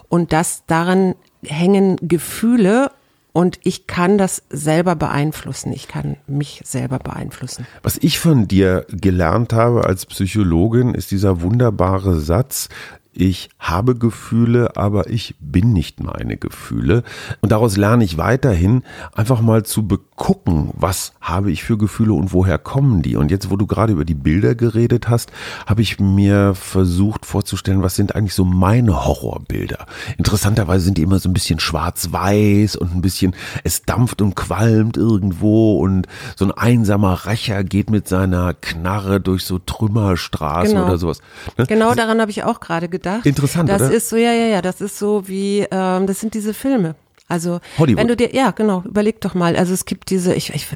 und 0.08 0.32
das 0.32 0.64
daran 0.66 1.14
hängen 1.44 1.96
Gefühle 2.00 2.90
und 3.36 3.60
ich 3.64 3.86
kann 3.86 4.16
das 4.16 4.44
selber 4.48 4.96
beeinflussen. 4.96 5.70
Ich 5.70 5.88
kann 5.88 6.16
mich 6.26 6.62
selber 6.64 6.98
beeinflussen. 6.98 7.66
Was 7.82 7.98
ich 7.98 8.18
von 8.18 8.48
dir 8.48 8.86
gelernt 8.88 9.52
habe 9.52 9.84
als 9.84 10.06
Psychologin, 10.06 10.94
ist 10.94 11.10
dieser 11.10 11.42
wunderbare 11.42 12.18
Satz, 12.18 12.70
ich 13.16 13.48
habe 13.58 13.94
Gefühle, 13.94 14.76
aber 14.76 15.08
ich 15.08 15.34
bin 15.40 15.72
nicht 15.72 16.02
meine 16.02 16.36
Gefühle. 16.36 17.02
Und 17.40 17.50
daraus 17.50 17.76
lerne 17.76 18.04
ich 18.04 18.18
weiterhin 18.18 18.82
einfach 19.14 19.40
mal 19.40 19.64
zu 19.64 19.86
begucken, 19.86 20.70
was 20.74 21.12
habe 21.20 21.50
ich 21.50 21.64
für 21.64 21.78
Gefühle 21.78 22.12
und 22.12 22.32
woher 22.32 22.58
kommen 22.58 23.02
die. 23.02 23.16
Und 23.16 23.30
jetzt, 23.30 23.50
wo 23.50 23.56
du 23.56 23.66
gerade 23.66 23.94
über 23.94 24.04
die 24.04 24.14
Bilder 24.14 24.54
geredet 24.54 25.08
hast, 25.08 25.32
habe 25.66 25.80
ich 25.82 25.98
mir 25.98 26.54
versucht 26.54 27.24
vorzustellen, 27.24 27.82
was 27.82 27.96
sind 27.96 28.14
eigentlich 28.14 28.34
so 28.34 28.44
meine 28.44 29.06
Horrorbilder. 29.06 29.86
Interessanterweise 30.18 30.84
sind 30.84 30.98
die 30.98 31.02
immer 31.02 31.18
so 31.18 31.30
ein 31.30 31.34
bisschen 31.34 31.58
schwarz-weiß 31.58 32.76
und 32.76 32.94
ein 32.94 33.00
bisschen, 33.00 33.34
es 33.64 33.82
dampft 33.82 34.20
und 34.20 34.36
qualmt 34.36 34.96
irgendwo 34.98 35.78
und 35.78 36.06
so 36.36 36.44
ein 36.44 36.52
einsamer 36.52 37.26
Rächer 37.26 37.64
geht 37.64 37.90
mit 37.90 38.08
seiner 38.08 38.52
Knarre 38.52 39.20
durch 39.20 39.44
so 39.44 39.58
Trümmerstraßen 39.58 40.74
genau. 40.74 40.86
oder 40.86 40.98
sowas. 40.98 41.20
Ne? 41.56 41.66
Genau 41.66 41.94
daran 41.94 42.20
habe 42.20 42.30
ich 42.30 42.44
auch 42.44 42.60
gerade 42.60 42.88
gedacht 42.88 43.05
gedacht. 43.06 43.26
Interessant, 43.26 43.68
das 43.68 43.82
oder? 43.82 43.92
ist 43.92 44.08
so, 44.08 44.16
ja, 44.16 44.32
ja, 44.32 44.46
ja, 44.46 44.62
das 44.62 44.80
ist 44.80 44.98
so 44.98 45.28
wie, 45.28 45.66
ähm, 45.70 46.06
das 46.06 46.20
sind 46.20 46.34
diese 46.34 46.54
Filme. 46.54 46.94
Also 47.28 47.60
Hollywood. 47.78 47.98
wenn 47.98 48.08
du 48.08 48.16
dir, 48.16 48.32
ja 48.32 48.52
genau, 48.52 48.82
überleg 48.84 49.20
doch 49.20 49.34
mal. 49.34 49.56
Also 49.56 49.74
es 49.74 49.84
gibt 49.84 50.10
diese, 50.10 50.32
ich, 50.34 50.54
ich 50.54 50.68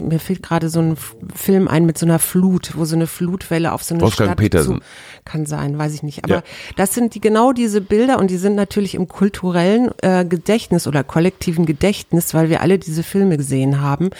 mir 0.00 0.18
fehlt 0.18 0.42
gerade 0.42 0.68
so 0.68 0.80
ein 0.80 0.96
Film 1.34 1.68
ein 1.68 1.86
mit 1.86 1.96
so 1.96 2.04
einer 2.04 2.18
Flut, 2.18 2.72
wo 2.76 2.84
so 2.84 2.96
eine 2.96 3.06
Flutwelle 3.06 3.72
auf 3.72 3.82
so 3.82 3.94
eine 3.94 4.02
Wolfgang 4.02 4.28
Stadt 4.28 4.36
Petersen. 4.36 4.78
Zu, 4.78 4.84
kann 5.26 5.46
sein, 5.46 5.78
weiß 5.78 5.94
ich 5.94 6.02
nicht. 6.02 6.24
Aber 6.24 6.36
ja. 6.36 6.42
das 6.76 6.94
sind 6.94 7.14
die 7.14 7.20
genau 7.20 7.52
diese 7.52 7.80
Bilder 7.80 8.18
und 8.18 8.30
die 8.30 8.36
sind 8.36 8.54
natürlich 8.54 8.94
im 8.94 9.08
kulturellen 9.08 9.90
äh, 10.02 10.24
Gedächtnis 10.24 10.86
oder 10.86 11.04
kollektiven 11.04 11.66
Gedächtnis, 11.66 12.32
weil 12.32 12.48
wir 12.48 12.62
alle 12.62 12.78
diese 12.78 13.02
Filme 13.02 13.36
gesehen 13.36 13.80
haben. 13.80 14.10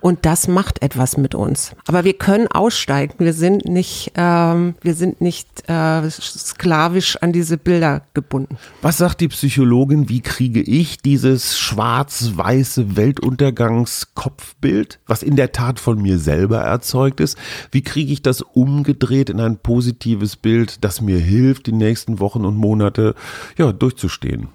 Und 0.00 0.26
das 0.26 0.48
macht 0.48 0.82
etwas 0.82 1.16
mit 1.16 1.34
uns. 1.34 1.72
Aber 1.86 2.04
wir 2.04 2.14
können 2.14 2.48
aussteigen. 2.48 3.14
Wir 3.18 3.32
sind 3.32 3.64
nicht, 3.64 4.12
ähm, 4.14 4.74
wir 4.82 4.94
sind 4.94 5.20
nicht 5.20 5.48
äh, 5.68 6.08
sklavisch 6.10 7.16
an 7.16 7.32
diese 7.32 7.58
Bilder 7.58 8.02
gebunden. 8.14 8.58
Was 8.82 8.98
sagt 8.98 9.20
die 9.20 9.28
Psychologin? 9.28 10.08
Wie 10.08 10.20
kriege 10.20 10.60
ich 10.60 10.98
die 10.98 11.08
dieses 11.08 11.58
schwarz-weiße 11.58 12.96
Weltuntergangskopfbild, 12.96 15.00
was 15.06 15.22
in 15.22 15.36
der 15.36 15.52
Tat 15.52 15.80
von 15.80 16.02
mir 16.02 16.18
selber 16.18 16.58
erzeugt 16.58 17.20
ist, 17.20 17.38
wie 17.70 17.80
kriege 17.80 18.12
ich 18.12 18.20
das 18.20 18.42
umgedreht 18.42 19.30
in 19.30 19.40
ein 19.40 19.56
positives 19.56 20.36
Bild, 20.36 20.47
das 20.80 21.00
mir 21.00 21.18
hilft, 21.18 21.66
die 21.66 21.72
nächsten 21.72 22.20
Wochen 22.20 22.44
und 22.44 22.56
Monate 22.56 23.14
ja, 23.56 23.72
durchzustehen? 23.72 24.48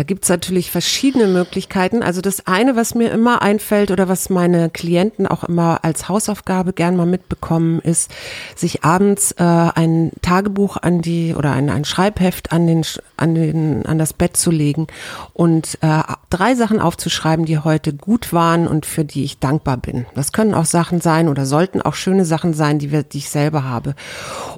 Da 0.00 0.04
gibt's 0.04 0.30
natürlich 0.30 0.70
verschiedene 0.70 1.26
Möglichkeiten. 1.26 2.02
Also 2.02 2.22
das 2.22 2.46
eine, 2.46 2.74
was 2.74 2.94
mir 2.94 3.10
immer 3.10 3.42
einfällt 3.42 3.90
oder 3.90 4.08
was 4.08 4.30
meine 4.30 4.70
Klienten 4.70 5.26
auch 5.26 5.44
immer 5.44 5.84
als 5.84 6.08
Hausaufgabe 6.08 6.72
gern 6.72 6.96
mal 6.96 7.04
mitbekommen, 7.04 7.80
ist, 7.80 8.10
sich 8.56 8.82
abends 8.82 9.32
äh, 9.32 9.44
ein 9.44 10.12
Tagebuch 10.22 10.78
an 10.78 11.02
die 11.02 11.34
oder 11.34 11.52
ein, 11.52 11.68
ein 11.68 11.84
Schreibheft 11.84 12.50
an 12.50 12.66
den 12.66 12.82
an 13.18 13.34
den 13.34 13.84
an 13.84 13.98
das 13.98 14.14
Bett 14.14 14.38
zu 14.38 14.50
legen 14.50 14.86
und 15.34 15.76
äh, 15.82 16.02
drei 16.30 16.54
Sachen 16.54 16.80
aufzuschreiben, 16.80 17.44
die 17.44 17.58
heute 17.58 17.92
gut 17.92 18.32
waren 18.32 18.66
und 18.68 18.86
für 18.86 19.04
die 19.04 19.24
ich 19.24 19.38
dankbar 19.38 19.76
bin. 19.76 20.06
Das 20.14 20.32
können 20.32 20.54
auch 20.54 20.64
Sachen 20.64 21.02
sein 21.02 21.28
oder 21.28 21.44
sollten 21.44 21.82
auch 21.82 21.94
schöne 21.94 22.24
Sachen 22.24 22.54
sein, 22.54 22.78
die 22.78 22.90
wir, 22.90 23.02
die 23.02 23.18
ich 23.18 23.28
selber 23.28 23.64
habe. 23.64 23.94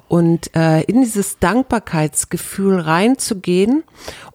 Und 0.07 0.55
äh, 0.55 0.83
in 0.83 1.01
dieses 1.01 1.39
Dankbarkeitsgefühl 1.39 2.79
reinzugehen 2.79 3.83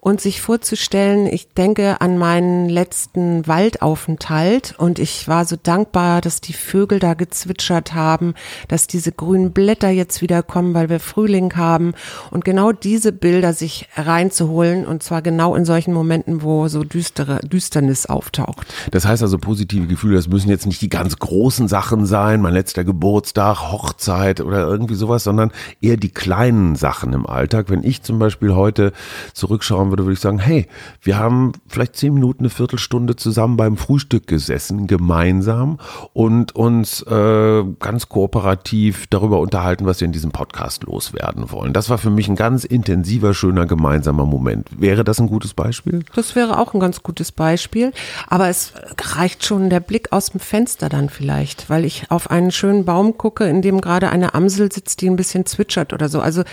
und 0.01 0.21
sich 0.21 0.41
vorzustellen, 0.41 0.98
ich 1.31 1.49
denke 1.53 2.01
an 2.01 2.17
meinen 2.17 2.69
letzten 2.69 3.47
Waldaufenthalt 3.47 4.75
und 4.77 4.99
ich 4.99 5.27
war 5.27 5.45
so 5.45 5.55
dankbar, 5.61 6.21
dass 6.21 6.41
die 6.41 6.53
Vögel 6.53 6.99
da 6.99 7.13
gezwitschert 7.13 7.93
haben, 7.93 8.33
dass 8.67 8.87
diese 8.87 9.11
grünen 9.11 9.51
Blätter 9.51 9.89
jetzt 9.89 10.21
wieder 10.21 10.43
kommen, 10.43 10.73
weil 10.73 10.89
wir 10.89 10.99
Frühling 10.99 11.55
haben 11.55 11.93
und 12.31 12.45
genau 12.45 12.71
diese 12.71 13.11
Bilder 13.11 13.53
sich 13.53 13.87
reinzuholen 13.95 14.85
und 14.85 15.03
zwar 15.03 15.21
genau 15.21 15.55
in 15.55 15.65
solchen 15.65 15.93
Momenten, 15.93 16.41
wo 16.41 16.67
so 16.67 16.83
düstere 16.83 17.39
Düsternis 17.39 18.05
auftaucht. 18.05 18.67
Das 18.91 19.05
heißt 19.05 19.21
also 19.21 19.37
positive 19.37 19.87
Gefühle, 19.87 20.15
das 20.15 20.27
müssen 20.27 20.49
jetzt 20.49 20.65
nicht 20.65 20.81
die 20.81 20.89
ganz 20.89 21.17
großen 21.17 21.67
Sachen 21.67 22.05
sein, 22.05 22.41
mein 22.41 22.53
letzter 22.53 22.83
Geburtstag, 22.83 23.71
Hochzeit 23.71 24.41
oder 24.41 24.67
irgendwie 24.67 24.95
sowas, 24.95 25.23
sondern 25.23 25.51
eher 25.81 25.97
die 25.97 26.09
kleinen 26.09 26.75
Sachen 26.75 27.13
im 27.13 27.25
Alltag. 27.25 27.69
Wenn 27.69 27.83
ich 27.83 28.01
zum 28.03 28.19
Beispiel 28.19 28.55
heute 28.55 28.93
zurückschauen 29.33 29.89
würde, 29.89 30.03
würde 30.03 30.13
ich 30.13 30.19
sagen, 30.19 30.39
hey, 30.39 30.67
wir 31.01 31.17
haben 31.17 31.53
vielleicht 31.67 31.95
zehn 31.95 32.13
Minuten, 32.13 32.43
eine 32.43 32.49
Viertelstunde 32.49 33.15
zusammen 33.15 33.57
beim 33.57 33.77
Frühstück 33.77 34.27
gesessen, 34.27 34.87
gemeinsam 34.87 35.79
und 36.13 36.55
uns 36.55 37.01
äh, 37.03 37.63
ganz 37.79 38.09
kooperativ 38.09 39.07
darüber 39.07 39.39
unterhalten, 39.39 39.85
was 39.85 39.99
wir 39.99 40.05
in 40.05 40.11
diesem 40.11 40.31
Podcast 40.31 40.83
loswerden 40.83 41.51
wollen. 41.51 41.73
Das 41.73 41.89
war 41.89 41.97
für 41.97 42.09
mich 42.09 42.27
ein 42.27 42.35
ganz 42.35 42.63
intensiver, 42.63 43.33
schöner 43.33 43.65
gemeinsamer 43.65 44.25
Moment. 44.25 44.67
Wäre 44.77 45.03
das 45.03 45.19
ein 45.19 45.27
gutes 45.27 45.53
Beispiel? 45.53 46.03
Das 46.15 46.35
wäre 46.35 46.59
auch 46.59 46.73
ein 46.73 46.79
ganz 46.79 47.03
gutes 47.03 47.31
Beispiel. 47.31 47.91
Aber 48.27 48.49
es 48.49 48.73
reicht 49.15 49.45
schon 49.45 49.69
der 49.69 49.79
Blick 49.79 50.11
aus 50.11 50.31
dem 50.31 50.39
Fenster 50.39 50.89
dann 50.89 51.09
vielleicht, 51.09 51.69
weil 51.69 51.85
ich 51.85 52.09
auf 52.09 52.29
einen 52.29 52.51
schönen 52.51 52.85
Baum 52.85 53.17
gucke, 53.17 53.45
in 53.45 53.61
dem 53.61 53.81
gerade 53.81 54.09
eine 54.09 54.33
Amsel 54.33 54.71
sitzt, 54.71 55.01
die 55.01 55.09
ein 55.09 55.15
bisschen 55.15 55.45
zwitschert 55.45 55.93
oder 55.93 56.09
so. 56.09 56.21
Also 56.21 56.43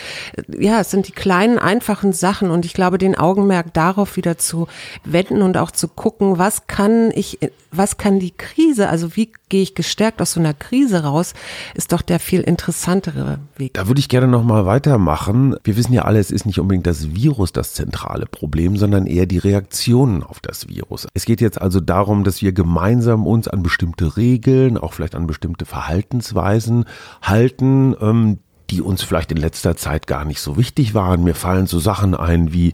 ja, 0.59 0.81
es 0.81 0.91
sind 0.91 1.09
die 1.09 1.13
kleinen, 1.13 1.59
einfachen 1.59 2.13
Sachen 2.13 2.51
und 2.51 2.65
ich 2.65 2.75
glaube, 2.75 2.99
den 2.99 3.17
Augenmerk 3.17 3.73
darauf 3.75 4.16
wieder 4.17 4.39
zu 4.39 4.67
wenden 5.05 5.43
und 5.43 5.57
auch 5.57 5.71
zu 5.71 5.89
gucken, 5.89 6.39
was 6.39 6.67
kann 6.67 7.11
ich, 7.15 7.39
was 7.71 7.97
kann 7.97 8.19
die 8.19 8.33
Krise, 8.33 8.89
also 8.89 9.17
wie 9.17 9.31
gehe 9.49 9.63
ich 9.63 9.75
gestärkt 9.75 10.21
aus 10.21 10.33
so 10.33 10.41
einer 10.41 10.55
Krise 10.55 11.05
raus, 11.05 11.35
ist 11.75 11.93
doch 11.93 12.03
der 12.03 12.19
viel 12.19 12.41
interessantere 12.41 13.39
Weg. 13.57 13.75
Da 13.75 13.87
würde 13.87 14.01
ich 14.01 14.09
gerne 14.09 14.27
nochmal 14.27 14.67
weitermachen. 14.67 15.57
Wir 15.63 15.77
wissen 15.77 15.93
ja 15.93 16.03
alle, 16.03 16.19
es 16.19 16.31
ist 16.31 16.47
nicht 16.47 16.59
unbedingt 16.59 16.87
das 16.87 17.15
Virus 17.15 17.53
das 17.53 17.75
zentrale 17.75 18.27
Problem, 18.27 18.77
sondern 18.77 19.07
eher 19.07 19.27
die 19.27 19.39
Reaktionen 19.39 20.23
auf 20.23 20.41
das 20.41 20.69
Virus. 20.69 21.07
Es 21.15 21.25
geht 21.25 21.41
jetzt 21.41 21.61
also 21.61 21.81
darum, 21.81 22.25
dass 22.25 22.43
wir 22.43 22.53
gemeinsam 22.53 23.27
uns 23.27 23.47
an 23.49 23.63
bestimmte 23.63 24.17
Regeln, 24.17 24.79
auch 24.79 24.93
vielleicht 24.93 25.15
an 25.15 25.27
bestimmte 25.27 25.65
Verhaltensweisen 25.65 26.85
halten, 27.23 27.95
ähm, 28.01 28.39
die 28.71 28.83
uns 28.83 29.03
vielleicht 29.03 29.31
in 29.31 29.37
letzter 29.37 29.77
Zeit 29.77 30.07
gar 30.07 30.25
nicht 30.25 30.41
so 30.41 30.57
wichtig 30.57 30.95
waren. 30.95 31.25
Mir 31.25 31.35
fallen 31.35 31.67
so 31.67 31.79
Sachen 31.79 32.15
ein 32.15 32.53
wie 32.53 32.73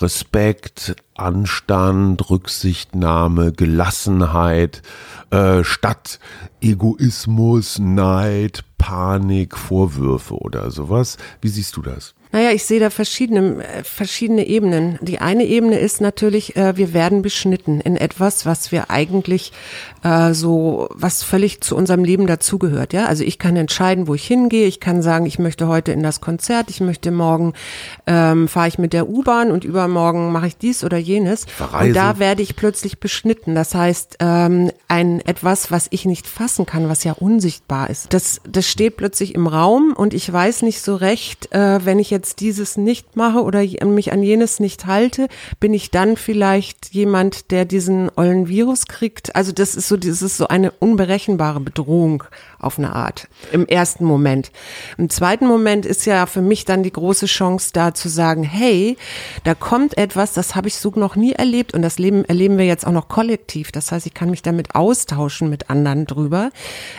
Respekt, 0.00 0.96
Anstand, 1.14 2.30
Rücksichtnahme, 2.30 3.52
Gelassenheit, 3.52 4.82
äh, 5.30 5.64
statt 5.64 6.18
Egoismus, 6.60 7.78
Neid, 7.78 8.64
Panik, 8.78 9.56
Vorwürfe 9.56 10.34
oder 10.34 10.70
sowas. 10.70 11.16
Wie 11.40 11.48
siehst 11.48 11.76
du 11.76 11.82
das? 11.82 12.14
Naja, 12.32 12.52
ich 12.52 12.64
sehe 12.64 12.78
da 12.78 12.90
verschiedene, 12.90 13.64
äh, 13.64 13.82
verschiedene 13.82 14.46
Ebenen. 14.46 14.98
Die 15.00 15.18
eine 15.18 15.44
Ebene 15.44 15.78
ist 15.78 16.00
natürlich, 16.00 16.56
äh, 16.56 16.76
wir 16.76 16.94
werden 16.94 17.22
beschnitten 17.22 17.80
in 17.80 17.96
etwas, 17.96 18.46
was 18.46 18.70
wir 18.70 18.90
eigentlich 18.90 19.52
äh, 20.04 20.32
so, 20.32 20.88
was 20.92 21.24
völlig 21.24 21.60
zu 21.60 21.74
unserem 21.74 22.04
Leben 22.04 22.28
dazugehört. 22.28 22.92
Ja, 22.92 23.06
also 23.06 23.24
ich 23.24 23.38
kann 23.38 23.56
entscheiden, 23.56 24.06
wo 24.06 24.14
ich 24.14 24.26
hingehe. 24.26 24.66
Ich 24.66 24.78
kann 24.78 25.02
sagen, 25.02 25.26
ich 25.26 25.40
möchte 25.40 25.66
heute 25.66 25.90
in 25.90 26.04
das 26.04 26.20
Konzert, 26.20 26.70
ich 26.70 26.80
möchte 26.80 27.10
morgen 27.10 27.54
ähm, 28.06 28.46
fahre 28.46 28.68
ich 28.68 28.78
mit 28.78 28.92
der 28.92 29.08
U-Bahn 29.08 29.50
und 29.50 29.64
übermorgen 29.64 30.30
mache 30.30 30.46
ich 30.46 30.56
dies 30.56 30.84
oder 30.84 30.98
jenes. 30.98 31.46
Verreise. 31.46 31.88
Und 31.88 31.94
da 31.94 32.18
werde 32.20 32.42
ich 32.42 32.54
plötzlich 32.54 33.00
beschnitten. 33.00 33.56
Das 33.56 33.74
heißt, 33.74 34.18
ähm, 34.20 34.70
ein 34.86 35.20
etwas, 35.20 35.72
was 35.72 35.88
ich 35.90 36.04
nicht 36.04 36.28
fassen 36.28 36.64
kann, 36.64 36.88
was 36.88 37.02
ja 37.02 37.12
unsichtbar 37.12 37.90
ist. 37.90 38.12
Das, 38.12 38.40
das 38.48 38.68
steht 38.68 38.96
plötzlich 38.96 39.34
im 39.34 39.48
Raum 39.48 39.94
und 39.96 40.14
ich 40.14 40.32
weiß 40.32 40.62
nicht 40.62 40.80
so 40.80 40.94
recht, 40.94 41.52
äh, 41.52 41.84
wenn 41.84 41.98
ich 41.98 42.10
jetzt 42.10 42.19
jetzt 42.20 42.40
dieses 42.40 42.76
nicht 42.76 43.16
mache 43.16 43.42
oder 43.42 43.64
mich 43.86 44.12
an 44.12 44.22
jenes 44.22 44.60
nicht 44.60 44.84
halte, 44.84 45.28
bin 45.58 45.72
ich 45.72 45.90
dann 45.90 46.18
vielleicht 46.18 46.92
jemand, 46.92 47.50
der 47.50 47.64
diesen 47.64 48.10
ollen 48.14 48.46
Virus 48.46 48.86
kriegt? 48.86 49.34
Also 49.34 49.52
das 49.52 49.74
ist 49.74 49.88
so, 49.88 49.96
das 49.96 50.20
ist 50.20 50.36
so 50.36 50.48
eine 50.48 50.70
unberechenbare 50.70 51.60
Bedrohung 51.60 52.24
auf 52.58 52.78
eine 52.78 52.94
Art 52.94 53.26
im 53.52 53.66
ersten 53.66 54.04
Moment. 54.04 54.52
Im 54.98 55.08
zweiten 55.08 55.46
Moment 55.46 55.86
ist 55.86 56.04
ja 56.04 56.26
für 56.26 56.42
mich 56.42 56.66
dann 56.66 56.82
die 56.82 56.92
große 56.92 57.24
Chance 57.24 57.70
da 57.72 57.94
zu 57.94 58.10
sagen, 58.10 58.42
hey, 58.42 58.98
da 59.44 59.54
kommt 59.54 59.96
etwas, 59.96 60.34
das 60.34 60.54
habe 60.54 60.68
ich 60.68 60.76
so 60.76 60.92
noch 60.94 61.16
nie 61.16 61.32
erlebt 61.32 61.72
und 61.72 61.80
das 61.80 61.98
Leben 61.98 62.26
erleben 62.26 62.58
wir 62.58 62.66
jetzt 62.66 62.86
auch 62.86 62.92
noch 62.92 63.08
kollektiv. 63.08 63.72
Das 63.72 63.92
heißt, 63.92 64.04
ich 64.04 64.12
kann 64.12 64.28
mich 64.28 64.42
damit 64.42 64.74
austauschen 64.74 65.48
mit 65.48 65.70
anderen 65.70 66.04
drüber. 66.04 66.50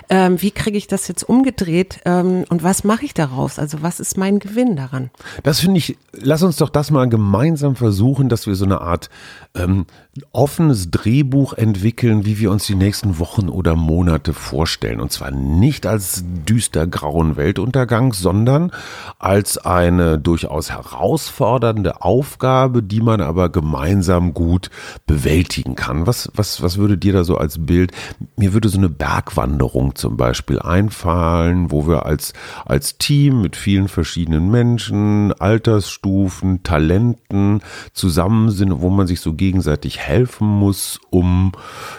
Ähm, 0.09 0.41
wie 0.41 0.51
kriege 0.51 0.78
ich 0.80 0.88
das 0.88 1.07
jetzt 1.07 1.24
umgedreht 1.24 1.99
ähm, 2.05 2.45
und 2.49 2.63
was 2.63 2.84
mache 2.84 3.05
ich 3.05 3.13
daraus? 3.13 3.59
Also 3.59 3.84
was 3.84 3.99
ist 3.99 4.17
mein 4.17 4.39
Gewinn 4.39 4.76
daran? 4.76 5.11
Das 5.43 5.59
finde 5.59 5.78
ich, 5.78 5.97
lass 6.14 6.43
uns 6.43 6.57
doch 6.57 6.70
das 6.70 6.91
mal 6.91 7.07
gemeinsam 7.07 7.76
versuchen, 7.76 8.30
dass 8.30 8.47
wir 8.47 8.55
so 8.55 8.66
eine 8.66 8.82
Art 8.82 9.09
ähm, 9.55 9.86
offenes 10.34 10.91
Drehbuch 10.91 11.53
entwickeln, 11.53 12.26
wie 12.26 12.39
wir 12.39 12.51
uns 12.51 12.66
die 12.66 12.76
nächsten 12.76 13.18
Wochen 13.20 13.47
oder 13.47 13.76
Monate 13.76 14.34
vorstellen. 14.34 14.99
Und 14.99 15.12
zwar 15.12 15.32
nicht 15.32 15.86
als 15.86 16.24
düster 16.26 16.86
grauen 16.86 17.38
Weltuntergang, 17.38 18.14
sondern 18.14 18.72
als 19.20 19.57
eine 19.57 20.20
durchaus 20.20 20.70
herausfordernde 20.70 22.01
Aufgabe, 22.01 22.84
die 22.84 23.01
man 23.01 23.22
aber 23.22 23.49
gemeinsam 23.49 24.34
gut 24.34 24.70
bewältigen 25.07 25.76
kann. 25.76 26.07
Was, 26.07 26.30
was, 26.36 26.62
was 26.62 26.78
würde 26.78 26.97
dir 26.97 27.14
da 27.14 27.24
so 27.24 27.38
als 27.38 27.66
Bild? 27.66 27.91
Mir 28.36 28.53
würde 28.53 28.70
so 28.70 28.78
eine 28.78 28.89
Bergwanderung 28.89 29.95
zum 29.95 30.18
Beispiel 30.18 30.59
einfallen, 30.59 31.72
wo 31.72 31.88
wir 31.88 32.05
als, 32.05 32.34
als 32.66 32.97
Team 32.97 33.41
mit 33.41 33.55
vielen 33.55 33.88
verschiedenen 33.88 34.51
Menschen, 34.51 35.00
Altersstufen, 35.39 36.63
Talenten 36.63 37.61
zusammen 37.93 38.51
sind, 38.51 38.81
wo 38.81 38.89
man 38.89 39.07
sich 39.07 39.19
so 39.21 39.33
gegenseitig 39.33 39.99
helfen 39.99 40.47
muss, 40.47 40.99
um, 41.09 41.51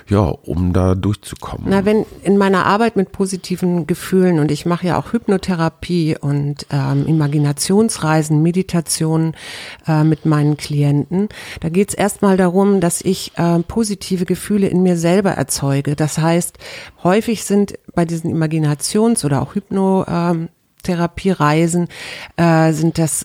ja, 0.09 0.21
um 0.21 0.73
da 0.73 0.95
durchzukommen? 0.95 1.67
Na, 1.69 1.85
wenn 1.85 2.05
in 2.23 2.39
meiner 2.39 2.67
Arbeit 2.67 2.97
mit 2.97 3.13
positiven 3.13 3.87
Gefühlen 3.87 4.39
und 4.39 4.51
ich 4.51 4.67
mache 4.67 4.87
ja 4.89 4.99
auch 4.99 5.13
Hypnotherapie 5.13 6.17
und 6.21 6.67
ähm, 6.71 7.07
Imaginationsreisen, 7.07 8.43
Meditationen 8.43 9.35
äh, 9.87 10.05
mit 10.05 10.27
meinen 10.27 10.57
Klienten, 10.57 11.29
da 11.61 11.69
geht 11.69 11.91
es 11.91 11.95
erstmal 11.95 12.37
darum, 12.37 12.81
dass 12.81 13.01
ich 13.03 13.33
äh, 13.37 13.61
positive 13.61 14.25
Gefühle 14.25 14.69
in 14.69 14.83
mir 14.83 14.97
selber 14.97 15.31
erzeuge. 15.33 15.97
Das 15.97 16.19
heißt, 16.19 16.59
häufig 17.03 17.45
sind 17.45 17.79
bei 17.95 18.05
diesen 18.05 18.31
Imaginations- 18.31 19.25
oder 19.25 19.43
auch 19.43 19.55
Hypnotherapiereisen 19.55 20.47
äh, 20.47 20.62
sind 22.73 22.99
das 22.99 23.25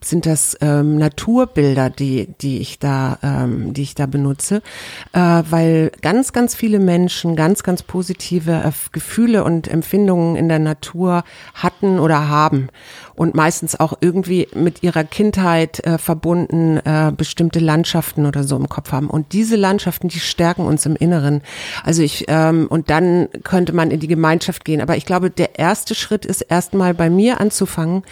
sind 0.00 0.26
das 0.26 0.56
ähm, 0.60 0.96
Naturbilder, 0.96 1.90
die 1.90 2.28
die 2.40 2.58
ich 2.58 2.78
da 2.78 3.18
ähm, 3.22 3.74
die 3.74 3.82
ich 3.82 3.94
da 3.94 4.06
benutze, 4.06 4.62
äh, 5.12 5.18
weil 5.18 5.90
ganz 6.02 6.32
ganz 6.32 6.54
viele 6.54 6.78
Menschen 6.78 7.34
ganz 7.34 7.62
ganz 7.62 7.82
positive 7.82 8.62
äh, 8.64 8.72
Gefühle 8.92 9.44
und 9.44 9.66
Empfindungen 9.66 10.36
in 10.36 10.48
der 10.48 10.60
Natur 10.60 11.24
hatten 11.54 11.98
oder 11.98 12.28
haben 12.28 12.68
und 13.18 13.34
meistens 13.34 13.78
auch 13.78 13.94
irgendwie 14.00 14.48
mit 14.54 14.82
ihrer 14.84 15.02
Kindheit 15.02 15.84
äh, 15.84 15.98
verbunden 15.98 16.78
äh, 16.78 17.12
bestimmte 17.14 17.58
Landschaften 17.58 18.26
oder 18.26 18.44
so 18.44 18.56
im 18.56 18.68
Kopf 18.68 18.92
haben 18.92 19.10
und 19.10 19.32
diese 19.32 19.56
Landschaften 19.56 20.08
die 20.08 20.20
stärken 20.20 20.64
uns 20.64 20.86
im 20.86 20.94
Inneren. 20.94 21.42
Also 21.82 22.02
ich 22.02 22.26
ähm, 22.28 22.66
und 22.68 22.90
dann 22.90 23.28
könnte 23.42 23.72
man 23.72 23.90
in 23.90 23.98
die 23.98 24.06
Gemeinschaft 24.06 24.64
gehen, 24.64 24.80
aber 24.80 24.96
ich 24.96 25.04
glaube 25.04 25.30
der 25.30 25.58
erste 25.58 25.96
Schritt 25.96 26.24
ist 26.24 26.42
erstmal 26.42 26.94
bei 26.94 27.10
mir 27.10 27.40
anzufangen 27.40 28.04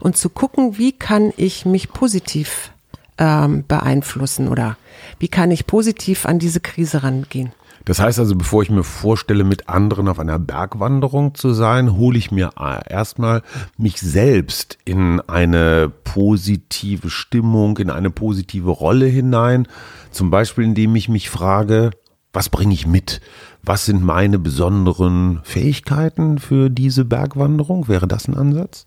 und 0.00 0.16
zu 0.16 0.30
gucken, 0.30 0.78
wie 0.78 0.92
kann 0.92 1.32
ich 1.36 1.66
mich 1.66 1.90
positiv 1.90 2.72
ähm, 3.18 3.64
beeinflussen 3.68 4.48
oder 4.48 4.78
wie 5.18 5.28
kann 5.28 5.50
ich 5.50 5.66
positiv 5.66 6.24
an 6.24 6.38
diese 6.38 6.60
Krise 6.60 7.02
rangehen? 7.02 7.52
Das 7.84 8.00
heißt 8.00 8.18
also, 8.18 8.34
bevor 8.34 8.62
ich 8.62 8.70
mir 8.70 8.82
vorstelle, 8.82 9.44
mit 9.44 9.68
anderen 9.68 10.08
auf 10.08 10.18
einer 10.18 10.38
Bergwanderung 10.38 11.34
zu 11.34 11.52
sein, 11.52 11.96
hole 11.96 12.16
ich 12.16 12.30
mir 12.30 12.50
erstmal 12.88 13.42
mich 13.76 14.00
selbst 14.00 14.78
in 14.84 15.20
eine 15.20 15.92
positive 16.04 17.10
Stimmung, 17.10 17.76
in 17.78 17.90
eine 17.90 18.10
positive 18.10 18.70
Rolle 18.70 19.06
hinein. 19.06 19.68
Zum 20.10 20.30
Beispiel, 20.30 20.64
indem 20.64 20.96
ich 20.96 21.08
mich 21.08 21.28
frage, 21.28 21.90
was 22.32 22.48
bringe 22.48 22.74
ich 22.74 22.86
mit? 22.86 23.20
Was 23.62 23.84
sind 23.84 24.02
meine 24.02 24.38
besonderen 24.38 25.40
Fähigkeiten 25.44 26.38
für 26.38 26.70
diese 26.70 27.04
Bergwanderung? 27.04 27.86
Wäre 27.88 28.08
das 28.08 28.28
ein 28.28 28.36
Ansatz? 28.36 28.86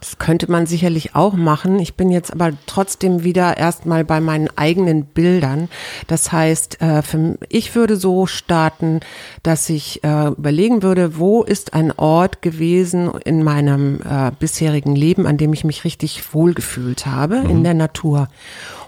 Das 0.00 0.18
könnte 0.18 0.50
man 0.50 0.66
sicherlich 0.66 1.14
auch 1.14 1.34
machen. 1.34 1.78
Ich 1.78 1.94
bin 1.94 2.10
jetzt 2.10 2.32
aber 2.32 2.50
trotzdem 2.66 3.22
wieder 3.22 3.56
erstmal 3.56 4.04
bei 4.04 4.20
meinen 4.20 4.48
eigenen 4.56 5.04
Bildern. 5.04 5.68
Das 6.08 6.32
heißt, 6.32 6.82
äh, 6.82 7.02
ich 7.48 7.74
würde 7.74 7.96
so 7.96 8.26
starten, 8.26 9.00
dass 9.44 9.68
ich 9.68 10.02
äh, 10.02 10.28
überlegen 10.28 10.82
würde, 10.82 11.18
wo 11.18 11.42
ist 11.44 11.74
ein 11.74 11.92
Ort 11.92 12.42
gewesen 12.42 13.12
in 13.24 13.44
meinem 13.44 14.00
äh, 14.00 14.32
bisherigen 14.38 14.96
Leben, 14.96 15.26
an 15.26 15.36
dem 15.36 15.52
ich 15.52 15.62
mich 15.62 15.84
richtig 15.84 16.34
wohlgefühlt 16.34 17.06
habe, 17.06 17.36
mhm. 17.36 17.50
in 17.50 17.64
der 17.64 17.74
Natur. 17.74 18.28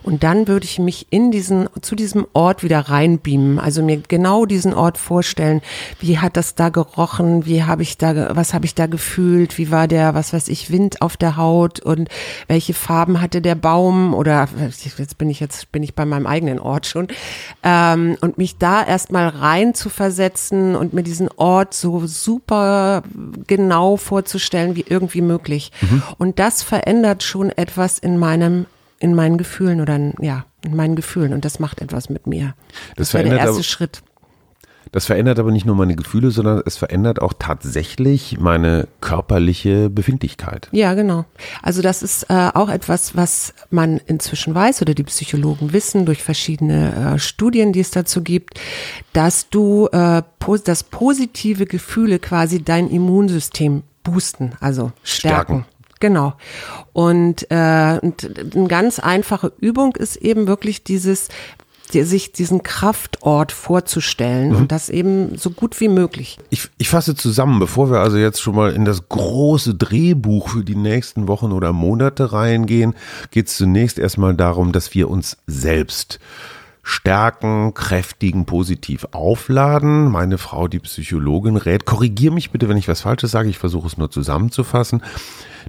Und 0.05 0.22
dann 0.22 0.46
würde 0.46 0.66
ich 0.66 0.78
mich 0.78 1.07
in 1.11 1.30
diesen, 1.30 1.68
zu 1.80 1.96
diesem 1.96 2.26
Ort 2.34 2.62
wieder 2.62 2.80
reinbeamen. 2.80 3.59
Also 3.59 3.82
mir 3.82 4.02
genau 4.07 4.44
diesen 4.44 4.74
Ort 4.74 4.98
vorstellen. 4.98 5.62
Wie 5.98 6.18
hat 6.18 6.36
das 6.36 6.55
da 6.55 6.68
gerochen? 6.68 7.46
Wie 7.46 7.64
habe 7.64 7.82
ich 7.82 7.96
da, 7.96 8.36
was 8.36 8.52
habe 8.52 8.66
ich 8.66 8.74
da 8.74 8.86
gefühlt? 8.86 9.57
Wie 9.57 9.70
war 9.70 9.88
der, 9.88 10.14
was 10.14 10.32
weiß 10.34 10.48
ich, 10.48 10.70
Wind 10.70 11.00
auf 11.00 11.16
der 11.16 11.36
Haut? 11.36 11.80
Und 11.80 12.11
welche 12.48 12.74
Farben 12.74 13.22
hatte 13.22 13.40
der 13.40 13.55
Baum? 13.55 14.12
Oder 14.12 14.48
jetzt 14.68 15.16
bin 15.16 15.30
ich 15.30 15.40
jetzt, 15.40 15.72
bin 15.72 15.82
ich 15.82 15.94
bei 15.94 16.05
meinem 16.05 16.26
eigenen 16.26 16.59
Ort 16.59 16.86
schon. 16.86 17.09
Ähm, 17.62 18.18
und 18.20 18.36
mich 18.36 18.59
da 18.59 18.84
erstmal 18.84 19.28
rein 19.28 19.74
zu 19.74 19.88
versetzen 19.88 20.76
und 20.76 20.92
mir 20.92 21.02
diesen 21.02 21.30
Ort 21.36 21.72
so 21.72 22.07
super 22.07 23.02
genau 23.46 23.96
vorzustellen, 23.96 24.76
wie 24.76 24.84
irgendwie 24.86 25.22
möglich. 25.22 25.72
Mhm. 25.80 26.02
Und 26.18 26.38
das 26.38 26.62
verändert 26.62 27.22
schon 27.22 27.48
etwas 27.48 27.98
in 27.98 28.18
meinem 28.18 28.66
in 29.05 29.14
meinen 29.14 29.36
Gefühlen 29.36 29.82
oder 29.82 29.96
in, 29.96 30.14
ja, 30.18 30.46
in 30.64 30.74
meinen 30.74 30.96
Gefühlen 30.96 31.34
und 31.34 31.44
das 31.44 31.59
macht 31.59 31.82
etwas 31.82 32.09
mit 32.09 32.26
mir. 32.26 32.55
Das, 32.96 33.11
das 33.11 33.14
wäre 33.14 33.28
der 33.28 33.38
erste 33.38 33.62
Schritt. 33.62 34.02
Das 34.92 35.05
verändert 35.07 35.38
aber 35.38 35.50
nicht 35.50 35.66
nur 35.66 35.74
meine 35.74 35.94
Gefühle, 35.94 36.30
sondern 36.30 36.62
es 36.64 36.78
verändert 36.78 37.20
auch 37.20 37.34
tatsächlich 37.38 38.38
meine 38.40 38.88
körperliche 39.00 39.90
Befindlichkeit. 39.90 40.68
Ja, 40.70 40.94
genau. 40.94 41.26
Also 41.62 41.82
das 41.82 42.02
ist 42.02 42.30
äh, 42.30 42.50
auch 42.55 42.70
etwas, 42.70 43.14
was 43.14 43.52
man 43.70 44.00
inzwischen 44.07 44.55
weiß 44.55 44.80
oder 44.80 44.94
die 44.94 45.02
Psychologen 45.02 45.74
wissen 45.74 46.07
durch 46.07 46.22
verschiedene 46.22 47.14
äh, 47.14 47.18
Studien, 47.18 47.72
die 47.74 47.80
es 47.80 47.90
dazu 47.90 48.22
gibt, 48.22 48.59
dass 49.12 49.50
du 49.50 49.88
äh, 49.92 50.22
dass 50.64 50.84
positive 50.84 51.66
Gefühle 51.66 52.18
quasi 52.18 52.62
dein 52.62 52.88
Immunsystem 52.88 53.82
boosten, 54.05 54.52
also 54.61 54.92
stärken. 55.02 55.64
stärken. 55.64 55.74
Genau. 56.05 56.34
Und, 56.92 57.50
äh, 57.50 57.98
und 58.02 58.55
eine 58.55 58.68
ganz 58.68 58.98
einfache 58.98 59.50
Übung 59.59 59.96
ist 59.96 60.16
eben 60.16 60.46
wirklich 60.46 60.84
dieses, 60.84 61.28
sich 61.90 62.32
diesen 62.32 62.62
Kraftort 62.62 63.52
vorzustellen 63.52 64.50
mhm. 64.50 64.57
und 64.57 64.72
das 64.72 64.90
eben 64.90 65.38
so 65.38 65.48
gut 65.48 65.80
wie 65.80 65.88
möglich. 65.88 66.36
Ich, 66.50 66.68
ich 66.76 66.90
fasse 66.90 67.14
zusammen, 67.14 67.59
bevor 67.59 67.90
wir 67.90 68.00
also 68.00 68.18
jetzt 68.18 68.42
schon 68.42 68.55
mal 68.55 68.74
in 68.74 68.84
das 68.84 69.09
große 69.09 69.76
Drehbuch 69.76 70.50
für 70.50 70.62
die 70.62 70.76
nächsten 70.76 71.26
Wochen 71.26 71.52
oder 71.52 71.72
Monate 71.72 72.34
reingehen, 72.34 72.92
geht 73.30 73.46
es 73.46 73.57
zunächst 73.57 73.98
erstmal 73.98 74.34
darum, 74.34 74.72
dass 74.72 74.92
wir 74.92 75.09
uns 75.09 75.38
selbst 75.46 76.20
stärken, 76.82 77.72
kräftigen, 77.72 78.44
positiv 78.44 79.07
aufladen. 79.12 80.11
Meine 80.11 80.36
Frau, 80.36 80.68
die 80.68 80.80
Psychologin, 80.80 81.57
rät, 81.57 81.86
korrigier 81.86 82.30
mich 82.30 82.50
bitte, 82.50 82.68
wenn 82.68 82.76
ich 82.76 82.88
was 82.88 83.00
Falsches 83.00 83.30
sage, 83.30 83.48
ich 83.48 83.59
versuche 83.59 83.86
es 83.86 83.96
nur 83.96 84.11
zusammenzufassen. 84.11 85.02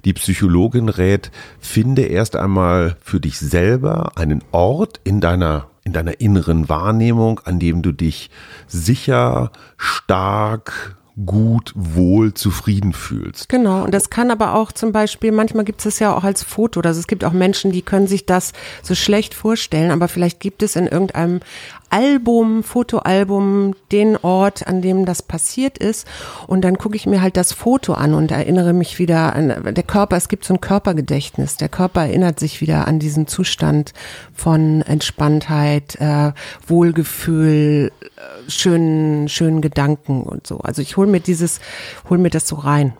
Die 0.06 0.12
Psychologin 0.12 0.88
rät, 0.88 1.32
finde 1.58 2.02
erst 2.02 2.36
einmal 2.36 2.96
für 3.02 3.18
dich 3.18 3.40
selber 3.40 4.12
einen 4.14 4.42
Ort 4.52 5.00
in 5.02 5.20
deiner 5.20 5.66
in 5.82 5.92
deiner 5.92 6.20
inneren 6.20 6.68
Wahrnehmung, 6.68 7.40
an 7.44 7.60
dem 7.60 7.80
du 7.80 7.92
dich 7.92 8.30
sicher, 8.66 9.52
stark, 9.76 10.96
gut, 11.24 11.72
wohl, 11.76 12.34
zufrieden 12.34 12.92
fühlst. 12.92 13.48
Genau, 13.48 13.84
und 13.84 13.94
das 13.94 14.10
kann 14.10 14.30
aber 14.30 14.54
auch 14.54 14.72
zum 14.72 14.92
Beispiel, 14.92 15.32
manchmal 15.32 15.64
gibt 15.64 15.80
es 15.80 15.84
das 15.84 15.98
ja 15.98 16.14
auch 16.14 16.24
als 16.24 16.42
Foto, 16.42 16.80
also 16.80 17.00
es 17.00 17.06
gibt 17.06 17.24
auch 17.24 17.32
Menschen, 17.32 17.72
die 17.72 17.82
können 17.82 18.06
sich 18.06 18.26
das 18.26 18.52
so 18.82 18.94
schlecht 18.94 19.32
vorstellen, 19.32 19.92
aber 19.92 20.08
vielleicht 20.08 20.40
gibt 20.40 20.62
es 20.62 20.76
in 20.76 20.86
irgendeinem 20.86 21.40
Album, 21.96 22.62
Fotoalbum, 22.62 23.74
den 23.90 24.18
Ort, 24.18 24.66
an 24.66 24.82
dem 24.82 25.06
das 25.06 25.22
passiert 25.22 25.78
ist. 25.78 26.06
Und 26.46 26.60
dann 26.60 26.76
gucke 26.76 26.94
ich 26.94 27.06
mir 27.06 27.22
halt 27.22 27.38
das 27.38 27.54
Foto 27.54 27.94
an 27.94 28.12
und 28.12 28.32
erinnere 28.32 28.74
mich 28.74 28.98
wieder 28.98 29.34
an 29.34 29.74
der 29.74 29.82
Körper. 29.82 30.14
Es 30.18 30.28
gibt 30.28 30.44
so 30.44 30.52
ein 30.52 30.60
Körpergedächtnis. 30.60 31.56
Der 31.56 31.70
Körper 31.70 32.02
erinnert 32.02 32.38
sich 32.38 32.60
wieder 32.60 32.86
an 32.86 32.98
diesen 32.98 33.26
Zustand 33.28 33.94
von 34.34 34.82
Entspanntheit, 34.82 35.96
äh, 35.98 36.32
Wohlgefühl, 36.66 37.90
äh, 38.00 38.50
schönen, 38.50 39.30
schönen 39.30 39.62
Gedanken 39.62 40.22
und 40.22 40.46
so. 40.46 40.58
Also 40.58 40.82
ich 40.82 40.98
hole 40.98 41.10
mir 41.10 41.20
dieses, 41.20 41.60
hol 42.10 42.18
mir 42.18 42.30
das 42.30 42.46
so 42.46 42.56
rein. 42.56 42.92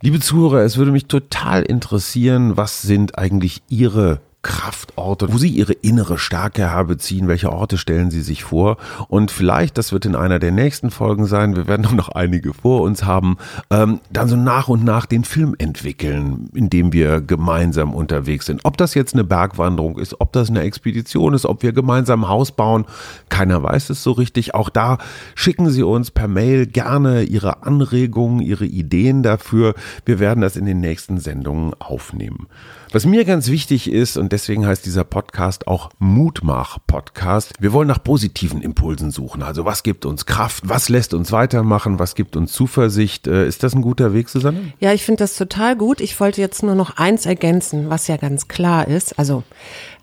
Liebe 0.00 0.20
Zuhörer, 0.20 0.60
es 0.60 0.76
würde 0.76 0.92
mich 0.92 1.06
total 1.06 1.64
interessieren, 1.64 2.56
was 2.56 2.82
sind 2.82 3.18
eigentlich 3.18 3.62
Ihre 3.68 4.20
Kraftorte, 4.42 5.32
wo 5.32 5.38
Sie 5.38 5.48
Ihre 5.48 5.72
innere 5.72 6.16
Stärke 6.16 6.70
herbeziehen. 6.70 7.26
Welche 7.26 7.50
Orte 7.52 7.76
stellen 7.76 8.12
Sie 8.12 8.20
sich 8.20 8.44
vor? 8.44 8.76
Und 9.08 9.32
vielleicht, 9.32 9.76
das 9.76 9.90
wird 9.92 10.06
in 10.06 10.14
einer 10.14 10.38
der 10.38 10.52
nächsten 10.52 10.90
Folgen 10.90 11.26
sein, 11.26 11.56
wir 11.56 11.66
werden 11.66 11.86
noch 11.96 12.10
einige 12.10 12.54
vor 12.54 12.82
uns 12.82 13.04
haben, 13.04 13.36
ähm, 13.70 13.98
dann 14.10 14.28
so 14.28 14.36
nach 14.36 14.68
und 14.68 14.84
nach 14.84 15.06
den 15.06 15.24
Film 15.24 15.56
entwickeln, 15.58 16.50
in 16.54 16.70
dem 16.70 16.92
wir 16.92 17.20
gemeinsam 17.20 17.94
unterwegs 17.94 18.46
sind. 18.46 18.60
Ob 18.62 18.76
das 18.76 18.94
jetzt 18.94 19.14
eine 19.14 19.24
Bergwanderung 19.24 19.98
ist, 19.98 20.20
ob 20.20 20.32
das 20.32 20.50
eine 20.50 20.60
Expedition 20.60 21.34
ist, 21.34 21.44
ob 21.44 21.64
wir 21.64 21.72
gemeinsam 21.72 22.24
ein 22.24 22.28
Haus 22.28 22.52
bauen, 22.52 22.86
keiner 23.28 23.62
weiß 23.62 23.90
es 23.90 24.04
so 24.04 24.12
richtig. 24.12 24.54
Auch 24.54 24.68
da 24.68 24.98
schicken 25.34 25.68
Sie 25.70 25.82
uns 25.82 26.12
per 26.12 26.28
Mail 26.28 26.66
gerne 26.66 27.24
Ihre 27.24 27.64
Anregungen, 27.64 28.40
Ihre 28.40 28.66
Ideen 28.66 29.24
dafür. 29.24 29.74
Wir 30.04 30.20
werden 30.20 30.40
das 30.42 30.56
in 30.56 30.64
den 30.64 30.78
nächsten 30.78 31.18
Sendungen 31.18 31.74
aufnehmen. 31.80 32.46
Was 32.90 33.04
mir 33.04 33.26
ganz 33.26 33.48
wichtig 33.48 33.90
ist, 33.90 34.16
und 34.16 34.32
deswegen 34.32 34.66
heißt 34.66 34.86
dieser 34.86 35.04
Podcast 35.04 35.66
auch 35.66 35.90
Mutmach-Podcast, 35.98 37.52
wir 37.60 37.74
wollen 37.74 37.86
nach 37.86 38.02
positiven 38.02 38.62
Impulsen 38.62 39.10
suchen. 39.10 39.42
Also 39.42 39.66
was 39.66 39.82
gibt 39.82 40.06
uns 40.06 40.24
Kraft, 40.24 40.66
was 40.66 40.88
lässt 40.88 41.12
uns 41.12 41.30
weitermachen, 41.30 41.98
was 41.98 42.14
gibt 42.14 42.34
uns 42.34 42.52
Zuversicht. 42.52 43.26
Äh, 43.26 43.46
ist 43.46 43.62
das 43.62 43.74
ein 43.74 43.82
guter 43.82 44.14
Weg, 44.14 44.30
Susanne? 44.30 44.72
Ja, 44.80 44.94
ich 44.94 45.04
finde 45.04 45.18
das 45.24 45.36
total 45.36 45.76
gut. 45.76 46.00
Ich 46.00 46.18
wollte 46.18 46.40
jetzt 46.40 46.62
nur 46.62 46.74
noch 46.74 46.96
eins 46.96 47.26
ergänzen, 47.26 47.90
was 47.90 48.08
ja 48.08 48.16
ganz 48.16 48.48
klar 48.48 48.88
ist. 48.88 49.18
Also 49.18 49.44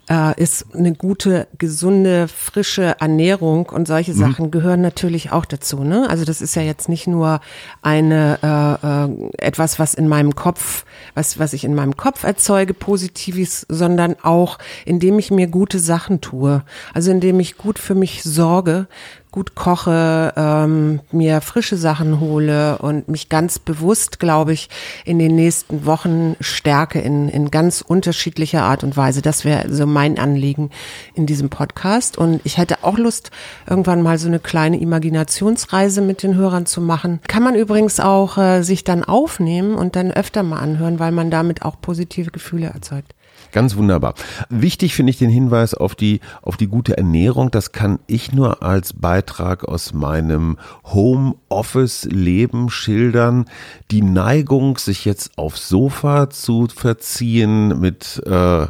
äh, 0.09 0.41
ist 0.41 0.67
eine 0.73 0.93
gute, 0.93 1.47
gesunde, 1.57 2.27
frische 2.27 2.95
Ernährung 2.99 3.67
und 3.67 3.87
solche 3.87 4.13
mhm. 4.13 4.17
Sachen 4.17 4.51
gehören 4.51 4.81
natürlich 4.81 5.31
auch 5.31 5.45
dazu. 5.45 5.83
Ne? 5.83 6.09
Also 6.09 6.25
das 6.25 6.41
ist 6.41 6.55
ja 6.55 6.61
jetzt 6.61 6.89
nicht 6.89 7.07
nur 7.07 7.39
eine 7.81 8.39
äh, 8.43 8.87
äh, 8.87 9.31
etwas, 9.45 9.79
was 9.79 9.93
in 9.93 10.07
meinem 10.07 10.35
Kopf, 10.35 10.85
was 11.13 11.39
was 11.39 11.53
ich 11.53 11.63
in 11.63 11.75
meinem 11.75 11.97
Kopf 11.97 12.23
erzeuge, 12.23 12.73
positives, 12.73 13.65
sondern 13.69 14.15
auch, 14.21 14.59
indem 14.85 15.19
ich 15.19 15.31
mir 15.31 15.47
gute 15.47 15.79
Sachen 15.79 16.21
tue. 16.21 16.63
Also 16.93 17.11
indem 17.11 17.39
ich 17.39 17.57
gut 17.57 17.79
für 17.79 17.95
mich 17.95 18.23
sorge, 18.23 18.87
gut 19.35 19.53
koche, 19.53 20.31
ähm, 20.37 21.01
mir 21.11 21.41
frische 21.41 21.75
Sachen 21.75 22.21
hole 22.21 22.77
und 22.77 23.09
mich 23.09 23.27
ganz 23.27 23.59
bewusst, 23.59 24.17
glaube 24.17 24.53
ich, 24.53 24.69
in 25.03 25.19
den 25.19 25.35
nächsten 25.35 25.85
Wochen 25.85 26.37
stärke 26.39 27.01
in, 27.01 27.27
in 27.27 27.51
ganz 27.51 27.81
unterschiedlicher 27.81 28.63
Art 28.63 28.85
und 28.85 28.95
Weise. 28.95 29.21
Das 29.21 29.43
wäre 29.43 29.69
so 29.73 29.85
mein 29.85 30.17
Anliegen 30.17 30.69
in 31.15 31.25
diesem 31.25 31.49
Podcast. 31.49 32.17
Und 32.17 32.39
ich 32.45 32.57
hätte 32.57 32.77
auch 32.83 32.97
Lust, 32.97 33.29
irgendwann 33.69 34.01
mal 34.01 34.17
so 34.17 34.29
eine 34.29 34.39
kleine 34.39 34.79
Imaginationsreise 34.79 35.99
mit 35.99 36.23
den 36.23 36.35
Hörern 36.35 36.65
zu 36.65 36.79
machen. 36.79 37.19
Kann 37.27 37.43
man 37.43 37.55
übrigens 37.55 37.99
auch 37.99 38.37
äh, 38.37 38.61
sich 38.61 38.85
dann 38.85 39.03
aufnehmen 39.03 39.75
und 39.75 39.97
dann 39.97 40.11
öfter 40.11 40.43
mal 40.43 40.59
anhören, 40.59 40.97
weil 40.97 41.11
man 41.11 41.29
damit 41.29 41.63
auch 41.63 41.81
positive 41.81 42.31
Gefühle 42.31 42.67
erzeugt. 42.67 43.13
Ganz 43.51 43.75
wunderbar. 43.75 44.15
Wichtig 44.49 44.95
finde 44.95 45.11
ich 45.11 45.17
den 45.17 45.29
Hinweis 45.29 45.73
auf 45.73 45.95
die, 45.95 46.19
auf 46.41 46.57
die 46.57 46.67
gute 46.67 46.97
Ernährung. 46.97 47.51
Das 47.51 47.71
kann 47.71 47.99
ich 48.07 48.31
nur 48.31 48.63
als 48.63 48.93
Beitrag 48.93 49.63
aus 49.65 49.93
meinem 49.93 50.57
Home-Office-Leben 50.85 52.69
schildern. 52.69 53.45
Die 53.91 54.01
Neigung, 54.01 54.77
sich 54.77 55.05
jetzt 55.05 55.37
aufs 55.37 55.69
Sofa 55.69 56.29
zu 56.29 56.67
verziehen 56.67 57.79
mit 57.79 58.21
äh, 58.25 58.29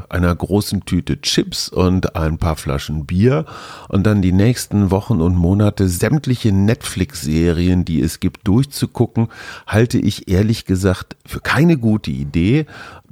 einer 0.09 0.35
großen 0.35 0.85
Tüte 0.85 1.21
Chips 1.21 1.69
und 1.69 2.15
ein 2.15 2.37
paar 2.37 2.55
Flaschen 2.55 3.05
Bier 3.05 3.45
und 3.89 4.05
dann 4.05 4.21
die 4.21 4.31
nächsten 4.31 4.91
Wochen 4.91 5.21
und 5.21 5.35
Monate 5.35 5.87
sämtliche 5.87 6.51
Netflix-Serien, 6.51 7.85
die 7.85 8.01
es 8.01 8.19
gibt, 8.19 8.47
durchzugucken, 8.47 9.29
halte 9.67 9.97
ich 9.97 10.27
ehrlich 10.27 10.65
gesagt 10.65 11.15
für 11.25 11.39
keine 11.39 11.77
gute 11.77 12.11
Idee. 12.11 12.65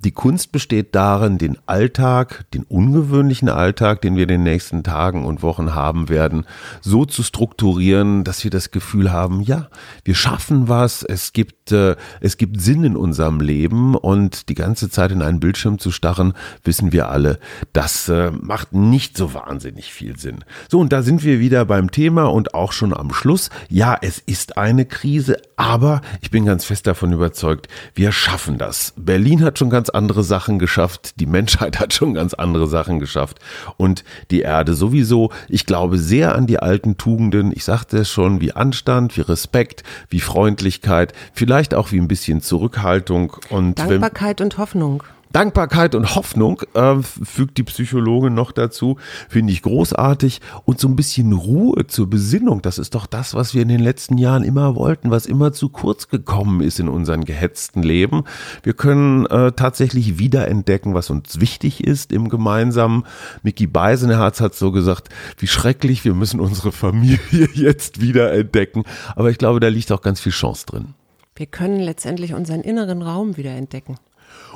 Die 0.03 0.11
Kunst 0.11 0.51
besteht 0.51 0.95
darin, 0.95 1.37
den 1.37 1.57
Alltag, 1.65 2.43
den 2.53 2.63
ungewöhnlichen 2.63 3.47
Alltag, 3.47 4.01
den 4.01 4.17
wir 4.17 4.23
in 4.23 4.29
den 4.29 4.43
nächsten 4.43 4.83
Tagen 4.83 5.23
und 5.23 5.43
Wochen 5.43 5.75
haben 5.75 6.09
werden, 6.09 6.45
so 6.81 7.05
zu 7.05 7.23
strukturieren, 7.23 8.25
dass 8.25 8.43
wir 8.43 8.51
das 8.51 8.71
Gefühl 8.71 9.13
haben, 9.13 9.41
ja, 9.41 9.69
wir 10.03 10.15
schaffen 10.15 10.67
was, 10.67 11.03
es 11.03 11.31
gibt, 11.31 11.71
äh, 11.71 11.95
es 12.19 12.35
gibt 12.35 12.59
Sinn 12.59 12.83
in 12.83 12.97
unserem 12.97 13.39
Leben 13.39 13.95
und 13.95 14.49
die 14.49 14.55
ganze 14.55 14.89
Zeit 14.89 15.13
in 15.13 15.21
einen 15.21 15.39
Bildschirm 15.39 15.79
zu 15.79 15.89
starren, 15.89 16.33
wissen 16.65 16.91
wir 16.91 17.07
alle, 17.07 17.39
das 17.71 18.09
äh, 18.09 18.31
macht 18.31 18.73
nicht 18.73 19.15
so 19.15 19.33
wahnsinnig 19.33 19.93
viel 19.93 20.19
Sinn. 20.19 20.43
So, 20.69 20.81
und 20.81 20.91
da 20.91 21.01
sind 21.01 21.23
wir 21.23 21.39
wieder 21.39 21.63
beim 21.63 21.91
Thema 21.91 22.25
und 22.25 22.53
auch 22.53 22.73
schon 22.73 22.93
am 22.93 23.13
Schluss. 23.13 23.49
Ja, 23.69 23.97
es 24.01 24.19
ist 24.19 24.57
eine 24.57 24.85
Krise, 24.85 25.37
aber 25.55 26.01
ich 26.21 26.29
bin 26.29 26.45
ganz 26.45 26.65
fest 26.65 26.87
davon 26.87 27.13
überzeugt, 27.13 27.69
wir 27.95 28.11
schaffen 28.11 28.57
das. 28.57 28.93
Berlin 28.97 29.45
hat 29.45 29.57
schon 29.57 29.69
ganz 29.69 29.92
andere 29.93 30.23
Sachen 30.23 30.59
geschafft, 30.59 31.19
die 31.19 31.25
Menschheit 31.25 31.79
hat 31.79 31.93
schon 31.93 32.13
ganz 32.13 32.33
andere 32.33 32.67
Sachen 32.67 32.99
geschafft 32.99 33.39
und 33.77 34.03
die 34.31 34.41
Erde 34.41 34.73
sowieso. 34.73 35.31
Ich 35.49 35.65
glaube 35.65 35.97
sehr 35.97 36.35
an 36.35 36.47
die 36.47 36.59
alten 36.59 36.97
Tugenden, 36.97 37.51
ich 37.53 37.63
sagte 37.63 37.97
es 37.97 38.09
schon, 38.09 38.41
wie 38.41 38.53
Anstand, 38.53 39.17
wie 39.17 39.21
Respekt, 39.21 39.83
wie 40.09 40.19
Freundlichkeit, 40.19 41.13
vielleicht 41.33 41.73
auch 41.73 41.91
wie 41.91 41.99
ein 41.99 42.07
bisschen 42.07 42.41
Zurückhaltung 42.41 43.37
und 43.49 43.79
Dankbarkeit 43.79 44.39
wenn, 44.39 44.45
und 44.47 44.57
Hoffnung. 44.57 45.03
Dankbarkeit 45.33 45.95
und 45.95 46.15
Hoffnung 46.15 46.61
äh, 46.75 46.97
fügt 47.01 47.57
die 47.57 47.63
Psychologin 47.63 48.35
noch 48.35 48.51
dazu, 48.51 48.97
finde 49.27 49.51
ich 49.51 49.63
großartig. 49.63 50.41
Und 50.63 50.79
so 50.79 50.87
ein 50.87 50.95
bisschen 50.95 51.33
Ruhe 51.33 51.87
zur 51.87 52.07
Besinnung, 52.07 52.61
das 52.61 52.77
ist 52.77 52.93
doch 52.93 53.07
das, 53.07 53.33
was 53.33 53.55
wir 53.55 53.63
in 53.63 53.67
den 53.67 53.79
letzten 53.79 54.19
Jahren 54.19 54.43
immer 54.43 54.75
wollten, 54.75 55.09
was 55.09 55.25
immer 55.25 55.51
zu 55.51 55.69
kurz 55.69 56.07
gekommen 56.07 56.61
ist 56.61 56.79
in 56.79 56.87
unserem 56.87 57.25
gehetzten 57.25 57.81
Leben. 57.81 58.25
Wir 58.61 58.73
können 58.73 59.25
äh, 59.25 59.51
tatsächlich 59.53 60.19
wiederentdecken, 60.19 60.93
was 60.93 61.09
uns 61.09 61.39
wichtig 61.39 61.83
ist 61.83 62.11
im 62.11 62.29
Gemeinsamen. 62.29 63.03
Mickey 63.41 63.65
Beisenherz 63.65 64.39
hat 64.39 64.53
so 64.53 64.71
gesagt, 64.71 65.09
wie 65.39 65.47
schrecklich, 65.47 66.05
wir 66.05 66.13
müssen 66.13 66.39
unsere 66.39 66.71
Familie 66.71 67.49
jetzt 67.55 67.99
wiederentdecken. 67.99 68.83
Aber 69.15 69.31
ich 69.31 69.39
glaube, 69.39 69.59
da 69.59 69.67
liegt 69.67 69.91
auch 69.91 70.03
ganz 70.03 70.19
viel 70.19 70.31
Chance 70.31 70.67
drin. 70.67 70.93
Wir 71.35 71.47
können 71.47 71.79
letztendlich 71.79 72.35
unseren 72.35 72.61
inneren 72.61 73.01
Raum 73.01 73.35
wiederentdecken 73.35 73.97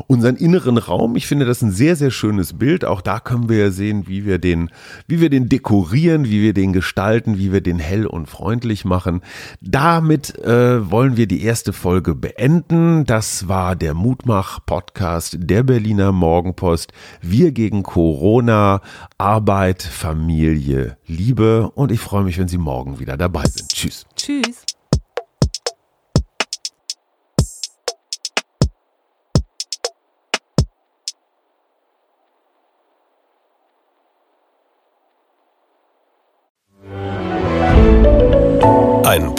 unseren 0.08 0.36
inneren 0.36 0.78
Raum. 0.78 1.16
Ich 1.16 1.28
finde 1.28 1.46
das 1.46 1.62
ein 1.62 1.72
sehr, 1.72 1.96
sehr 1.96 2.12
schönes 2.12 2.58
Bild. 2.58 2.86
Auch 2.86 3.02
da 3.02 3.20
können 3.20 3.50
wir 3.50 3.58
ja 3.58 3.72
sehen, 3.72 4.08
wie 4.08 4.26
wir 4.26 4.38
den, 4.38 4.70
wie 5.08 5.20
wir 5.22 5.30
den 5.30 5.50
dekorieren, 5.50 6.26
wie 6.26 6.42
wir 6.42 6.54
den 6.54 6.74
gestalten, 6.74 7.38
wie 7.38 7.52
wir 7.52 7.62
den 7.62 7.80
hell 7.80 8.06
und 8.06 8.28
freundlich 8.28 8.86
machen. 8.86 9.22
Damit 9.62 10.38
äh, 10.40 10.90
wollen 10.90 11.18
wir 11.18 11.28
die 11.28 11.44
erste 11.44 11.74
Folge 11.74 12.16
beenden. 12.16 13.06
Das 13.06 13.48
war 13.48 13.76
der 13.76 13.94
Mutmach-Podcast 13.94 15.38
der 15.40 15.64
Berliner 15.64 16.12
Morgenpost. 16.12 16.94
Wir 17.22 17.52
gegen 17.52 17.84
Corona, 17.84 18.82
Arbeit, 19.18 19.82
Familie, 19.84 20.98
Liebe. 21.08 21.72
Und 21.74 21.92
ich 21.92 22.00
freue 22.00 22.24
mich, 22.24 22.38
wenn 22.38 22.48
Sie 22.48 22.58
morgen 22.58 23.00
wieder 23.00 23.18
dabei 23.18 23.44
sind. 23.46 23.70
Tschüss. 23.70 24.06
Tschüss. 24.16 24.77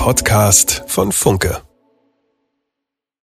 Podcast 0.08 0.84
von 0.86 1.12
Funke. 1.12 1.67